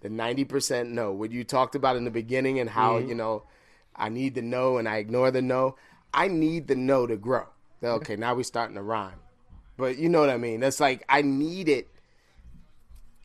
The 0.01 0.09
90% 0.09 0.89
no. 0.89 1.13
What 1.13 1.31
you 1.31 1.45
talked 1.45 1.75
about 1.75 1.95
in 1.95 2.03
the 2.03 2.11
beginning 2.11 2.59
and 2.59 2.69
how, 2.69 2.97
you 2.97 3.15
know, 3.15 3.43
I 3.95 4.09
need 4.09 4.35
the 4.35 4.41
no 4.41 4.77
and 4.77 4.87
I 4.87 4.97
ignore 4.97 5.31
the 5.31 5.41
no. 5.41 5.77
I 6.13 6.27
need 6.27 6.67
the 6.67 6.75
no 6.75 7.07
to 7.07 7.15
grow. 7.15 7.45
Okay, 7.81 8.17
now 8.17 8.35
we're 8.35 8.43
starting 8.43 8.75
to 8.75 8.83
rhyme. 8.83 9.19
But 9.77 9.97
you 9.97 10.09
know 10.09 10.19
what 10.19 10.29
I 10.29 10.37
mean? 10.37 10.59
That's 10.59 10.81
like, 10.81 11.05
I 11.07 11.21
need 11.21 11.69
it. 11.69 11.89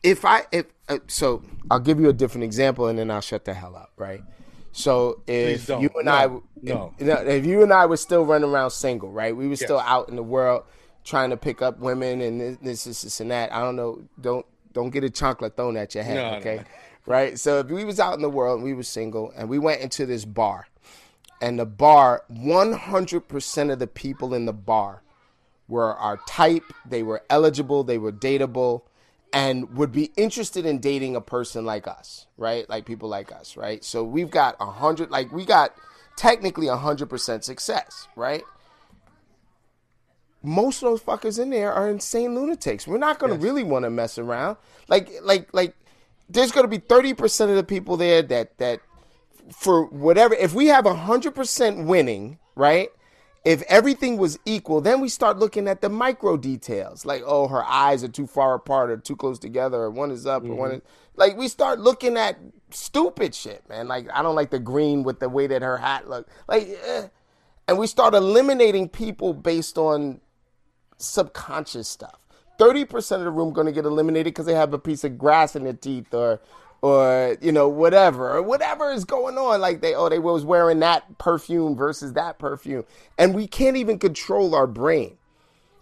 If 0.01 0.25
I, 0.25 0.43
if, 0.51 0.65
uh, 0.87 0.99
so 1.07 1.43
I'll 1.69 1.79
give 1.79 1.99
you 1.99 2.09
a 2.09 2.13
different 2.13 2.45
example 2.45 2.87
and 2.87 2.97
then 2.97 3.11
I'll 3.11 3.21
shut 3.21 3.45
the 3.45 3.53
hell 3.53 3.75
up, 3.75 3.91
right? 3.97 4.23
So 4.71 5.21
if 5.27 5.67
you 5.67 5.89
and 5.95 6.05
No, 6.05 6.11
I, 6.11 6.27
no. 6.61 6.93
if, 6.99 7.27
if 7.27 7.45
you 7.45 7.63
and 7.63 7.73
I 7.73 7.85
were 7.85 7.97
still 7.97 8.23
running 8.23 8.49
around 8.49 8.71
single, 8.71 9.11
right? 9.11 9.35
We 9.35 9.47
were 9.47 9.55
still 9.55 9.79
out 9.79 10.09
in 10.09 10.15
the 10.15 10.23
world 10.23 10.63
trying 11.03 11.31
to 11.31 11.37
pick 11.37 11.61
up 11.61 11.79
women 11.79 12.21
and 12.21 12.39
this, 12.39 12.57
this, 12.61 12.83
this, 12.83 13.01
this, 13.01 13.19
and 13.19 13.31
that. 13.31 13.51
I 13.51 13.61
don't 13.61 13.75
know. 13.75 14.03
Don't 14.21 14.45
don't 14.71 14.91
get 14.91 15.03
a 15.03 15.09
chocolate 15.09 15.55
thrown 15.57 15.75
at 15.75 15.95
your 15.95 16.03
head, 16.03 16.15
no, 16.15 16.37
okay? 16.37 16.57
no. 16.57 16.63
Right. 17.07 17.39
So 17.39 17.59
if 17.59 17.67
we 17.67 17.83
was 17.83 17.99
out 17.99 18.13
in 18.13 18.21
the 18.21 18.29
world 18.29 18.57
and 18.57 18.63
we 18.63 18.73
were 18.75 18.83
single 18.83 19.33
and 19.35 19.49
we 19.49 19.57
went 19.57 19.81
into 19.81 20.05
this 20.05 20.23
bar, 20.25 20.67
and 21.41 21.57
the 21.57 21.65
bar, 21.65 22.23
one 22.27 22.73
hundred 22.73 23.27
percent 23.27 23.71
of 23.71 23.79
the 23.79 23.87
people 23.87 24.33
in 24.33 24.45
the 24.45 24.53
bar 24.53 25.01
were 25.67 25.95
our 25.95 26.17
type. 26.27 26.63
They 26.85 27.01
were 27.01 27.23
eligible. 27.29 27.83
They 27.83 27.97
were 27.97 28.11
dateable. 28.11 28.83
And 29.31 29.77
would 29.77 29.91
be 29.91 30.11
interested 30.17 30.65
in 30.65 30.79
dating 30.79 31.15
a 31.15 31.21
person 31.21 31.63
like 31.63 31.87
us, 31.87 32.25
right? 32.35 32.67
Like 32.67 32.85
people 32.85 33.09
like 33.09 33.31
us, 33.31 33.55
right? 33.55 33.83
So 33.83 34.03
we've 34.03 34.31
got 34.31 34.55
a 34.59 34.65
hundred, 34.65 35.11
like 35.11 35.31
we 35.31 35.45
got 35.45 35.75
technically 36.15 36.67
a 36.67 36.75
hundred 36.75 37.09
percent 37.09 37.43
success, 37.43 38.07
right? 38.15 38.43
most 40.41 40.81
of 40.81 40.89
those 40.89 41.01
fuckers 41.01 41.39
in 41.39 41.49
there 41.49 41.73
are 41.73 41.89
insane 41.89 42.35
lunatics. 42.35 42.87
We're 42.87 42.97
not 42.97 43.19
going 43.19 43.33
to 43.33 43.39
really 43.39 43.63
want 43.63 43.83
to 43.83 43.89
mess 43.89 44.17
around. 44.17 44.57
Like, 44.87 45.11
like, 45.21 45.53
like, 45.53 45.75
there's 46.29 46.51
going 46.51 46.63
to 46.63 46.69
be 46.69 46.77
thirty 46.77 47.13
percent 47.13 47.49
of 47.49 47.57
the 47.57 47.63
people 47.63 47.97
there 47.97 48.21
that 48.21 48.57
that 48.59 48.81
for 49.51 49.85
whatever. 49.85 50.35
If 50.35 50.53
we 50.53 50.67
have 50.67 50.85
a 50.85 50.93
hundred 50.93 51.35
percent 51.35 51.85
winning, 51.87 52.37
right, 52.55 52.89
if 53.45 53.61
everything 53.63 54.17
was 54.17 54.37
equal, 54.45 54.81
then 54.81 54.99
we 54.99 55.07
start 55.07 55.39
looking 55.39 55.67
at 55.67 55.81
the 55.81 55.89
micro 55.89 56.35
details, 56.37 57.05
like 57.05 57.23
oh, 57.25 57.47
her 57.47 57.63
eyes 57.63 58.03
are 58.03 58.09
too 58.09 58.27
far 58.27 58.55
apart 58.55 58.91
or 58.91 58.97
too 58.97 59.15
close 59.15 59.39
together, 59.39 59.77
or 59.77 59.91
one 59.91 60.11
is 60.11 60.25
up, 60.25 60.43
mm-hmm. 60.43 60.53
or 60.53 60.55
one 60.55 60.71
is 60.71 60.81
like 61.15 61.37
we 61.37 61.47
start 61.47 61.79
looking 61.79 62.17
at 62.17 62.37
stupid 62.69 63.33
shit, 63.33 63.67
man. 63.69 63.87
Like 63.87 64.07
I 64.13 64.21
don't 64.21 64.35
like 64.35 64.51
the 64.51 64.59
green 64.59 65.03
with 65.03 65.19
the 65.19 65.29
way 65.29 65.47
that 65.47 65.61
her 65.61 65.77
hat 65.77 66.09
looked, 66.09 66.29
like, 66.47 66.67
eh. 66.85 67.07
and 67.67 67.77
we 67.77 67.87
start 67.87 68.13
eliminating 68.13 68.89
people 68.89 69.33
based 69.33 69.77
on 69.77 70.19
subconscious 70.97 71.87
stuff. 71.87 72.19
Thirty 72.57 72.83
percent 72.83 73.21
of 73.21 73.25
the 73.25 73.31
room 73.31 73.53
going 73.53 73.67
to 73.67 73.73
get 73.73 73.85
eliminated 73.85 74.33
because 74.33 74.45
they 74.45 74.53
have 74.53 74.73
a 74.73 74.79
piece 74.79 75.05
of 75.05 75.17
grass 75.17 75.55
in 75.55 75.63
their 75.63 75.73
teeth, 75.73 76.13
or 76.13 76.41
or 76.81 77.37
you 77.41 77.51
know 77.51 77.67
whatever 77.67 78.31
or 78.31 78.41
whatever 78.41 78.91
is 78.91 79.05
going 79.05 79.37
on. 79.37 79.61
Like 79.61 79.81
they 79.81 79.95
oh 79.95 80.09
they 80.09 80.19
was 80.19 80.45
wearing 80.45 80.79
that 80.79 81.17
perfume 81.17 81.75
versus 81.75 82.13
that 82.13 82.39
perfume. 82.39 82.85
And 83.17 83.35
we 83.35 83.47
can't 83.47 83.77
even 83.77 83.99
control 83.99 84.55
our 84.55 84.67
brain. 84.67 85.17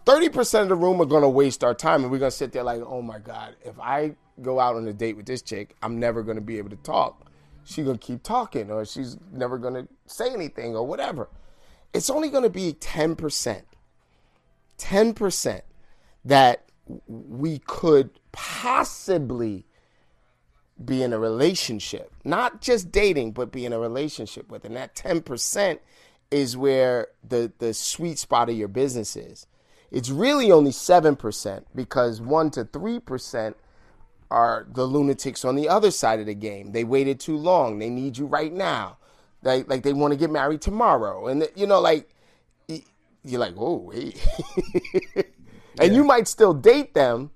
30% 0.06 0.62
of 0.62 0.70
the 0.70 0.76
room 0.76 1.02
are 1.02 1.06
going 1.06 1.24
to 1.24 1.30
waste 1.30 1.66
our 1.66 1.74
time 1.74 2.04
and 2.04 2.12
we're 2.12 2.18
going 2.18 2.32
to 2.32 2.38
sit 2.38 2.54
there 2.54 2.64
like 2.64 2.82
oh 2.82 3.02
my 3.02 3.20
god 3.20 3.58
if 3.66 3.78
i 3.78 4.16
go 4.42 4.58
out 4.58 4.78
on 4.78 4.88
a 4.88 4.94
date 4.94 5.18
with 5.18 5.26
this 5.26 5.42
chick 5.42 5.76
i'm 5.84 6.00
never 6.00 6.24
going 6.24 6.38
to 6.38 6.42
be 6.42 6.58
able 6.58 6.70
to 6.70 6.78
talk. 6.78 7.30
She's 7.66 7.84
going 7.84 7.98
to 7.98 8.06
keep 8.06 8.24
talking 8.24 8.72
or 8.72 8.86
she's 8.86 9.18
never 9.34 9.58
going 9.58 9.74
to 9.74 9.88
say 10.06 10.32
anything 10.34 10.78
or 10.78 10.88
whatever. 10.88 11.28
It's 11.94 12.10
only 12.10 12.30
going 12.30 12.44
to 12.44 12.50
be 12.50 12.72
10% 12.72 13.64
10% 14.78 15.62
that 16.26 16.66
we 17.08 17.60
could 17.60 18.12
possibly 18.32 19.66
be 20.84 21.04
in 21.04 21.14
a 21.14 21.20
relationship, 21.20 22.12
not 22.24 22.62
just 22.62 22.92
dating, 22.92 23.32
but 23.32 23.52
be 23.52 23.66
in 23.66 23.74
a 23.74 23.80
relationship 23.80 24.50
with. 24.52 24.66
And 24.66 24.76
that 24.76 24.96
10% 24.96 25.80
is 26.30 26.56
where 26.56 27.08
the, 27.28 27.52
the 27.60 27.74
sweet 27.74 28.20
spot 28.20 28.50
of 28.50 28.56
your 28.56 28.68
business 28.68 29.16
is. 29.16 29.48
It's 29.92 30.10
really 30.10 30.52
only 30.52 30.72
7% 30.72 31.64
because 31.74 32.22
1 32.22 32.52
to 32.52 32.66
3% 32.66 33.56
are 34.30 34.68
the 34.70 34.86
lunatics 34.86 35.46
on 35.46 35.56
the 35.56 35.70
other 35.70 35.90
side 35.92 36.20
of 36.20 36.26
the 36.26 36.36
game. 36.36 36.74
They 36.74 36.84
waited 36.84 37.20
too 37.20 37.38
long. 37.38 37.80
They 37.80 37.90
need 37.90 38.18
you 38.18 38.26
right 38.26 38.52
now. 38.52 38.98
Like, 39.42 39.70
like 39.70 39.84
they 39.84 39.94
want 39.94 40.12
to 40.12 40.18
get 40.18 40.30
married 40.30 40.62
tomorrow. 40.62 41.28
And, 41.28 41.48
you 41.56 41.66
know, 41.66 41.80
like, 41.80 42.10
you're 43.24 43.40
like, 43.40 43.54
oh, 43.58 43.78
wait. 43.78 44.22
and 45.16 45.26
yeah. 45.80 45.86
you 45.86 46.04
might 46.04 46.28
still 46.28 46.54
date 46.54 46.94
them, 46.94 47.32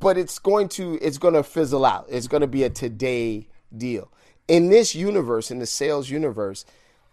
but 0.00 0.16
it's 0.16 0.38
going 0.38 0.68
to 0.70 0.98
it's 1.00 1.18
going 1.18 1.34
to 1.34 1.42
fizzle 1.42 1.84
out. 1.84 2.06
It's 2.08 2.26
going 2.26 2.40
to 2.40 2.46
be 2.46 2.64
a 2.64 2.70
today 2.70 3.46
deal. 3.76 4.10
In 4.48 4.70
this 4.70 4.94
universe, 4.94 5.50
in 5.50 5.58
the 5.60 5.66
sales 5.66 6.10
universe, 6.10 6.64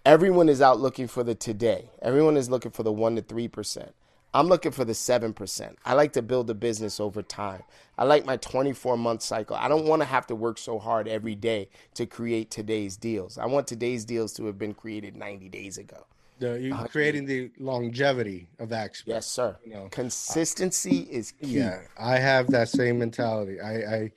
everyone 0.05 0.49
is 0.49 0.61
out 0.61 0.79
looking 0.79 1.07
for 1.07 1.23
the 1.23 1.35
today. 1.35 1.91
Everyone 2.01 2.38
is 2.38 2.49
looking 2.49 2.71
for 2.71 2.81
the 2.81 2.91
1 2.91 3.17
to 3.17 3.21
3%. 3.21 3.91
I'm 4.33 4.47
looking 4.47 4.71
for 4.71 4.85
the 4.85 4.93
7%. 4.93 5.75
I 5.85 5.93
like 5.93 6.13
to 6.13 6.21
build 6.21 6.49
a 6.49 6.53
business 6.53 6.99
over 6.99 7.21
time. 7.21 7.63
I 7.97 8.05
like 8.05 8.25
my 8.25 8.38
24 8.38 8.97
month 8.97 9.21
cycle. 9.21 9.55
I 9.55 9.67
don't 9.67 9.85
want 9.85 10.01
to 10.01 10.07
have 10.07 10.27
to 10.27 10.35
work 10.35 10.57
so 10.57 10.79
hard 10.79 11.07
every 11.07 11.35
day 11.35 11.69
to 11.95 12.05
create 12.05 12.49
today's 12.51 12.97
deals. 12.97 13.38
I 13.38 13.45
want 13.45 13.67
today's 13.67 14.05
deals 14.05 14.33
to 14.33 14.45
have 14.45 14.57
been 14.57 14.73
created 14.73 15.15
90 15.15 15.49
days 15.49 15.77
ago. 15.77 16.05
The, 16.39 16.59
you 16.59 16.73
uh, 16.73 16.85
creating 16.88 17.25
the 17.25 17.51
longevity 17.57 18.47
of 18.59 18.69
that 18.69 19.01
Yes, 19.05 19.25
sir. 19.25 19.57
You 19.65 19.73
know, 19.73 19.88
consistency 19.89 21.07
is 21.09 21.31
key. 21.31 21.57
Yeah, 21.59 21.81
I 21.99 22.19
have 22.19 22.47
that 22.51 22.69
same 22.69 22.99
mentality. 22.99 23.59
I, 23.59 23.73
I, 23.73 24.11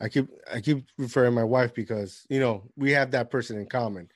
I 0.00 0.08
keep, 0.08 0.28
I 0.52 0.60
keep 0.60 0.84
referring 0.98 1.34
my 1.34 1.42
wife 1.42 1.74
because 1.74 2.26
you 2.28 2.38
know 2.38 2.62
we 2.76 2.92
have 2.92 3.10
that 3.10 3.30
person 3.30 3.58
in 3.58 3.66
common, 3.66 4.08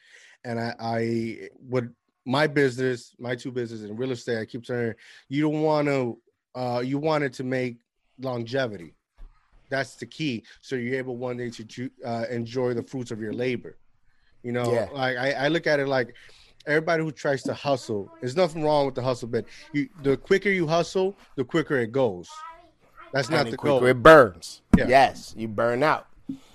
and 0.45 0.61
I, 0.61 0.75
I 0.79 1.49
would 1.69 1.93
my 2.29 2.47
business, 2.47 3.15
my 3.19 3.35
two 3.35 3.51
businesses 3.51 3.89
in 3.89 3.97
real 3.97 4.13
estate. 4.13 4.39
I 4.39 4.45
keep 4.45 4.67
saying 4.67 4.93
you 5.31 5.43
don't 5.43 5.63
want 5.63 5.89
to, 5.89 6.19
uh, 6.55 6.83
you 6.85 6.99
wanted 6.99 7.33
to 7.35 7.45
make 7.45 7.79
longevity. 8.21 8.95
That's 9.71 9.95
the 9.97 10.05
key. 10.05 10.45
So 10.61 10.77
you're 10.77 10.97
able 10.97 11.17
one 11.17 11.39
day 11.39 11.49
to 11.49 11.91
uh, 12.05 12.25
enjoy 12.31 12.75
the 12.75 12.83
fruits 12.83 13.11
of 13.11 13.21
your 13.21 13.33
labor. 13.33 13.79
You 14.43 14.53
know, 14.53 14.73
yeah. 14.73 14.89
like 14.93 15.17
I, 15.17 15.33
I 15.33 15.49
look 15.49 15.67
at 15.67 15.81
it 15.81 15.89
like 15.89 16.15
everybody 16.69 17.03
who 17.03 17.11
tries 17.11 17.43
to 17.45 17.55
hustle, 17.55 18.13
there's 18.21 18.37
nothing 18.37 18.63
wrong 18.63 18.87
with 18.87 18.95
the 18.95 19.03
hustle, 19.03 19.29
but 19.29 19.47
you, 19.73 19.89
the 20.03 20.17
quicker 20.17 20.51
you 20.51 20.67
hustle, 20.67 21.17
the 21.37 21.45
quicker 21.45 21.79
it 21.79 21.93
goes. 21.93 22.29
That's 23.13 23.31
not 23.31 23.47
and 23.47 23.53
the 23.53 23.57
quicker 23.57 23.81
goal. 23.81 23.87
It 23.87 24.03
burns. 24.03 24.63
Yeah. 24.77 24.87
Yes, 24.89 25.35
you 25.37 25.49
burn 25.49 25.83
out. 25.83 26.07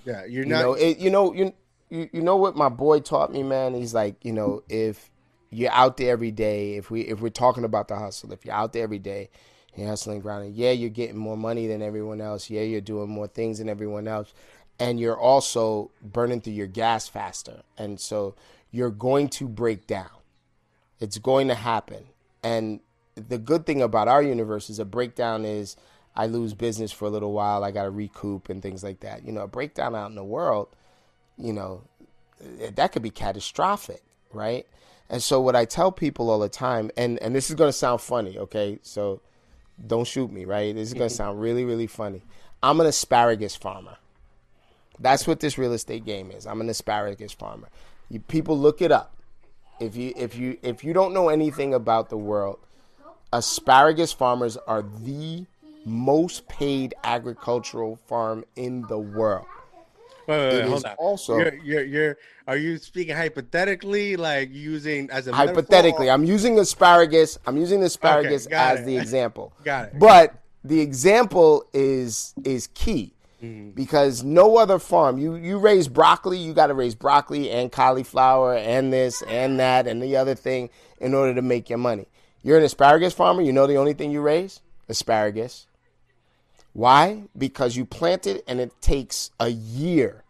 Yeah, 0.04 0.24
you're 0.24 0.44
not. 0.44 0.58
You 0.58 0.64
know, 0.64 0.74
it, 0.74 0.98
you 0.98 1.10
know, 1.10 1.34
you, 1.34 1.52
you 1.90 2.08
you 2.12 2.22
know 2.22 2.36
what 2.36 2.56
my 2.56 2.68
boy 2.68 3.00
taught 3.00 3.32
me, 3.32 3.42
man. 3.42 3.74
He's 3.74 3.92
like, 3.92 4.24
you 4.24 4.32
know, 4.32 4.62
if 4.68 5.10
you're 5.50 5.72
out 5.72 5.96
there 5.96 6.12
every 6.12 6.30
day, 6.30 6.76
if 6.76 6.90
we 6.90 7.02
if 7.02 7.20
we're 7.20 7.28
talking 7.30 7.64
about 7.64 7.88
the 7.88 7.96
hustle, 7.96 8.32
if 8.32 8.44
you're 8.44 8.54
out 8.54 8.72
there 8.72 8.84
every 8.84 8.98
day, 9.00 9.30
you're 9.74 9.88
hustling, 9.88 10.20
grinding. 10.20 10.54
Yeah, 10.54 10.70
you're 10.70 10.90
getting 10.90 11.16
more 11.16 11.36
money 11.36 11.66
than 11.66 11.82
everyone 11.82 12.20
else. 12.20 12.48
Yeah, 12.48 12.62
you're 12.62 12.80
doing 12.80 13.10
more 13.10 13.26
things 13.26 13.58
than 13.58 13.68
everyone 13.68 14.06
else, 14.06 14.32
and 14.78 15.00
you're 15.00 15.18
also 15.18 15.90
burning 16.02 16.40
through 16.40 16.54
your 16.54 16.66
gas 16.68 17.08
faster. 17.08 17.62
And 17.76 17.98
so 17.98 18.36
you're 18.74 18.90
going 18.90 19.28
to 19.28 19.46
break 19.46 19.86
down. 19.86 20.10
It's 20.98 21.18
going 21.18 21.46
to 21.46 21.54
happen. 21.54 22.06
And 22.42 22.80
the 23.14 23.38
good 23.38 23.66
thing 23.66 23.80
about 23.80 24.08
our 24.08 24.20
universe 24.20 24.68
is 24.68 24.80
a 24.80 24.84
breakdown 24.84 25.44
is 25.44 25.76
I 26.16 26.26
lose 26.26 26.54
business 26.54 26.90
for 26.90 27.04
a 27.04 27.10
little 27.10 27.32
while, 27.32 27.62
I 27.62 27.70
got 27.70 27.84
to 27.84 27.90
recoup 27.90 28.48
and 28.48 28.60
things 28.60 28.82
like 28.82 28.98
that. 29.00 29.24
You 29.24 29.30
know, 29.30 29.42
a 29.42 29.46
breakdown 29.46 29.94
out 29.94 30.10
in 30.10 30.16
the 30.16 30.24
world, 30.24 30.74
you 31.38 31.52
know, 31.52 31.82
eh, 32.60 32.70
that 32.74 32.90
could 32.90 33.02
be 33.02 33.10
catastrophic, 33.10 34.02
right? 34.32 34.66
And 35.08 35.22
so 35.22 35.40
what 35.40 35.54
I 35.54 35.66
tell 35.66 35.92
people 35.92 36.28
all 36.28 36.40
the 36.40 36.48
time, 36.48 36.90
and 36.96 37.20
and 37.20 37.32
this 37.32 37.50
is 37.50 37.54
going 37.54 37.68
to 37.68 37.72
sound 37.72 38.00
funny, 38.00 38.38
okay? 38.38 38.80
So 38.82 39.20
don't 39.86 40.06
shoot 40.06 40.32
me, 40.32 40.46
right? 40.46 40.74
This 40.74 40.88
is 40.88 40.94
going 40.94 41.08
to 41.10 41.14
sound 41.14 41.40
really 41.40 41.64
really 41.64 41.86
funny. 41.86 42.22
I'm 42.60 42.80
an 42.80 42.86
asparagus 42.86 43.54
farmer. 43.54 43.98
That's 44.98 45.28
what 45.28 45.38
this 45.38 45.58
real 45.58 45.72
estate 45.74 46.04
game 46.04 46.32
is. 46.32 46.44
I'm 46.44 46.60
an 46.60 46.68
asparagus 46.68 47.32
farmer. 47.32 47.68
You 48.08 48.20
people 48.20 48.58
look 48.58 48.82
it 48.82 48.92
up. 48.92 49.16
If 49.80 49.96
you 49.96 50.12
if 50.16 50.36
you 50.36 50.58
if 50.62 50.84
you 50.84 50.92
don't 50.92 51.12
know 51.12 51.28
anything 51.28 51.74
about 51.74 52.08
the 52.08 52.16
world, 52.16 52.58
asparagus 53.32 54.12
farmers 54.12 54.56
are 54.56 54.82
the 54.82 55.46
most 55.84 56.48
paid 56.48 56.94
agricultural 57.04 57.96
farm 58.06 58.44
in 58.56 58.82
the 58.82 58.98
world. 58.98 59.46
Wait, 60.26 60.38
wait, 60.38 60.52
wait 60.54 60.68
hold 60.68 60.84
on. 60.86 60.94
Also, 60.94 61.36
you're, 61.36 61.54
you're, 61.56 61.84
you're, 61.84 62.16
are 62.46 62.56
you 62.56 62.78
speaking 62.78 63.14
hypothetically, 63.14 64.16
like 64.16 64.50
using 64.52 65.10
as 65.10 65.26
a 65.26 65.34
hypothetically? 65.34 66.06
Metaphor? 66.06 66.14
I'm 66.14 66.24
using 66.24 66.58
asparagus. 66.58 67.38
I'm 67.46 67.58
using 67.58 67.82
asparagus 67.82 68.46
okay, 68.46 68.54
as 68.54 68.80
it. 68.80 68.86
the 68.86 68.96
example. 68.96 69.52
got 69.64 69.88
it. 69.88 69.98
But 69.98 70.34
the 70.62 70.80
example 70.80 71.64
is 71.74 72.34
is 72.44 72.68
key 72.68 73.12
mm-hmm. 73.42 73.70
because 73.70 74.22
no 74.22 74.56
other 74.56 74.78
farm 74.78 75.18
you 75.18 75.34
you 75.36 75.58
raise 75.58 75.88
broccoli 75.88 76.38
you 76.38 76.52
got 76.52 76.68
to 76.68 76.74
raise 76.74 76.94
broccoli 76.94 77.50
and 77.50 77.72
cauliflower 77.72 78.54
and 78.54 78.92
this 78.92 79.22
and 79.22 79.58
that 79.60 79.86
and 79.86 80.02
the 80.02 80.16
other 80.16 80.34
thing 80.34 80.70
in 80.98 81.14
order 81.14 81.34
to 81.34 81.42
make 81.42 81.68
your 81.68 81.78
money. 81.78 82.06
You're 82.42 82.58
an 82.58 82.64
asparagus 82.64 83.14
farmer 83.14 83.42
you 83.42 83.52
know 83.52 83.66
the 83.66 83.76
only 83.76 83.94
thing 83.94 84.10
you 84.10 84.20
raise? 84.20 84.60
Asparagus. 84.88 85.66
Why? 86.72 87.24
Because 87.36 87.76
you 87.76 87.84
plant 87.84 88.26
it 88.26 88.42
and 88.46 88.60
it 88.60 88.80
takes 88.80 89.30
a 89.40 89.48
year 89.48 90.24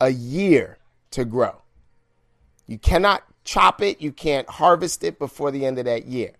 a 0.00 0.10
year 0.10 0.78
to 1.12 1.24
grow. 1.24 1.62
You 2.66 2.78
cannot 2.78 3.22
chop 3.44 3.82
it 3.82 4.00
you 4.00 4.12
can't 4.12 4.48
harvest 4.48 5.02
it 5.04 5.18
before 5.18 5.50
the 5.50 5.66
end 5.66 5.78
of 5.78 5.84
that 5.84 6.06
year. 6.06 6.32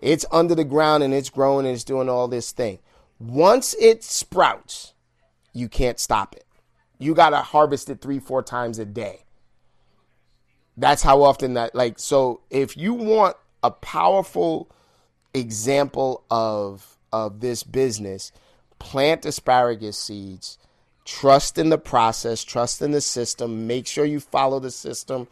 It's 0.00 0.24
under 0.32 0.54
the 0.54 0.64
ground 0.64 1.02
and 1.02 1.12
it's 1.12 1.30
growing 1.30 1.66
and 1.66 1.74
it's 1.74 1.84
doing 1.84 2.08
all 2.08 2.28
this 2.28 2.52
thing. 2.52 2.78
Once 3.18 3.74
it 3.78 4.02
sprouts 4.02 4.94
you 5.52 5.68
can't 5.68 5.98
stop 5.98 6.34
it. 6.34 6.44
You 6.98 7.14
got 7.14 7.30
to 7.30 7.38
harvest 7.38 7.88
it 7.90 8.00
three, 8.00 8.18
four 8.18 8.42
times 8.42 8.78
a 8.78 8.84
day. 8.84 9.24
That's 10.76 11.02
how 11.02 11.22
often 11.22 11.54
that, 11.54 11.74
like, 11.74 11.98
so 11.98 12.40
if 12.50 12.76
you 12.76 12.94
want 12.94 13.36
a 13.62 13.70
powerful 13.70 14.70
example 15.34 16.24
of 16.30 16.96
of 17.12 17.40
this 17.40 17.62
business, 17.62 18.32
plant 18.78 19.26
asparagus 19.26 19.98
seeds, 19.98 20.58
trust 21.04 21.58
in 21.58 21.70
the 21.70 21.78
process, 21.78 22.44
trust 22.44 22.80
in 22.80 22.92
the 22.92 23.00
system, 23.00 23.66
make 23.66 23.86
sure 23.86 24.04
you 24.04 24.20
follow 24.20 24.60
the 24.60 24.70
system. 24.70 25.26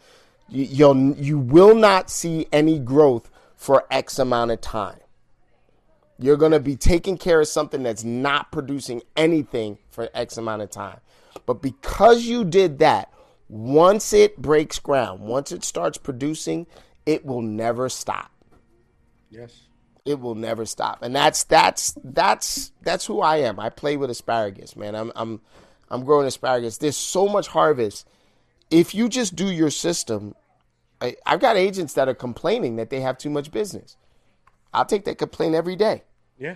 You, 0.49 0.63
you'll 0.63 1.15
you 1.15 1.39
will 1.39 1.75
not 1.75 2.09
see 2.09 2.47
any 2.51 2.79
growth 2.79 3.29
for 3.55 3.85
X 3.89 4.19
amount 4.19 4.51
of 4.51 4.61
time. 4.61 4.99
You're 6.19 6.37
going 6.37 6.51
to 6.51 6.59
be 6.59 6.75
taking 6.75 7.17
care 7.17 7.39
of 7.39 7.47
something 7.47 7.81
that's 7.81 8.03
not 8.03 8.51
producing 8.51 9.01
anything 9.15 9.77
for 9.89 10.09
X 10.13 10.37
amount 10.37 10.61
of 10.61 10.69
time. 10.69 10.99
But 11.45 11.61
because 11.61 12.25
you 12.25 12.43
did 12.43 12.79
that, 12.79 13.11
once 13.47 14.11
it 14.11 14.37
breaks 14.37 14.79
ground, 14.79 15.21
once 15.21 15.51
it 15.51 15.63
starts 15.63 15.97
producing, 15.97 16.67
it 17.05 17.25
will 17.25 17.41
never 17.41 17.87
stop. 17.87 18.31
Yes. 19.29 19.61
It 20.05 20.19
will 20.19 20.35
never 20.35 20.65
stop. 20.65 21.01
And 21.01 21.15
that's 21.15 21.43
that's 21.45 21.95
that's 22.03 22.71
that's 22.81 23.05
who 23.05 23.21
I 23.21 23.37
am. 23.37 23.59
I 23.59 23.69
play 23.69 23.95
with 23.95 24.09
asparagus, 24.09 24.75
man. 24.75 24.95
I'm 24.95 25.11
I'm 25.15 25.41
I'm 25.89 26.03
growing 26.03 26.27
asparagus. 26.27 26.77
There's 26.77 26.97
so 26.97 27.27
much 27.27 27.47
harvest. 27.47 28.07
If 28.69 28.93
you 28.93 29.09
just 29.09 29.35
do 29.35 29.51
your 29.51 29.69
system, 29.69 30.35
I, 31.01 31.15
I've 31.25 31.39
got 31.39 31.57
agents 31.57 31.93
that 31.93 32.07
are 32.07 32.13
complaining 32.13 32.75
that 32.75 32.89
they 32.89 33.01
have 33.01 33.17
too 33.17 33.29
much 33.29 33.51
business. 33.51 33.97
I'll 34.73 34.85
take 34.85 35.05
that 35.05 35.17
complaint 35.17 35.55
every 35.55 35.75
day. 35.75 36.03
Yeah. 36.39 36.55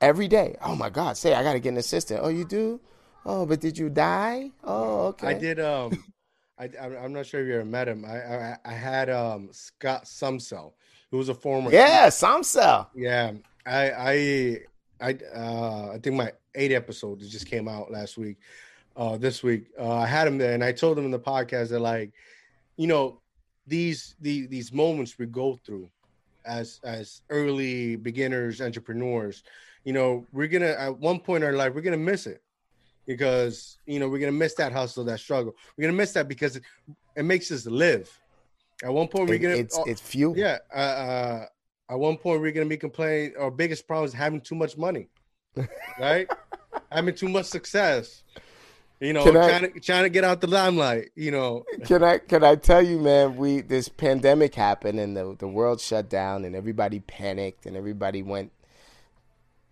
Every 0.00 0.28
day. 0.28 0.56
Oh 0.62 0.76
my 0.76 0.90
God. 0.90 1.16
Say 1.16 1.34
I 1.34 1.42
gotta 1.42 1.58
get 1.58 1.70
an 1.70 1.78
assistant. 1.78 2.20
Oh, 2.22 2.28
you 2.28 2.44
do? 2.44 2.80
Oh, 3.24 3.46
but 3.46 3.60
did 3.60 3.76
you 3.76 3.88
die? 3.88 4.50
Oh, 4.62 5.06
okay. 5.08 5.28
I 5.28 5.34
did. 5.34 5.58
Um, 5.58 6.04
I 6.58 6.70
I'm 6.80 6.96
I'm 6.96 7.12
not 7.12 7.26
sure 7.26 7.40
if 7.40 7.48
you 7.48 7.54
ever 7.54 7.64
met 7.64 7.88
him. 7.88 8.04
I 8.04 8.18
I, 8.18 8.56
I 8.64 8.72
had 8.72 9.10
um 9.10 9.48
Scott 9.52 10.04
Sumsell, 10.04 10.72
who 11.10 11.16
was 11.16 11.28
a 11.28 11.34
former. 11.34 11.72
Yeah, 11.72 12.08
Samsel. 12.08 12.86
Yeah. 12.94 13.32
I 13.66 13.90
I 13.90 14.58
I 15.00 15.18
uh 15.34 15.92
I 15.94 15.98
think 15.98 16.16
my 16.16 16.32
eight 16.54 16.72
episode 16.72 17.20
just 17.20 17.46
came 17.46 17.68
out 17.68 17.90
last 17.90 18.18
week. 18.18 18.36
Uh, 18.96 19.16
this 19.16 19.44
week 19.44 19.66
uh, 19.78 19.94
I 19.94 20.06
had 20.06 20.26
him 20.26 20.38
there, 20.38 20.54
and 20.54 20.64
I 20.64 20.72
told 20.72 20.98
him 20.98 21.04
in 21.04 21.12
the 21.12 21.20
podcast 21.20 21.68
that 21.68 21.78
like, 21.78 22.10
you 22.76 22.88
know, 22.88 23.20
these 23.64 24.16
these 24.20 24.48
these 24.48 24.72
moments 24.72 25.16
we 25.18 25.26
go 25.26 25.58
through 25.64 25.88
as 26.48 26.80
as 26.84 27.22
early 27.30 27.94
beginners 27.96 28.60
entrepreneurs 28.60 29.42
you 29.84 29.92
know 29.92 30.26
we're 30.32 30.48
gonna 30.48 30.74
at 30.86 30.98
one 30.98 31.20
point 31.20 31.44
in 31.44 31.48
our 31.50 31.56
life 31.56 31.74
we're 31.74 31.80
gonna 31.82 31.96
miss 31.96 32.26
it 32.26 32.42
because 33.06 33.78
you 33.86 33.98
know 34.00 34.08
we're 34.08 34.18
gonna 34.18 34.32
miss 34.32 34.54
that 34.54 34.72
hustle 34.72 35.04
that 35.04 35.18
struggle. 35.20 35.54
We're 35.76 35.82
gonna 35.84 35.96
miss 35.96 36.12
that 36.12 36.28
because 36.28 36.56
it, 36.56 36.62
it 37.16 37.22
makes 37.22 37.50
us 37.50 37.64
live. 37.66 38.10
At 38.82 38.92
one 38.92 39.08
point 39.08 39.28
we're 39.28 39.34
It- 39.36 39.38
gonna 39.38 39.54
it's 39.56 39.78
oh, 39.78 39.84
it's 39.86 40.00
fuel. 40.00 40.36
yeah 40.36 40.58
uh, 40.74 40.78
uh 40.78 41.46
at 41.90 41.98
one 41.98 42.16
point 42.18 42.40
we're 42.40 42.52
gonna 42.52 42.66
be 42.66 42.76
complaining 42.76 43.34
our 43.38 43.50
biggest 43.50 43.86
problem 43.86 44.06
is 44.06 44.12
having 44.12 44.40
too 44.40 44.54
much 44.54 44.76
money 44.76 45.08
right? 45.98 46.28
Having 46.92 47.14
too 47.16 47.28
much 47.28 47.44
success 47.46 48.22
you 49.00 49.12
know 49.12 49.24
Can 49.24 49.36
I- 49.36 49.48
trying 49.48 49.72
to 49.72 49.80
trying 49.80 50.02
to 50.04 50.08
get 50.08 50.24
out 50.24 50.40
the 50.40 50.46
limelight 50.48 51.10
you 51.14 51.30
know 51.30 51.64
Can 51.84 52.02
I 52.02 52.18
can 52.18 52.42
I 52.42 52.56
tell 52.56 52.82
you, 52.82 52.98
man? 52.98 53.36
We 53.36 53.60
this 53.60 53.88
pandemic 53.88 54.54
happened 54.54 54.98
and 54.98 55.16
the 55.16 55.36
the 55.38 55.48
world 55.48 55.80
shut 55.80 56.08
down 56.08 56.44
and 56.44 56.54
everybody 56.56 57.00
panicked 57.00 57.66
and 57.66 57.76
everybody 57.76 58.22
went, 58.22 58.50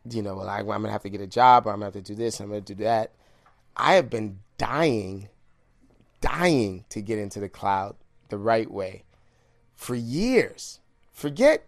you 0.08 0.22
know, 0.22 0.36
like 0.36 0.60
I'm 0.60 0.66
gonna 0.66 0.90
have 0.90 1.02
to 1.02 1.10
get 1.10 1.20
a 1.20 1.26
job 1.26 1.66
or 1.66 1.70
I'm 1.70 1.76
gonna 1.76 1.86
have 1.86 1.94
to 1.94 2.02
do 2.02 2.14
this, 2.14 2.40
I'm 2.40 2.48
gonna 2.48 2.60
do 2.60 2.74
that. 2.76 3.12
I 3.76 3.94
have 3.94 4.08
been 4.08 4.38
dying, 4.58 5.28
dying 6.20 6.84
to 6.90 7.02
get 7.02 7.18
into 7.18 7.40
the 7.40 7.48
cloud 7.48 7.96
the 8.28 8.38
right 8.38 8.70
way 8.70 9.02
for 9.74 9.94
years. 9.94 10.80
Forget 11.12 11.66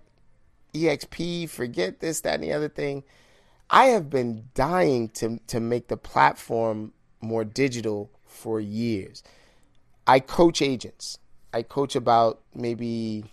EXP, 0.75 1.49
forget 1.51 2.01
this, 2.01 2.21
that, 2.23 2.35
and 2.35 2.45
the 2.45 2.53
other 2.53 2.69
thing. 2.69 3.03
I 3.71 3.87
have 3.87 4.09
been 4.09 4.49
dying 4.55 5.09
to 5.11 5.39
to 5.49 5.61
make 5.61 5.89
the 5.89 5.97
platform 5.97 6.93
more 7.21 7.45
digital 7.45 8.11
for 8.27 8.61
years. 8.61 9.23
I 10.07 10.21
coach 10.21 10.63
agents. 10.63 11.19
I 11.53 11.63
coach 11.63 11.97
about 11.97 12.41
maybe 12.55 13.25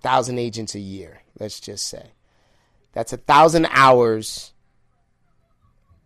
thousand 0.00 0.38
agents 0.38 0.74
a 0.74 0.80
year. 0.80 1.22
Let's 1.38 1.60
just 1.60 1.86
say 1.86 2.12
that's 2.92 3.12
a 3.12 3.16
thousand 3.16 3.66
hours 3.70 4.52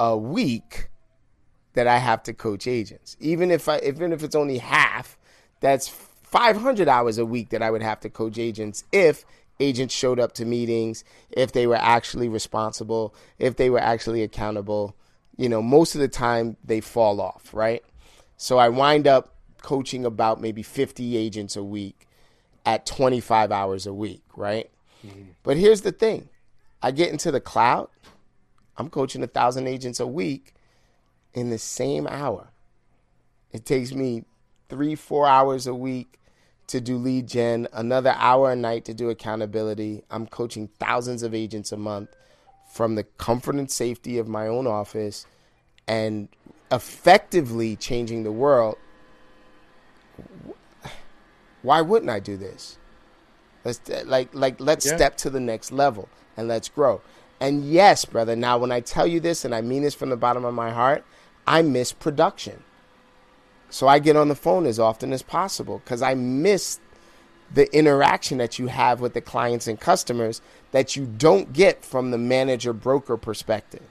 a 0.01 0.17
week 0.17 0.89
that 1.75 1.87
I 1.87 1.99
have 1.99 2.23
to 2.25 2.33
coach 2.33 2.67
agents. 2.67 3.17
Even 3.21 3.51
if 3.51 3.69
I, 3.69 3.79
even 3.81 4.13
if 4.13 4.23
it's 4.23 4.35
only 4.35 4.59
half, 4.59 5.19
that's 5.61 5.89
500 5.89 6.89
hours 6.89 7.19
a 7.19 7.27
week 7.27 7.51
that 7.51 7.63
I 7.63 7.71
would 7.71 7.83
have 7.83 8.01
to 8.01 8.11
coach 8.11 8.39
agents 8.39 8.85
if 8.93 9.25
agents 9.61 9.95
showed 9.95 10.21
up 10.21 10.33
to 10.35 10.45
meetings, 10.45 11.05
if 11.31 11.53
they 11.53 11.67
were 11.67 11.77
actually 11.77 12.29
responsible, 12.29 13.15
if 13.39 13.57
they 13.57 13.71
were 13.71 13.81
actually 13.81 14.23
accountable. 14.23 14.95
You 15.39 15.49
know, 15.49 15.63
most 15.63 15.95
of 15.95 16.03
the 16.03 16.09
time 16.09 16.59
they 16.63 16.81
fall 16.81 17.21
off, 17.23 17.55
right? 17.55 17.83
So 18.37 18.59
I 18.59 18.69
wind 18.69 19.07
up 19.07 19.35
coaching 19.63 20.05
about 20.05 20.41
maybe 20.41 20.63
50 20.63 21.17
agents 21.17 21.57
a 21.57 21.63
week 21.63 22.07
at 22.67 22.85
25 22.85 23.51
hours 23.51 23.87
a 23.87 23.95
week, 23.95 24.23
right? 24.37 24.71
Mm-hmm. 25.07 25.23
But 25.43 25.57
here's 25.57 25.81
the 25.81 25.93
thing 25.93 26.29
I 26.83 26.91
get 26.91 27.11
into 27.11 27.31
the 27.31 27.41
cloud, 27.41 27.89
I'm 28.77 28.91
coaching 28.91 29.23
a 29.23 29.27
thousand 29.27 29.67
agents 29.67 30.01
a 30.01 30.07
week 30.07 30.55
in 31.35 31.51
the 31.51 31.59
same 31.59 32.07
hour. 32.07 32.49
It 33.53 33.65
takes 33.65 33.93
me 33.93 34.25
three, 34.69 34.95
four 34.95 35.27
hours 35.27 35.67
a 35.67 35.75
week 35.75 36.19
to 36.69 36.81
do 36.81 36.97
lead 36.97 37.27
gen, 37.27 37.67
another 37.73 38.15
hour 38.17 38.53
a 38.53 38.57
night 38.57 38.85
to 38.85 38.95
do 38.95 39.09
accountability. 39.09 40.03
I'm 40.11 40.27
coaching 40.27 40.69
thousands 40.79 41.23
of 41.23 41.35
agents 41.35 41.73
a 41.73 41.77
month 41.77 42.11
from 42.79 42.95
the 42.95 43.03
comfort 43.03 43.57
and 43.57 43.69
safety 43.69 44.19
of 44.19 44.29
my 44.29 44.47
own 44.47 44.65
office 44.65 45.27
and 45.89 46.29
effectively 46.71 47.75
changing 47.75 48.23
the 48.23 48.31
world. 48.31 48.77
Why 51.63 51.81
wouldn't 51.81 52.09
I 52.09 52.21
do 52.21 52.37
this? 52.37 52.79
Let's 53.65 53.81
like 54.05 54.33
like 54.33 54.61
let's 54.61 54.87
Yeah. 54.87 54.95
step 54.95 55.17
to 55.17 55.29
the 55.29 55.41
next 55.41 55.73
level 55.73 56.09
and 56.37 56.47
let's 56.47 56.69
grow. 56.69 57.01
And 57.41 57.65
yes, 57.65 58.05
brother, 58.05 58.37
now 58.37 58.59
when 58.59 58.71
I 58.71 58.79
tell 58.79 59.09
you 59.09 59.19
this 59.19 59.45
and 59.45 59.53
I 59.57 59.61
mean 59.61 59.83
this 59.83 59.97
from 59.97 60.11
the 60.11 60.17
bottom 60.17 60.45
of 60.45 60.55
my 60.55 60.71
heart, 60.71 61.05
I 61.49 61.63
miss 61.63 61.91
production. 61.93 62.63
So 63.71 63.89
I 63.89 63.99
get 63.99 64.15
on 64.15 64.29
the 64.29 64.37
phone 64.37 64.67
as 64.67 64.79
often 64.79 65.13
as 65.13 65.23
possible 65.23 65.83
cuz 65.85 66.01
I 66.01 66.15
miss 66.15 66.79
the 67.53 67.75
interaction 67.77 68.39
that 68.39 68.59
you 68.59 68.67
have 68.67 69.01
with 69.01 69.15
the 69.15 69.21
clients 69.21 69.67
and 69.67 69.81
customers 69.81 70.41
that 70.73 70.97
you 70.97 71.07
don't 71.07 71.53
get 71.53 71.85
from 71.85 72.11
the 72.11 72.19
manager 72.19 72.73
broker 72.73 73.17
perspective. 73.17 73.83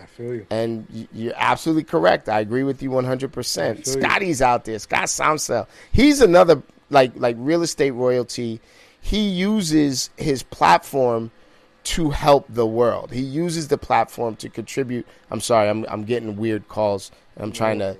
i 0.00 0.06
feel 0.06 0.34
you 0.34 0.46
And 0.50 1.08
you're 1.12 1.34
absolutely 1.36 1.84
correct. 1.84 2.28
I 2.28 2.40
agree 2.40 2.62
with 2.62 2.82
you 2.82 2.90
100%. 2.90 3.54
feel 3.64 3.76
you. 3.96 4.02
Scotty's 4.02 4.40
out 4.42 4.64
there. 4.64 4.78
Scott 4.78 5.04
Samsell. 5.06 5.66
He's 5.92 6.20
another 6.20 6.62
like 6.90 7.12
like 7.16 7.36
real 7.38 7.62
estate 7.62 7.90
royalty. 7.92 8.60
He 9.00 9.28
uses 9.28 10.10
his 10.16 10.42
platform 10.42 11.30
to 11.84 12.10
help 12.10 12.46
the 12.48 12.66
world. 12.66 13.12
He 13.12 13.20
uses 13.20 13.68
the 13.68 13.78
platform 13.78 14.36
to 14.36 14.48
contribute. 14.48 15.06
I'm 15.30 15.40
sorry. 15.40 15.68
I'm 15.68 15.84
I'm 15.88 16.04
getting 16.04 16.36
weird 16.36 16.68
calls. 16.68 17.10
I'm 17.36 17.52
trying 17.52 17.78
to 17.80 17.96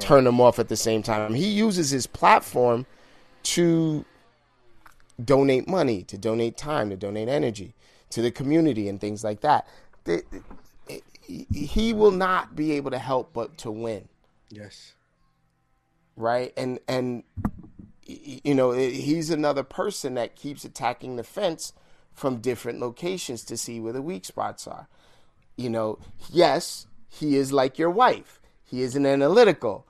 turn 0.00 0.24
them 0.24 0.40
off 0.40 0.58
at 0.58 0.68
the 0.68 0.76
same 0.76 1.02
time. 1.02 1.34
He 1.34 1.48
uses 1.48 1.90
his 1.90 2.06
platform 2.06 2.86
to 3.54 4.04
donate 5.22 5.68
money, 5.68 6.02
to 6.04 6.18
donate 6.18 6.56
time, 6.56 6.90
to 6.90 6.96
donate 6.96 7.28
energy 7.28 7.74
to 8.10 8.22
the 8.22 8.30
community 8.30 8.88
and 8.88 9.00
things 9.00 9.24
like 9.24 9.40
that. 9.40 9.66
He 11.26 11.92
will 11.92 12.12
not 12.12 12.54
be 12.54 12.72
able 12.72 12.90
to 12.92 12.98
help 12.98 13.32
but 13.32 13.58
to 13.58 13.70
win, 13.70 14.08
yes 14.50 14.94
right? 16.16 16.52
And 16.56 16.80
and 16.88 17.22
you 18.04 18.54
know 18.54 18.72
he's 18.72 19.30
another 19.30 19.62
person 19.62 20.14
that 20.14 20.36
keeps 20.36 20.64
attacking 20.64 21.16
the 21.16 21.24
fence 21.24 21.72
from 22.14 22.38
different 22.38 22.80
locations 22.80 23.44
to 23.44 23.56
see 23.56 23.78
where 23.78 23.92
the 23.92 24.02
weak 24.02 24.24
spots 24.24 24.66
are. 24.66 24.88
You 25.56 25.70
know, 25.70 25.98
yes, 26.30 26.86
he 27.08 27.36
is 27.36 27.52
like 27.52 27.78
your 27.78 27.90
wife. 27.90 28.40
He 28.64 28.82
is 28.82 28.96
an 28.96 29.06
analytical. 29.06 29.85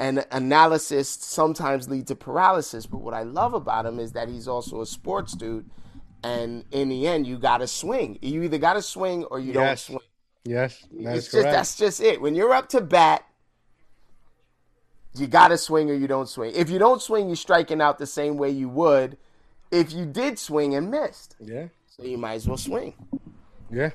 And 0.00 0.24
analysis 0.32 1.10
sometimes 1.10 1.88
lead 1.88 2.06
to 2.08 2.16
paralysis. 2.16 2.86
But 2.86 3.02
what 3.02 3.14
I 3.14 3.22
love 3.22 3.52
about 3.54 3.84
him 3.84 4.00
is 4.00 4.12
that 4.12 4.28
he's 4.28 4.48
also 4.48 4.80
a 4.80 4.86
sports 4.86 5.34
dude. 5.34 5.70
And 6.24 6.64
in 6.72 6.88
the 6.88 7.06
end, 7.06 7.26
you 7.26 7.38
got 7.38 7.58
to 7.58 7.68
swing. 7.68 8.18
You 8.22 8.42
either 8.42 8.58
got 8.58 8.74
to 8.74 8.82
swing 8.82 9.24
or 9.24 9.38
you 9.38 9.52
don't 9.52 9.78
swing. 9.78 10.00
yes 10.44 10.82
that's 10.90 11.18
It's 11.18 11.30
just 11.30 11.42
that's 11.44 11.76
just 11.76 12.00
it. 12.00 12.20
When 12.20 12.34
you're 12.34 12.52
up 12.52 12.70
to 12.70 12.80
bat, 12.80 13.24
you 15.14 15.26
got 15.26 15.48
to 15.48 15.58
swing 15.58 15.90
or 15.90 15.94
you 15.94 16.06
don't 16.06 16.28
swing. 16.28 16.52
If 16.54 16.70
you 16.70 16.78
don't 16.78 17.02
swing, 17.02 17.28
you're 17.28 17.36
striking 17.36 17.80
out 17.82 17.98
the 17.98 18.06
same 18.06 18.38
way 18.38 18.50
you 18.50 18.68
would 18.70 19.18
if 19.70 19.92
you 19.92 20.06
did 20.06 20.38
swing 20.38 20.74
and 20.74 20.90
missed. 20.90 21.36
yeah 21.40 21.66
So 21.88 22.04
you 22.04 22.18
might 22.18 22.34
as 22.34 22.48
well 22.48 22.56
swing. 22.56 22.94
Yeah, 23.70 23.90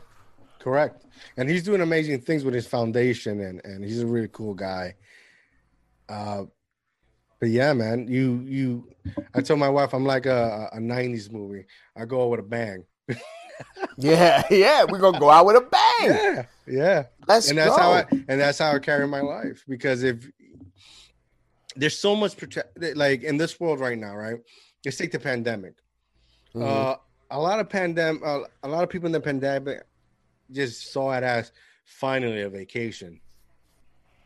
correct. 0.59 1.03
And 1.37 1.49
he's 1.49 1.63
doing 1.63 1.81
amazing 1.81 2.21
things 2.21 2.43
with 2.43 2.53
his 2.53 2.67
foundation, 2.67 3.39
and 3.39 3.61
and 3.65 3.83
he's 3.83 4.01
a 4.01 4.05
really 4.05 4.29
cool 4.31 4.53
guy. 4.53 4.95
Uh, 6.07 6.45
but 7.39 7.49
yeah, 7.49 7.73
man, 7.73 8.07
you 8.07 8.41
you. 8.45 8.89
I 9.33 9.41
told 9.41 9.59
my 9.59 9.69
wife 9.69 9.93
I'm 9.93 10.05
like 10.05 10.25
a, 10.25 10.69
a 10.73 10.77
'90s 10.77 11.31
movie. 11.31 11.65
I 11.95 12.05
go 12.05 12.23
out 12.23 12.31
with 12.31 12.39
a 12.39 12.43
bang. 12.43 12.85
Yeah, 13.97 14.43
yeah. 14.51 14.83
We're 14.83 14.99
gonna 14.99 15.19
go 15.19 15.29
out 15.29 15.45
with 15.45 15.55
a 15.55 15.61
bang. 15.61 16.09
Yeah, 16.09 16.45
yeah. 16.67 17.03
Let's 17.27 17.49
and 17.49 17.57
that's 17.57 17.69
go. 17.69 17.77
how 17.77 17.91
I 17.91 18.05
and 18.27 18.41
that's 18.41 18.59
how 18.59 18.73
I 18.73 18.79
carry 18.79 19.07
my 19.07 19.21
life 19.21 19.63
because 19.67 20.03
if 20.03 20.29
there's 21.75 21.97
so 21.97 22.15
much 22.15 22.35
protect 22.35 22.77
like 22.95 23.23
in 23.23 23.37
this 23.37 23.59
world 23.59 23.79
right 23.79 23.97
now, 23.97 24.15
right? 24.15 24.37
Let's 24.83 24.97
take 24.97 25.11
the 25.11 25.19
pandemic. 25.19 25.75
Mhm. 26.53 26.63
Uh, 26.63 26.97
a 27.31 27.39
lot 27.39 27.59
of 27.59 27.69
pandemic, 27.69 28.21
uh, 28.25 28.41
a 28.63 28.67
lot 28.67 28.83
of 28.83 28.89
people 28.89 29.07
in 29.07 29.11
the 29.11 29.21
pandemic 29.21 29.83
just 30.51 30.91
saw 30.91 31.13
it 31.13 31.23
as 31.23 31.51
finally 31.85 32.41
a 32.41 32.49
vacation. 32.49 33.19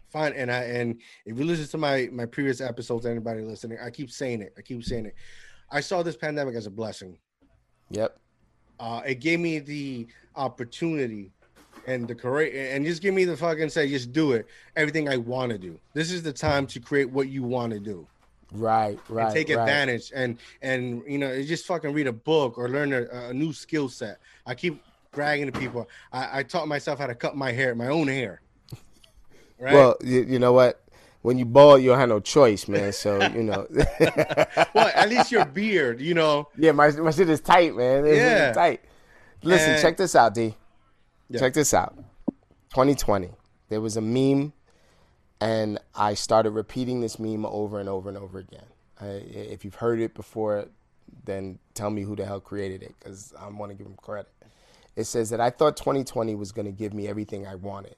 Fine, 0.09 0.33
and 0.33 0.51
I 0.51 0.63
and 0.63 0.99
if 1.25 1.37
you 1.37 1.45
listen 1.45 1.67
to 1.67 1.77
my 1.77 2.09
my 2.11 2.25
previous 2.25 2.61
episodes, 2.61 3.05
anybody 3.05 3.41
listening, 3.41 3.77
I 3.83 3.89
keep 3.89 4.09
saying 4.11 4.41
it. 4.41 4.53
I 4.57 4.61
keep 4.61 4.83
saying 4.83 5.05
it. 5.05 5.15
I 5.71 5.81
saw 5.81 6.01
this 6.01 6.17
pandemic 6.17 6.55
as 6.55 6.65
a 6.65 6.71
blessing. 6.71 7.17
yep. 7.89 8.17
Uh, 8.79 9.01
it 9.05 9.15
gave 9.15 9.41
me 9.41 9.59
the 9.59 10.07
opportunity 10.35 11.31
and 11.85 12.07
the 12.07 12.15
courage, 12.15 12.53
and 12.55 12.85
just 12.85 13.01
give 13.01 13.13
me 13.13 13.25
the 13.25 13.35
fucking 13.35 13.69
say, 13.69 13.89
just 13.89 14.11
do 14.13 14.31
it. 14.31 14.47
Everything 14.75 15.09
I 15.09 15.17
want 15.17 15.51
to 15.51 15.57
do. 15.57 15.79
This 15.93 16.11
is 16.11 16.23
the 16.23 16.33
time 16.33 16.65
to 16.67 16.79
create 16.79 17.09
what 17.09 17.27
you 17.27 17.43
want 17.43 17.73
to 17.73 17.79
do. 17.79 18.07
Right, 18.51 18.97
right. 19.09 19.25
and 19.25 19.33
take 19.33 19.49
right. 19.49 19.59
advantage 19.59 20.11
and 20.15 20.39
and 20.63 21.03
you 21.07 21.19
know 21.19 21.39
just 21.43 21.67
fucking 21.67 21.93
read 21.93 22.07
a 22.07 22.13
book 22.13 22.57
or 22.57 22.67
learn 22.67 22.93
a, 22.93 23.05
a 23.29 23.33
new 23.33 23.53
skill 23.53 23.89
set. 23.89 24.17
I 24.45 24.55
keep 24.55 24.81
bragging 25.11 25.51
to 25.51 25.59
people. 25.59 25.87
I, 26.11 26.39
I 26.39 26.43
taught 26.43 26.67
myself 26.67 26.97
how 26.97 27.07
to 27.07 27.15
cut 27.15 27.35
my 27.35 27.51
hair, 27.51 27.75
my 27.75 27.87
own 27.87 28.07
hair. 28.07 28.41
Right. 29.59 29.73
Well, 29.73 29.97
you, 30.03 30.23
you 30.23 30.39
know 30.39 30.53
what? 30.53 30.81
When 31.21 31.37
you 31.37 31.43
bald, 31.45 31.81
you 31.81 31.89
don't 31.89 31.99
have 31.99 32.07
no 32.09 32.19
choice, 32.21 32.67
man. 32.67 32.93
So 33.03 33.21
you 33.27 33.43
know. 33.43 33.67
well, 34.73 34.91
at 34.95 35.09
least 35.09 35.31
your 35.31 35.45
beard, 35.45 35.99
you 36.01 36.13
know. 36.13 36.47
yeah, 36.57 36.71
my 36.71 36.89
my 36.91 37.11
shit 37.11 37.29
is 37.29 37.41
tight, 37.41 37.75
man. 37.75 38.05
It's 38.05 38.17
Yeah. 38.17 38.53
tight. 38.53 38.81
Listen, 39.43 39.71
And- 39.71 39.81
check 39.81 39.97
this 39.97 40.15
out, 40.15 40.33
D. 40.33 40.55
Yeah. 41.29 41.39
Check 41.39 41.53
this 41.53 41.73
out. 41.73 41.95
2020. 42.71 43.29
There 43.69 43.81
was 43.81 43.97
a 43.97 44.01
meme, 44.01 44.53
and 45.41 45.79
I 45.93 46.13
started 46.15 46.51
repeating 46.51 47.01
this 47.01 47.19
meme 47.19 47.45
over 47.45 47.79
and 47.79 47.87
over 47.89 48.09
and 48.09 48.17
over 48.17 48.39
again. 48.39 48.65
I, 48.99 49.05
if 49.07 49.63
you've 49.63 49.75
heard 49.75 49.99
it 49.99 50.13
before, 50.15 50.65
then 51.25 51.59
tell 51.73 51.89
me 51.89 52.01
who 52.01 52.15
the 52.15 52.25
hell 52.25 52.39
created 52.39 52.81
it, 52.83 52.95
because 52.99 53.33
I 53.39 53.47
want 53.49 53.71
to 53.71 53.75
give 53.77 53.85
him 53.87 53.95
credit. 54.01 54.31
It 54.95 55.03
says 55.05 55.29
that 55.29 55.39
I 55.39 55.49
thought 55.51 55.77
2020 55.77 56.35
was 56.35 56.51
going 56.51 56.65
to 56.65 56.71
give 56.71 56.93
me 56.93 57.07
everything 57.07 57.45
I 57.47 57.55
wanted. 57.55 57.95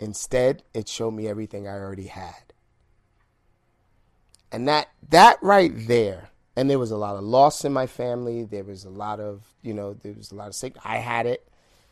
Instead, 0.00 0.62
it 0.74 0.88
showed 0.88 1.12
me 1.12 1.28
everything 1.28 1.68
I 1.68 1.72
already 1.72 2.06
had. 2.06 2.52
And 4.50 4.66
that 4.66 4.88
that 5.10 5.36
right 5.42 5.70
there, 5.86 6.30
and 6.56 6.68
there 6.68 6.78
was 6.78 6.90
a 6.90 6.96
lot 6.96 7.14
of 7.16 7.22
loss 7.22 7.64
in 7.64 7.72
my 7.72 7.86
family. 7.86 8.42
There 8.44 8.64
was 8.64 8.84
a 8.84 8.90
lot 8.90 9.20
of, 9.20 9.44
you 9.62 9.72
know, 9.74 9.94
there 9.94 10.14
was 10.14 10.32
a 10.32 10.34
lot 10.34 10.48
of 10.48 10.54
sick. 10.54 10.74
I 10.84 10.96
had 10.96 11.26
it 11.26 11.46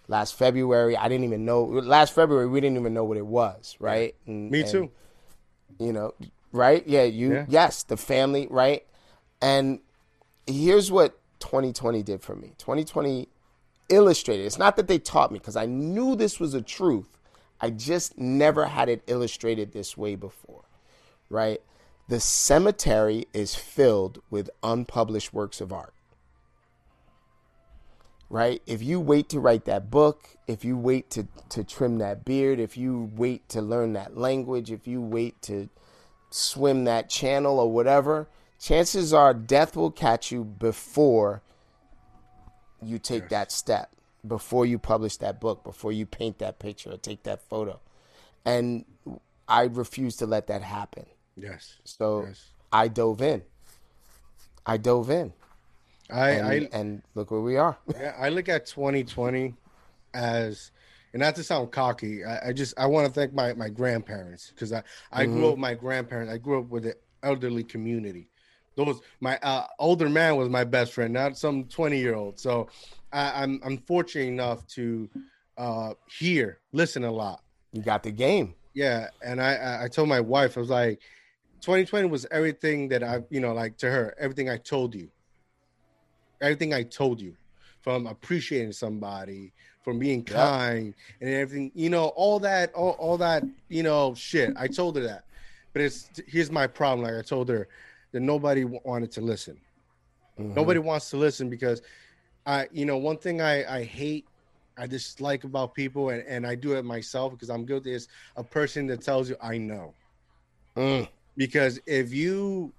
last 0.09 0.34
February. 0.34 0.96
I 0.96 1.09
didn't 1.09 1.24
even 1.24 1.44
know. 1.44 1.62
Last 1.64 2.14
February, 2.14 2.48
we 2.48 2.61
didn't 2.61 2.78
even 2.78 2.94
know 2.94 3.04
what 3.04 3.16
it 3.18 3.26
was, 3.26 3.76
right? 3.78 4.14
And- 4.26 4.50
Me 4.50 4.62
and, 4.62 4.70
too. 4.70 4.90
you 5.78 5.92
know, 5.92 6.14
right? 6.50 6.84
Yeah, 6.88 7.04
you 7.04 7.34
Yeah. 7.34 7.46
yes, 7.48 7.84
the 7.84 7.96
family, 7.96 8.48
right? 8.50 8.84
And 9.40 9.78
here's 10.46 10.90
what 10.90 11.20
2020 11.38 12.02
did 12.02 12.22
for 12.22 12.34
me. 12.34 12.54
2020 12.59 13.28
illustrated. 13.88 14.46
It's 14.46 14.59
not 14.59 14.74
that 14.76 14.88
they 14.88 14.98
taught 14.98 15.30
me 15.30 15.38
because 15.38 15.56
I 15.56 15.66
knew 15.66 16.16
this 16.16 16.40
was 16.40 16.54
a 16.54 16.62
truth. 16.62 17.17
I 17.61 17.70
just 17.70 18.18
never 18.18 18.66
had 18.66 18.88
it 18.88 19.02
illustrated 19.06 19.72
this 19.72 19.96
way 19.96 20.14
before, 20.14 20.64
right? 21.28 21.61
The 22.09 22.20
cemetery 22.20 23.26
is 23.32 23.54
filled 23.54 24.22
with 24.30 24.50
unpublished 24.62 25.32
works 25.32 25.61
of 25.61 25.72
art. 25.72 25.92
Right? 28.30 28.61
If 28.66 28.82
you 28.82 29.00
wait 29.00 29.30
to 29.30 29.40
write 29.40 29.64
that 29.64 29.90
book, 29.90 30.28
if 30.46 30.62
you 30.64 30.76
wait 30.76 31.11
to, 31.11 31.26
to 31.48 31.64
trim 31.64 31.98
that 31.98 32.26
beard, 32.26 32.61
if 32.61 32.76
you 32.76 33.11
wait 33.16 33.48
to 33.50 33.62
learn 33.62 33.94
that 33.94 34.18
language, 34.18 34.70
if 34.70 34.86
you 34.86 35.00
wait 35.00 35.40
to 35.42 35.70
swim 36.30 36.84
that 36.84 37.09
channel 37.09 37.59
or 37.59 37.72
whatever, 37.72 38.28
chances 38.61 39.14
are 39.14 39.32
death 39.32 39.76
will 39.76 39.90
catch 39.90 40.30
you 40.30 40.44
before 40.44 41.42
you 42.82 42.98
take 42.98 43.28
that 43.30 43.50
step, 43.50 43.90
before 44.26 44.66
you 44.66 44.78
publish 44.78 45.16
that 45.18 45.40
book, 45.40 45.64
before 45.64 45.92
you 45.92 46.06
paint 46.06 46.38
that 46.38 46.58
picture 46.58 46.90
or 46.90 46.96
take 46.96 47.22
that 47.24 47.42
photo. 47.48 47.80
And 48.44 48.84
I 49.46 49.64
refuse 49.64 50.16
to 50.16 50.26
let 50.26 50.46
that 50.48 50.62
happen. 50.62 51.06
Yes. 51.36 51.76
So 51.84 52.24
Yes. 52.26 52.48
I 52.72 52.88
dove 52.88 53.22
in. 53.22 53.42
I 54.66 54.76
dove 54.76 55.10
in. 55.10 55.32
I, 56.10 56.30
And, 56.30 56.46
I 56.46 56.68
and 56.72 57.02
look 57.14 57.30
where 57.30 57.40
we 57.40 57.56
are. 57.56 57.76
Yeah, 57.98 58.14
I 58.18 58.28
look 58.30 58.48
at 58.48 58.66
2020 58.66 59.54
as, 60.14 60.70
and 61.12 61.20
not 61.20 61.34
to 61.36 61.42
sound 61.42 61.70
cocky, 61.70 62.24
I, 62.24 62.48
I 62.48 62.52
just 62.52 62.78
I 62.78 62.86
want 62.86 63.06
to 63.06 63.12
thank 63.12 63.32
my 63.32 63.54
my 63.54 63.68
grandparents 63.68 64.50
because 64.50 64.72
I 64.72 64.82
I 65.12 65.24
grew 65.26 65.46
up 65.46 65.50
with 65.52 65.60
my 65.60 65.74
grandparents. 65.74 66.32
I 66.32 66.38
grew 66.38 66.60
up 66.60 66.68
with 66.68 66.84
the 66.84 66.96
elderly 67.22 67.64
community. 67.64 68.28
Those 68.76 69.00
my 69.20 69.38
uh, 69.42 69.66
older 69.78 70.08
man 70.08 70.36
was 70.36 70.48
my 70.48 70.64
best 70.64 70.92
friend, 70.92 71.12
not 71.12 71.36
some 71.36 71.64
20 71.64 71.98
year 71.98 72.14
old. 72.14 72.38
So 72.38 72.68
I, 73.12 73.42
I'm 73.42 73.61
I'm 73.64 73.78
fortunate 73.78 74.26
enough 74.28 74.66
to 74.68 75.09
uh, 75.56 75.94
hear, 76.18 76.61
listen 76.72 77.04
a 77.04 77.11
lot. 77.11 77.42
You 77.72 77.82
got 77.82 78.02
the 78.02 78.11
game. 78.11 78.54
Yeah, 78.74 79.09
and 79.22 79.40
I 79.42 79.82
I- 79.84 79.88
told 79.88 80.09
my 80.09 80.20
wife 80.20 80.56
I 80.56 80.61
was 80.61 80.70
like, 80.70 81.00
2020 81.62 82.09
was 82.09 82.26
everything 82.30 82.88
that 82.88 83.02
I 83.02 83.22
you 83.30 83.40
know 83.40 83.52
like 83.54 83.76
to 83.78 83.90
her 83.90 84.14
everything 84.18 84.48
I 84.48 84.56
told 84.59 84.94
you, 84.94 85.09
everything 86.40 86.72
I 86.74 86.82
told 86.84 87.20
you, 87.20 87.34
from 87.82 88.06
appreciating 88.06 88.72
somebody, 88.72 89.52
from 89.82 89.98
being 89.98 90.24
Yeah. 90.28 90.34
kind 90.34 90.94
and 91.20 91.30
everything 91.30 91.72
you 91.74 91.90
know 91.90 92.09
all 92.09 92.38
that 92.40 92.72
all, 92.74 92.92
all 92.92 93.18
that 93.18 93.42
you 93.68 93.82
know 93.82 94.14
shit. 94.14 94.52
I 94.56 94.68
told 94.68 94.96
her 94.96 95.02
that, 95.02 95.24
but 95.72 95.82
it's 95.82 96.11
here's 96.26 96.50
my 96.50 96.66
problem. 96.66 97.06
Like 97.06 97.18
I 97.18 97.22
told 97.26 97.48
her 97.48 97.68
that 98.12 98.20
nobody 98.20 98.64
wanted 98.64 99.11
to 99.12 99.20
listen. 99.20 99.59
Mhm. 100.38 100.54
Nobody 100.54 100.78
wants 100.78 101.11
to 101.11 101.16
listen 101.16 101.50
because 101.50 101.82
I, 102.49 102.66
you 102.72 102.84
know, 102.86 102.96
one 102.96 103.18
thing 103.18 103.40
I, 103.42 103.78
I 103.78 103.84
hate, 103.84 104.26
I 104.78 104.86
dislike 104.86 105.44
about 105.44 105.74
people, 105.74 106.09
and, 106.09 106.22
and 106.26 106.46
I 106.46 106.55
do 106.55 106.72
it 106.76 106.84
myself 106.84 107.32
because 107.32 107.51
I'm 107.51 107.64
guilty, 107.66 107.92
is 107.92 108.09
a 108.36 108.42
person 108.42 108.86
that 108.86 109.03
tells 109.03 109.28
you, 109.28 109.36
I 109.40 109.59
know. 109.59 109.92
Mm. 110.76 111.09
Because 111.36 111.78
if 111.86 112.12
you, 112.12 112.72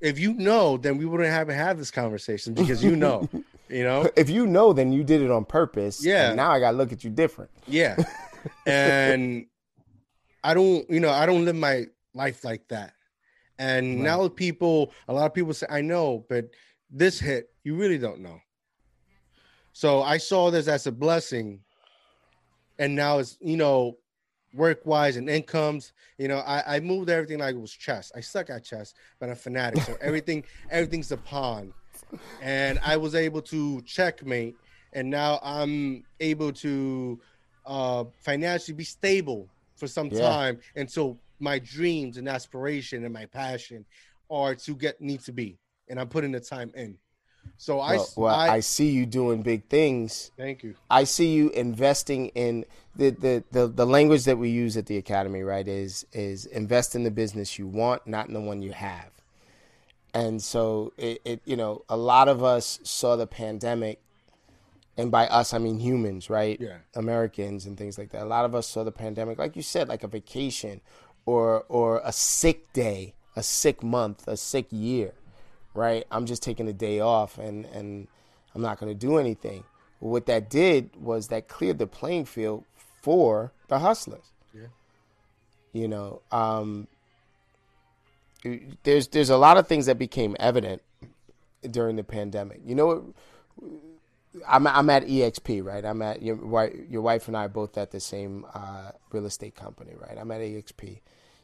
if 0.00 0.18
you 0.18 0.34
know, 0.34 0.76
then 0.76 0.98
we 0.98 1.06
wouldn't 1.06 1.30
have 1.30 1.48
had 1.48 1.78
this 1.78 1.90
conversation 1.90 2.52
because 2.54 2.84
you 2.84 2.96
know, 2.96 3.28
you 3.70 3.82
know, 3.82 4.10
If 4.16 4.28
you 4.28 4.46
know, 4.46 4.72
then 4.74 4.92
you 4.92 5.02
did 5.04 5.22
it 5.22 5.30
on 5.30 5.44
purpose. 5.46 6.04
Yeah. 6.04 6.28
and 6.28 6.36
now 6.36 6.50
I 6.50 6.60
got 6.60 6.72
to 6.72 6.76
look 6.76 6.92
at 6.92 7.02
you 7.04 7.10
different. 7.10 7.50
yeah. 7.66 7.96
And 8.66 9.46
I 10.42 10.52
don't, 10.52 10.88
you 10.90 11.00
know, 11.00 11.08
I 11.10 11.24
don't 11.24 11.46
live 11.46 11.56
my 11.56 11.86
life 12.14 12.44
like 12.44 12.68
that. 12.68 12.92
And 13.58 13.96
Right. 13.96 14.04
now 14.04 14.28
people, 14.28 14.92
a 15.08 15.14
lot 15.14 15.24
of 15.26 15.32
people 15.32 15.54
say, 15.54 15.66
I 15.70 15.80
know, 15.80 16.26
but 16.28 16.50
this 16.90 17.18
hit, 17.18 17.48
you 17.62 17.74
really 17.74 17.96
don't 17.96 18.20
know. 18.20 18.38
So 19.74 20.02
I 20.02 20.18
saw 20.18 20.50
this 20.50 20.68
as 20.68 20.86
a 20.86 20.92
blessing. 20.92 21.60
And 22.78 22.94
now 22.94 23.18
it's, 23.18 23.36
you 23.40 23.56
know, 23.56 23.98
work 24.52 24.86
wise 24.86 25.16
and 25.16 25.28
incomes, 25.28 25.92
you 26.18 26.28
know, 26.28 26.38
I, 26.38 26.76
I 26.76 26.80
moved 26.80 27.10
everything 27.10 27.40
like 27.40 27.56
it 27.56 27.60
was 27.60 27.72
chess. 27.72 28.12
I 28.14 28.20
suck 28.20 28.50
at 28.50 28.64
chess, 28.64 28.94
but 29.20 29.28
I'm 29.28 29.36
fanatic. 29.36 29.80
So 29.80 29.96
everything, 30.00 30.44
everything's 30.70 31.10
a 31.12 31.16
pawn. 31.16 31.72
And 32.40 32.78
I 32.84 32.96
was 32.96 33.14
able 33.16 33.42
to 33.42 33.82
checkmate. 33.82 34.56
And 34.92 35.10
now 35.10 35.40
I'm 35.42 36.04
able 36.20 36.52
to 36.52 37.20
uh 37.66 38.04
financially 38.22 38.76
be 38.76 38.84
stable 38.84 39.50
for 39.76 39.88
some 39.88 40.10
Yeah. 40.10 40.20
time 40.20 40.60
until 40.76 41.20
my 41.40 41.58
dreams 41.58 42.16
and 42.16 42.28
aspiration 42.28 43.04
and 43.04 43.12
my 43.12 43.26
passion 43.26 43.84
are 44.30 44.54
to 44.54 44.76
get 44.76 45.00
need 45.00 45.20
to 45.22 45.32
be. 45.32 45.58
And 45.88 45.98
I'm 45.98 46.08
putting 46.08 46.32
the 46.32 46.40
time 46.40 46.70
in. 46.76 46.96
So 47.58 47.80
I, 47.80 47.96
well, 47.96 48.08
well, 48.16 48.34
I, 48.34 48.48
I 48.48 48.60
see 48.60 48.90
you 48.90 49.06
doing 49.06 49.42
big 49.42 49.64
things. 49.68 50.30
thank 50.36 50.62
you. 50.62 50.74
I 50.90 51.04
see 51.04 51.32
you 51.32 51.50
investing 51.50 52.28
in 52.28 52.64
the, 52.96 53.10
the, 53.10 53.44
the, 53.52 53.66
the 53.68 53.86
language 53.86 54.24
that 54.24 54.38
we 54.38 54.50
use 54.50 54.76
at 54.76 54.86
the 54.86 54.96
academy, 54.96 55.42
right? 55.42 55.66
Is 55.66 56.06
is 56.12 56.46
invest 56.46 56.94
in 56.94 57.04
the 57.04 57.10
business 57.10 57.58
you 57.58 57.66
want, 57.66 58.06
not 58.06 58.28
in 58.28 58.34
the 58.34 58.40
one 58.40 58.62
you 58.62 58.72
have. 58.72 59.10
And 60.12 60.42
so 60.42 60.92
it, 60.96 61.20
it 61.24 61.40
you 61.44 61.56
know, 61.56 61.84
a 61.88 61.96
lot 61.96 62.28
of 62.28 62.44
us 62.44 62.80
saw 62.84 63.16
the 63.16 63.26
pandemic 63.26 64.00
and 64.96 65.10
by 65.10 65.26
us 65.26 65.52
I 65.52 65.58
mean 65.58 65.78
humans, 65.78 66.30
right? 66.30 66.60
Yeah. 66.60 66.78
Americans 66.94 67.66
and 67.66 67.76
things 67.76 67.98
like 67.98 68.10
that. 68.10 68.22
A 68.22 68.26
lot 68.26 68.44
of 68.44 68.54
us 68.54 68.68
saw 68.68 68.84
the 68.84 68.92
pandemic, 68.92 69.38
like 69.38 69.56
you 69.56 69.62
said, 69.62 69.88
like 69.88 70.04
a 70.04 70.08
vacation 70.08 70.80
or 71.26 71.64
or 71.68 72.00
a 72.04 72.12
sick 72.12 72.72
day, 72.72 73.14
a 73.34 73.42
sick 73.42 73.82
month, 73.82 74.28
a 74.28 74.36
sick 74.36 74.66
year, 74.70 75.12
right? 75.74 76.04
I'm 76.10 76.26
just 76.26 76.42
taking 76.42 76.68
a 76.68 76.72
day 76.72 77.00
off 77.00 77.38
and 77.38 77.66
and 77.66 78.08
I'm 78.54 78.62
not 78.62 78.78
going 78.78 78.92
to 78.92 78.98
do 78.98 79.18
anything. 79.18 79.64
Well, 80.00 80.12
what 80.12 80.26
that 80.26 80.48
did 80.48 80.90
was 80.96 81.28
that 81.28 81.48
cleared 81.48 81.78
the 81.78 81.86
playing 81.86 82.26
field 82.26 82.64
for 83.02 83.52
the 83.68 83.80
hustlers. 83.80 84.32
Yeah. 84.54 84.66
You 85.72 85.88
know, 85.88 86.22
um, 86.30 86.86
there's 88.82 89.08
there's 89.08 89.30
a 89.30 89.36
lot 89.36 89.56
of 89.56 89.66
things 89.66 89.86
that 89.86 89.98
became 89.98 90.36
evident 90.38 90.82
during 91.68 91.96
the 91.96 92.04
pandemic. 92.04 92.60
You 92.64 92.74
know, 92.74 92.86
what? 92.86 93.02
I'm 94.48 94.66
I'm 94.66 94.90
at 94.90 95.06
EXP, 95.06 95.64
right? 95.64 95.84
I'm 95.84 96.02
at 96.02 96.22
your 96.22 96.36
wife. 96.36 96.72
Your 96.88 97.02
wife 97.02 97.28
and 97.28 97.36
I 97.36 97.46
are 97.46 97.48
both 97.48 97.78
at 97.78 97.90
the 97.90 98.00
same 98.00 98.44
uh, 98.52 98.90
real 99.10 99.26
estate 99.26 99.54
company, 99.54 99.92
right? 99.96 100.16
I'm 100.18 100.30
at 100.30 100.40
EXP. 100.40 101.00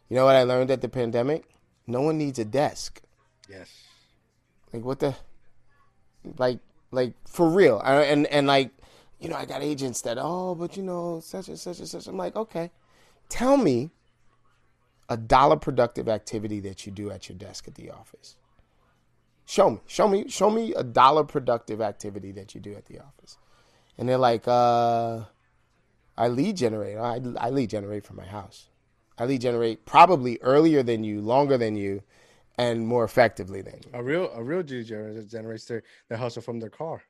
You 0.08 0.16
know 0.16 0.24
what 0.24 0.36
I 0.36 0.42
learned 0.42 0.70
at 0.70 0.80
the 0.80 0.88
pandemic? 0.88 1.44
No 1.86 2.02
one 2.02 2.18
needs 2.18 2.38
a 2.38 2.44
desk. 2.44 3.00
Yes. 3.48 3.68
Like 4.72 4.84
what 4.84 5.00
the, 5.00 5.14
like 6.38 6.60
like 6.90 7.14
for 7.26 7.48
real. 7.48 7.80
I, 7.84 8.02
and 8.02 8.26
and 8.26 8.46
like, 8.46 8.70
you 9.18 9.28
know, 9.28 9.36
I 9.36 9.44
got 9.44 9.62
agents 9.62 10.00
that 10.02 10.18
oh, 10.20 10.54
but 10.54 10.76
you 10.76 10.82
know, 10.82 11.20
such 11.20 11.48
and 11.48 11.58
such 11.58 11.78
and 11.78 11.88
such. 11.88 12.06
I'm 12.06 12.16
like, 12.16 12.36
okay, 12.36 12.70
tell 13.28 13.56
me 13.56 13.90
a 15.08 15.16
dollar 15.16 15.56
productive 15.56 16.08
activity 16.08 16.60
that 16.60 16.86
you 16.86 16.92
do 16.92 17.10
at 17.10 17.28
your 17.28 17.36
desk 17.36 17.66
at 17.66 17.74
the 17.74 17.90
office. 17.90 18.36
Show 19.44 19.70
me, 19.70 19.80
show 19.88 20.06
me, 20.06 20.28
show 20.28 20.48
me 20.48 20.72
a 20.74 20.84
dollar 20.84 21.24
productive 21.24 21.80
activity 21.80 22.30
that 22.32 22.54
you 22.54 22.60
do 22.60 22.74
at 22.74 22.86
the 22.86 23.00
office. 23.00 23.36
And 23.98 24.08
they're 24.08 24.16
like, 24.16 24.46
uh, 24.46 25.24
I 26.16 26.28
lead 26.28 26.56
generate. 26.56 26.96
I, 26.96 27.20
I 27.36 27.50
lead 27.50 27.70
generate 27.70 28.04
from 28.04 28.16
my 28.16 28.26
house. 28.26 28.68
I 29.18 29.24
lead 29.24 29.40
generate 29.40 29.84
probably 29.84 30.38
earlier 30.40 30.84
than 30.84 31.02
you, 31.02 31.20
longer 31.20 31.58
than 31.58 31.74
you, 31.74 32.04
and 32.60 32.86
more 32.86 33.04
effectively 33.04 33.62
than 33.62 33.80
you. 33.82 33.90
A 33.94 34.02
real 34.02 34.30
a 34.34 34.42
real 34.42 34.62
G 34.62 34.84
generates 34.84 35.64
their, 35.64 35.82
their 36.08 36.18
hustle 36.18 36.42
from 36.42 36.60
their 36.60 36.68
car. 36.68 37.02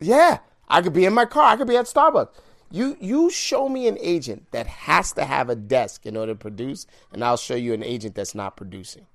Yeah, 0.00 0.38
I 0.68 0.80
could 0.80 0.94
be 0.94 1.04
in 1.04 1.12
my 1.12 1.26
car. 1.26 1.52
I 1.52 1.56
could 1.56 1.68
be 1.68 1.76
at 1.76 1.84
Starbucks. 1.84 2.30
You 2.70 2.96
you 2.98 3.30
show 3.30 3.68
me 3.68 3.88
an 3.88 3.98
agent 4.00 4.46
that 4.52 4.66
has 4.66 5.12
to 5.12 5.24
have 5.26 5.50
a 5.50 5.54
desk 5.54 6.06
in 6.06 6.16
order 6.16 6.32
to 6.32 6.38
produce, 6.38 6.86
and 7.12 7.22
I'll 7.22 7.36
show 7.36 7.56
you 7.56 7.74
an 7.74 7.82
agent 7.82 8.14
that's 8.14 8.34
not 8.34 8.56
producing. 8.56 9.06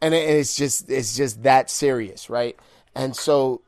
And 0.00 0.14
it's 0.14 0.56
just 0.56 0.90
it's 0.90 1.14
just 1.14 1.42
that 1.42 1.68
serious, 1.68 2.30
right? 2.30 2.58
And 2.94 3.14
so 3.14 3.60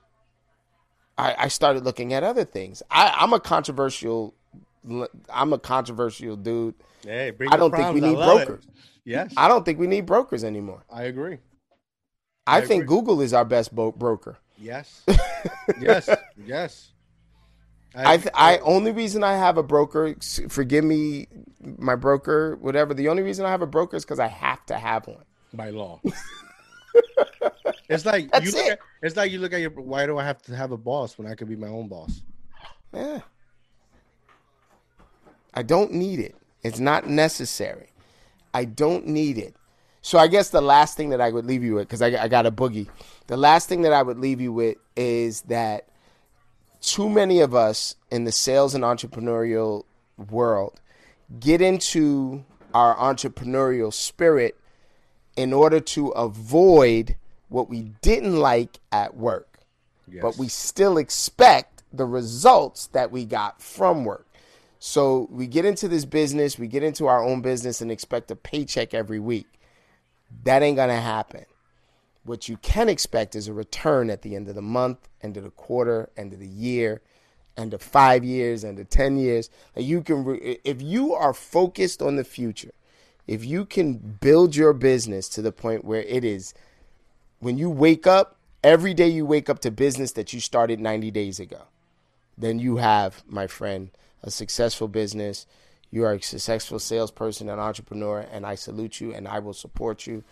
I, 1.19 1.35
I 1.41 1.49
started 1.49 1.85
looking 1.85 2.15
at 2.15 2.23
other 2.23 2.45
things. 2.45 2.83
I, 2.91 3.15
I'm 3.19 3.35
a 3.35 3.41
controversial 3.41 4.35
I'm 5.29 5.53
a 5.53 5.59
controversial 5.59 6.37
dude. 6.37 6.75
Hey, 7.03 7.35
I 7.51 7.57
don't 7.59 7.75
think 7.75 7.93
we 7.93 8.01
need 8.01 8.17
brokers. 8.17 8.65
It. 8.65 8.71
Yes. 9.09 9.33
I 9.39 9.49
don't 9.49 9.65
think 9.65 9.79
we 9.79 9.87
need 9.87 10.05
brokers 10.05 10.45
anymore. 10.45 10.85
I 10.91 11.05
agree. 11.05 11.39
I, 12.47 12.59
I 12.59 12.61
think 12.61 12.85
agree. 12.85 12.97
Google 12.99 13.23
is 13.23 13.33
our 13.33 13.45
best 13.45 13.75
broker. 13.75 14.37
Yes. 14.59 15.03
yes. 15.81 16.11
Yes. 16.37 16.93
I, 17.95 18.19
th- 18.19 18.29
I 18.35 18.59
only 18.59 18.93
reason 18.93 19.25
I 19.25 19.35
have 19.35 19.57
a 19.57 19.63
broker, 19.63 20.15
forgive 20.51 20.85
me, 20.85 21.27
my 21.79 21.97
broker, 21.97 22.57
whatever. 22.57 22.93
The 22.93 23.09
only 23.09 23.23
reason 23.23 23.47
I 23.47 23.51
have 23.51 23.63
a 23.63 23.67
broker 23.67 23.97
is 23.97 24.05
because 24.05 24.21
I 24.21 24.27
have 24.27 24.65
to 24.67 24.77
have 24.77 25.07
one 25.07 25.25
by 25.55 25.71
law. 25.71 26.03
it's 27.89 28.05
like 28.05 28.31
That's 28.31 28.45
you 28.45 28.53
look 28.53 28.67
it. 28.67 28.73
At, 28.73 28.79
it's 29.03 29.17
like 29.17 29.33
you 29.33 29.39
look 29.39 29.55
at 29.55 29.63
your. 29.63 29.71
Why 29.71 30.05
do 30.05 30.19
I 30.19 30.25
have 30.25 30.43
to 30.43 30.55
have 30.55 30.71
a 30.71 30.77
boss 30.77 31.17
when 31.17 31.27
I 31.27 31.35
could 31.35 31.49
be 31.49 31.57
my 31.57 31.69
own 31.69 31.89
boss? 31.89 32.21
Yeah. 32.93 33.21
I 35.55 35.63
don't 35.63 35.93
need 35.93 36.21
it. 36.21 36.37
It's 36.63 36.79
not 36.79 37.09
necessary. 37.09 37.89
I 38.55 38.65
don't 38.65 39.07
need 39.07 39.39
it. 39.39 39.55
So 40.01 40.19
I 40.19 40.29
guess 40.29 40.51
the 40.51 40.61
last 40.61 40.97
thing 40.97 41.11
that 41.11 41.21
I 41.21 41.31
would 41.31 41.45
leave 41.45 41.63
you 41.63 41.75
with, 41.75 41.89
because 41.89 42.03
I, 42.03 42.23
I 42.23 42.29
got 42.29 42.47
a 42.47 42.53
boogie, 42.53 42.89
the 43.27 43.37
last 43.37 43.69
thing 43.69 43.83
that 43.83 43.93
I 43.93 44.03
would 44.03 44.19
leave 44.19 44.41
you 44.41 44.53
with 44.53 44.79
is 44.97 45.43
that 45.43 45.89
too 46.81 47.09
many 47.09 47.41
of 47.41 47.55
us 47.55 47.97
in 48.11 48.25
the 48.25 48.33
sales 48.33 48.75
and 48.75 48.85
entrepreneurial 48.85 49.85
world 50.31 50.81
get 51.41 51.61
into 51.61 52.45
our 52.73 52.97
entrepreneurial 52.97 53.93
spirit 53.93 54.57
in 55.37 55.53
order 55.53 55.81
to 55.81 56.09
avoid 56.09 57.17
what 57.49 57.69
we 57.69 57.83
didn't 58.03 58.37
like 58.37 58.79
at 58.93 59.17
work. 59.17 59.61
Yes. 60.11 60.23
But 60.23 60.39
we 60.39 60.49
still 60.49 60.99
expect 60.99 61.83
the 61.93 62.07
results 62.07 62.87
that 62.89 63.11
we 63.11 63.25
got 63.25 63.61
from 63.61 64.05
work. 64.05 64.27
So 64.79 65.29
we 65.31 65.47
get 65.47 65.65
into 65.65 65.89
this 65.89 66.05
business, 66.05 66.59
we 66.59 66.69
get 66.69 66.83
into 66.83 67.07
our 67.07 67.23
own 67.23 67.41
business 67.41 67.81
and 67.81 67.91
expect 67.91 68.31
a 68.31 68.37
paycheck 68.37 68.95
every 68.95 69.19
week. 69.19 69.47
That 70.45 70.63
ain't 70.63 70.77
going 70.77 70.89
to 70.89 70.95
happen. 70.95 71.47
What 72.25 72.49
you 72.49 72.59
can 72.59 72.89
expect 72.89 73.35
is 73.35 73.49
a 73.49 73.53
return 73.53 74.11
at 74.11 74.23
the 74.23 74.37
end 74.37 74.49
of 74.49 74.55
the 74.55 74.63
month, 74.63 75.09
end 75.23 75.37
of 75.37 75.45
the 75.45 75.51
quarter, 75.51 76.11
end 76.17 76.33
of 76.33 76.39
the 76.39 76.47
year, 76.47 77.01
end 77.57 77.75
of 77.75 77.83
five 77.83 78.25
years, 78.25 78.65
end 78.65 78.79
of 78.79 78.89
10 78.89 79.19
years. 79.19 79.51
you 79.77 80.03
can, 80.03 80.25
re- 80.25 80.59
if 80.63 80.81
you 80.81 81.15
are 81.15 81.35
focused 81.35 82.01
on 82.01 82.17
the 82.17 82.25
future, 82.25 82.73
if 83.27 83.45
you 83.45 83.65
can 83.65 83.95
build 84.21 84.55
your 84.55 84.73
business 84.73 85.29
to 85.31 85.43
the 85.43 85.53
point 85.53 85.85
where 85.85 86.03
it 86.03 86.25
is, 86.25 86.55
when 87.41 87.59
you 87.59 87.69
wake 87.69 88.07
up, 88.07 88.37
every 88.63 88.95
day 88.95 89.09
you 89.09 89.27
wake 89.27 89.49
up 89.49 89.61
to 89.61 89.71
business 89.71 90.13
that 90.13 90.33
you 90.33 90.41
started 90.41 90.81
90 90.81 91.11
days 91.11 91.41
ago, 91.41 91.65
then 92.37 92.59
you 92.59 92.77
have, 92.77 93.23
my 93.27 93.47
friend, 93.47 93.91
a 94.23 94.31
successful 94.31 94.89
business. 94.89 95.47
You 95.91 96.05
are 96.05 96.15
a 96.15 96.23
successful 96.23 96.79
salesperson 96.79 97.49
and 97.49 97.61
entrepreneur, 97.61 98.27
and 98.31 98.45
I 98.45 98.55
salute 98.55 99.01
you 99.01 99.15
and 99.15 99.27
I 99.27 99.39
will 99.39 99.55
support 99.55 100.07
you. 100.07 100.23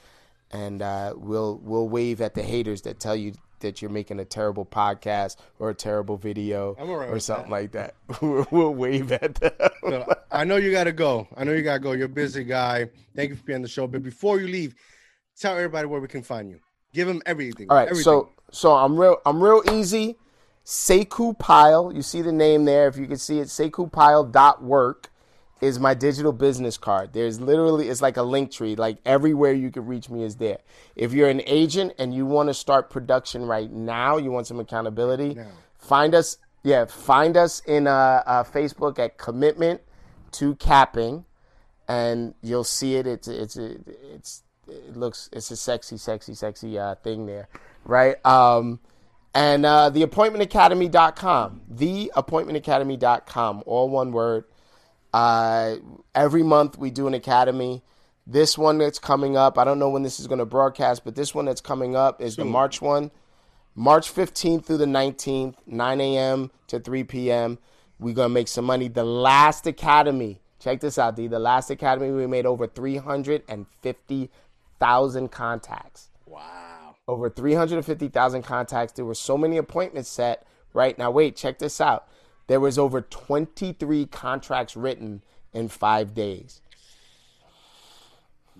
And 0.50 0.82
uh, 0.82 1.14
we'll 1.16 1.58
we'll 1.62 1.88
wave 1.88 2.20
at 2.20 2.34
the 2.34 2.42
haters 2.42 2.82
that 2.82 3.00
tell 3.00 3.16
you 3.16 3.32
that 3.60 3.80
you're 3.80 3.90
making 3.90 4.20
a 4.20 4.24
terrible 4.24 4.66
podcast 4.66 5.36
or 5.58 5.70
a 5.70 5.74
terrible 5.74 6.16
video 6.16 6.74
right 6.74 7.08
or 7.08 7.18
something 7.18 7.50
that. 7.50 7.50
like 7.50 7.72
that. 7.72 7.94
we'll 8.52 8.74
wave 8.74 9.12
at 9.12 9.34
them. 9.36 9.52
so, 9.82 10.14
I 10.30 10.44
know 10.44 10.56
you 10.56 10.70
got 10.70 10.84
to 10.84 10.92
go. 10.92 11.26
I 11.36 11.44
know 11.44 11.52
you 11.52 11.62
got 11.62 11.74
to 11.74 11.80
go. 11.80 11.92
You're 11.92 12.06
a 12.06 12.08
busy 12.08 12.44
guy. 12.44 12.88
Thank 13.14 13.30
you 13.30 13.36
for 13.36 13.44
being 13.44 13.56
on 13.56 13.62
the 13.62 13.68
show. 13.68 13.86
But 13.86 14.02
before 14.02 14.40
you 14.40 14.48
leave, 14.48 14.74
tell 15.38 15.54
everybody 15.56 15.86
where 15.86 16.00
we 16.00 16.08
can 16.08 16.22
find 16.22 16.50
you. 16.50 16.60
Give 16.92 17.08
them 17.08 17.22
everything. 17.26 17.68
All 17.70 17.76
right. 17.76 17.88
Everything. 17.88 18.04
So 18.04 18.30
so 18.50 18.74
I'm 18.74 18.98
real 18.98 19.20
I'm 19.26 19.42
real 19.42 19.62
easy. 19.72 20.16
Sekou 20.66 21.38
Pile, 21.38 21.92
you 21.94 22.02
see 22.02 22.22
the 22.22 22.32
name 22.32 22.64
there. 22.64 22.88
If 22.88 22.96
you 22.96 23.06
can 23.06 23.18
see 23.18 23.38
it, 23.38 23.46
SekouPile.work 23.46 25.10
is 25.60 25.78
my 25.78 25.94
digital 25.94 26.32
business 26.32 26.76
card. 26.76 27.12
There's 27.12 27.40
literally, 27.40 27.88
it's 27.88 28.02
like 28.02 28.16
a 28.16 28.22
link 28.22 28.50
tree. 28.50 28.74
Like 28.74 28.98
everywhere 29.06 29.52
you 29.52 29.70
can 29.70 29.86
reach 29.86 30.10
me 30.10 30.24
is 30.24 30.36
there. 30.36 30.58
If 30.96 31.12
you're 31.12 31.28
an 31.28 31.40
agent 31.46 31.92
and 32.00 32.12
you 32.12 32.26
want 32.26 32.48
to 32.48 32.54
start 32.54 32.90
production 32.90 33.46
right 33.46 33.70
now, 33.70 34.16
you 34.16 34.32
want 34.32 34.48
some 34.48 34.58
accountability, 34.58 35.38
find 35.78 36.14
us. 36.14 36.38
Yeah, 36.64 36.86
find 36.86 37.36
us 37.36 37.60
in 37.60 37.86
uh, 37.86 38.24
uh, 38.26 38.42
Facebook 38.42 38.98
at 38.98 39.18
Commitment 39.18 39.82
to 40.32 40.56
Capping, 40.56 41.24
and 41.86 42.34
you'll 42.42 42.64
see 42.64 42.96
it. 42.96 43.06
It's 43.06 43.28
it's 43.28 43.56
it's 43.56 44.42
it 44.66 44.96
looks 44.96 45.30
it's 45.32 45.48
a 45.52 45.56
sexy, 45.56 45.96
sexy, 45.96 46.34
sexy 46.34 46.76
uh, 46.76 46.96
thing 46.96 47.26
there, 47.26 47.48
right? 47.84 48.16
Um, 48.26 48.80
and 49.36 49.64
uh, 49.66 49.90
theappointmentacademy.com, 49.92 51.60
theappointmentacademy.com, 51.74 53.62
all 53.66 53.90
one 53.90 54.12
word. 54.12 54.44
Uh, 55.12 55.76
every 56.14 56.42
month 56.42 56.78
we 56.78 56.90
do 56.90 57.06
an 57.06 57.12
academy. 57.12 57.82
This 58.26 58.56
one 58.56 58.78
that's 58.78 58.98
coming 58.98 59.36
up, 59.36 59.58
I 59.58 59.64
don't 59.64 59.78
know 59.78 59.90
when 59.90 60.02
this 60.02 60.18
is 60.20 60.26
going 60.26 60.38
to 60.38 60.46
broadcast, 60.46 61.04
but 61.04 61.14
this 61.14 61.34
one 61.34 61.44
that's 61.44 61.60
coming 61.60 61.94
up 61.94 62.22
is 62.22 62.36
the 62.36 62.46
March 62.46 62.80
one, 62.80 63.10
March 63.74 64.10
15th 64.12 64.64
through 64.64 64.78
the 64.78 64.86
19th, 64.86 65.56
9 65.66 66.00
a.m. 66.00 66.50
to 66.68 66.80
3 66.80 67.04
p.m. 67.04 67.58
We're 67.98 68.14
going 68.14 68.30
to 68.30 68.34
make 68.34 68.48
some 68.48 68.64
money. 68.64 68.88
The 68.88 69.04
last 69.04 69.66
academy, 69.66 70.40
check 70.60 70.80
this 70.80 70.96
out, 70.96 71.14
D. 71.14 71.26
The 71.26 71.38
last 71.38 71.68
academy, 71.68 72.10
we 72.10 72.26
made 72.26 72.46
over 72.46 72.66
350,000 72.66 75.30
contacts. 75.30 76.08
Over 77.08 77.30
350,000 77.30 78.42
contacts. 78.42 78.92
There 78.94 79.04
were 79.04 79.14
so 79.14 79.38
many 79.38 79.56
appointments 79.56 80.08
set. 80.08 80.46
Right 80.72 80.98
now, 80.98 81.10
wait, 81.10 81.36
check 81.36 81.58
this 81.58 81.80
out. 81.80 82.08
There 82.48 82.60
was 82.60 82.78
over 82.78 83.00
23 83.00 84.06
contracts 84.06 84.76
written 84.76 85.22
in 85.52 85.68
five 85.68 86.14
days. 86.14 86.60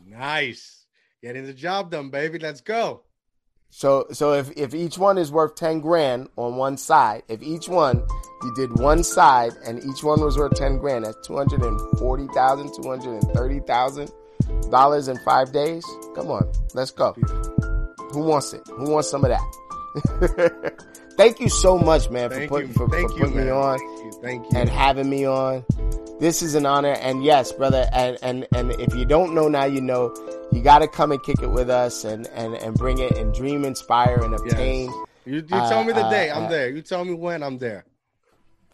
Nice, 0.07 0.87
getting 1.23 1.47
the 1.47 1.53
job 1.53 1.91
done, 1.91 2.11
baby. 2.11 2.39
Let's 2.39 2.61
go. 2.61 3.03
So, 3.71 4.07
so 4.13 4.33
if, 4.33 4.51
if 4.57 4.75
each 4.75 4.97
one 4.97 5.19
is 5.19 5.31
worth 5.33 5.57
10 5.57 5.81
grand 5.81 6.29
on 6.37 6.57
one 6.57 6.77
side, 6.77 7.25
if 7.29 7.43
each 7.43 7.69
one 7.69 8.07
you 8.43 8.55
did 8.55 8.79
one 8.79 9.03
side 9.03 9.53
and 9.67 9.83
each 9.85 10.03
one 10.03 10.21
was 10.21 10.39
worth 10.39 10.55
10 10.55 10.79
grand, 10.79 11.05
that's 11.05 11.27
240,000, 11.27 12.83
230,000 12.83 14.11
dollars 14.71 15.09
in 15.09 15.19
five 15.19 15.53
days. 15.53 15.85
Come 16.15 16.31
on, 16.31 16.51
let's 16.75 16.91
go. 16.91 17.13
Beautiful. 17.13 17.76
Who 18.13 18.21
wants 18.21 18.53
it? 18.53 18.63
Who 18.69 18.91
wants 18.91 19.11
some 19.11 19.25
of 19.25 19.31
that? 19.31 20.83
Thank 21.17 21.41
you 21.41 21.49
so 21.49 21.79
much, 21.79 22.11
man, 22.11 22.29
for, 22.31 22.47
put, 22.47 22.67
for, 22.75 22.89
for, 22.89 23.09
putting 23.09 23.37
me 23.37 23.49
on. 23.49 23.79
Thank 23.79 24.05
you. 24.05 24.13
Thank 24.23 24.53
you. 24.53 24.59
And 24.59 24.69
having 24.69 25.09
me 25.09 25.27
on. 25.27 25.65
This 26.21 26.43
is 26.43 26.55
an 26.55 26.67
honor. 26.67 26.93
And 26.93 27.25
yes, 27.25 27.53
brother, 27.53 27.89
and, 27.93 28.19
and, 28.23 28.47
and 28.55 28.73
if 28.73 28.95
you 28.95 29.07
don't 29.07 29.35
know 29.35 29.49
now, 29.49 29.65
you 29.65 29.81
know, 29.81 30.15
you 30.53 30.63
got 30.63 30.81
to 30.81 30.89
come 30.89 31.13
and 31.13 31.23
kick 31.23 31.43
it 31.43 31.51
with 31.51 31.71
us 31.71 32.05
and, 32.05 32.27
and, 32.29 32.55
and 32.55 32.75
bring 32.75 32.99
it 32.99 33.17
and 33.17 33.35
dream, 33.35 33.65
inspire, 33.65 34.23
and 34.23 34.35
obtain. 34.35 34.87
Yes. 34.91 35.07
You, 35.25 35.35
you 35.37 35.43
tell 35.43 35.85
me 35.85 35.93
the 35.93 36.05
uh, 36.05 36.11
day, 36.11 36.31
I'm 36.31 36.45
uh, 36.45 36.49
there. 36.49 36.69
You 36.69 36.83
tell 36.83 37.05
me 37.05 37.15
when, 37.15 37.43
I'm 37.43 37.59
there. 37.59 37.85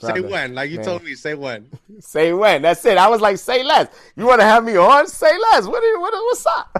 Brother, 0.00 0.20
say 0.20 0.28
when, 0.28 0.54
like 0.54 0.70
you 0.70 0.76
man. 0.76 0.84
told 0.84 1.04
me. 1.04 1.14
Say 1.14 1.34
when. 1.34 1.70
say 2.00 2.32
when. 2.32 2.62
That's 2.62 2.84
it. 2.84 2.98
I 2.98 3.08
was 3.08 3.20
like, 3.20 3.38
say 3.38 3.62
less. 3.62 3.88
You 4.16 4.26
want 4.26 4.40
to 4.40 4.46
have 4.46 4.64
me 4.64 4.76
on? 4.76 5.06
Say 5.06 5.32
less. 5.52 5.66
What? 5.66 5.82
Are, 5.82 6.00
what 6.00 6.12
what's 6.12 6.46
up? 6.46 6.76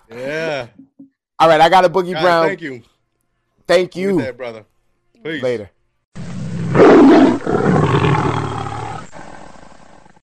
yeah. 0.10 0.66
All 1.42 1.48
right, 1.48 1.60
I 1.60 1.68
got 1.68 1.84
a 1.84 1.88
Boogie 1.88 2.12
Brown. 2.12 2.46
Thank 2.46 2.60
you. 2.60 2.82
Thank 3.66 3.96
you. 3.96 4.16
There, 4.16 4.32
brother. 4.32 4.64
Peace. 5.24 5.42
Later. 5.42 5.70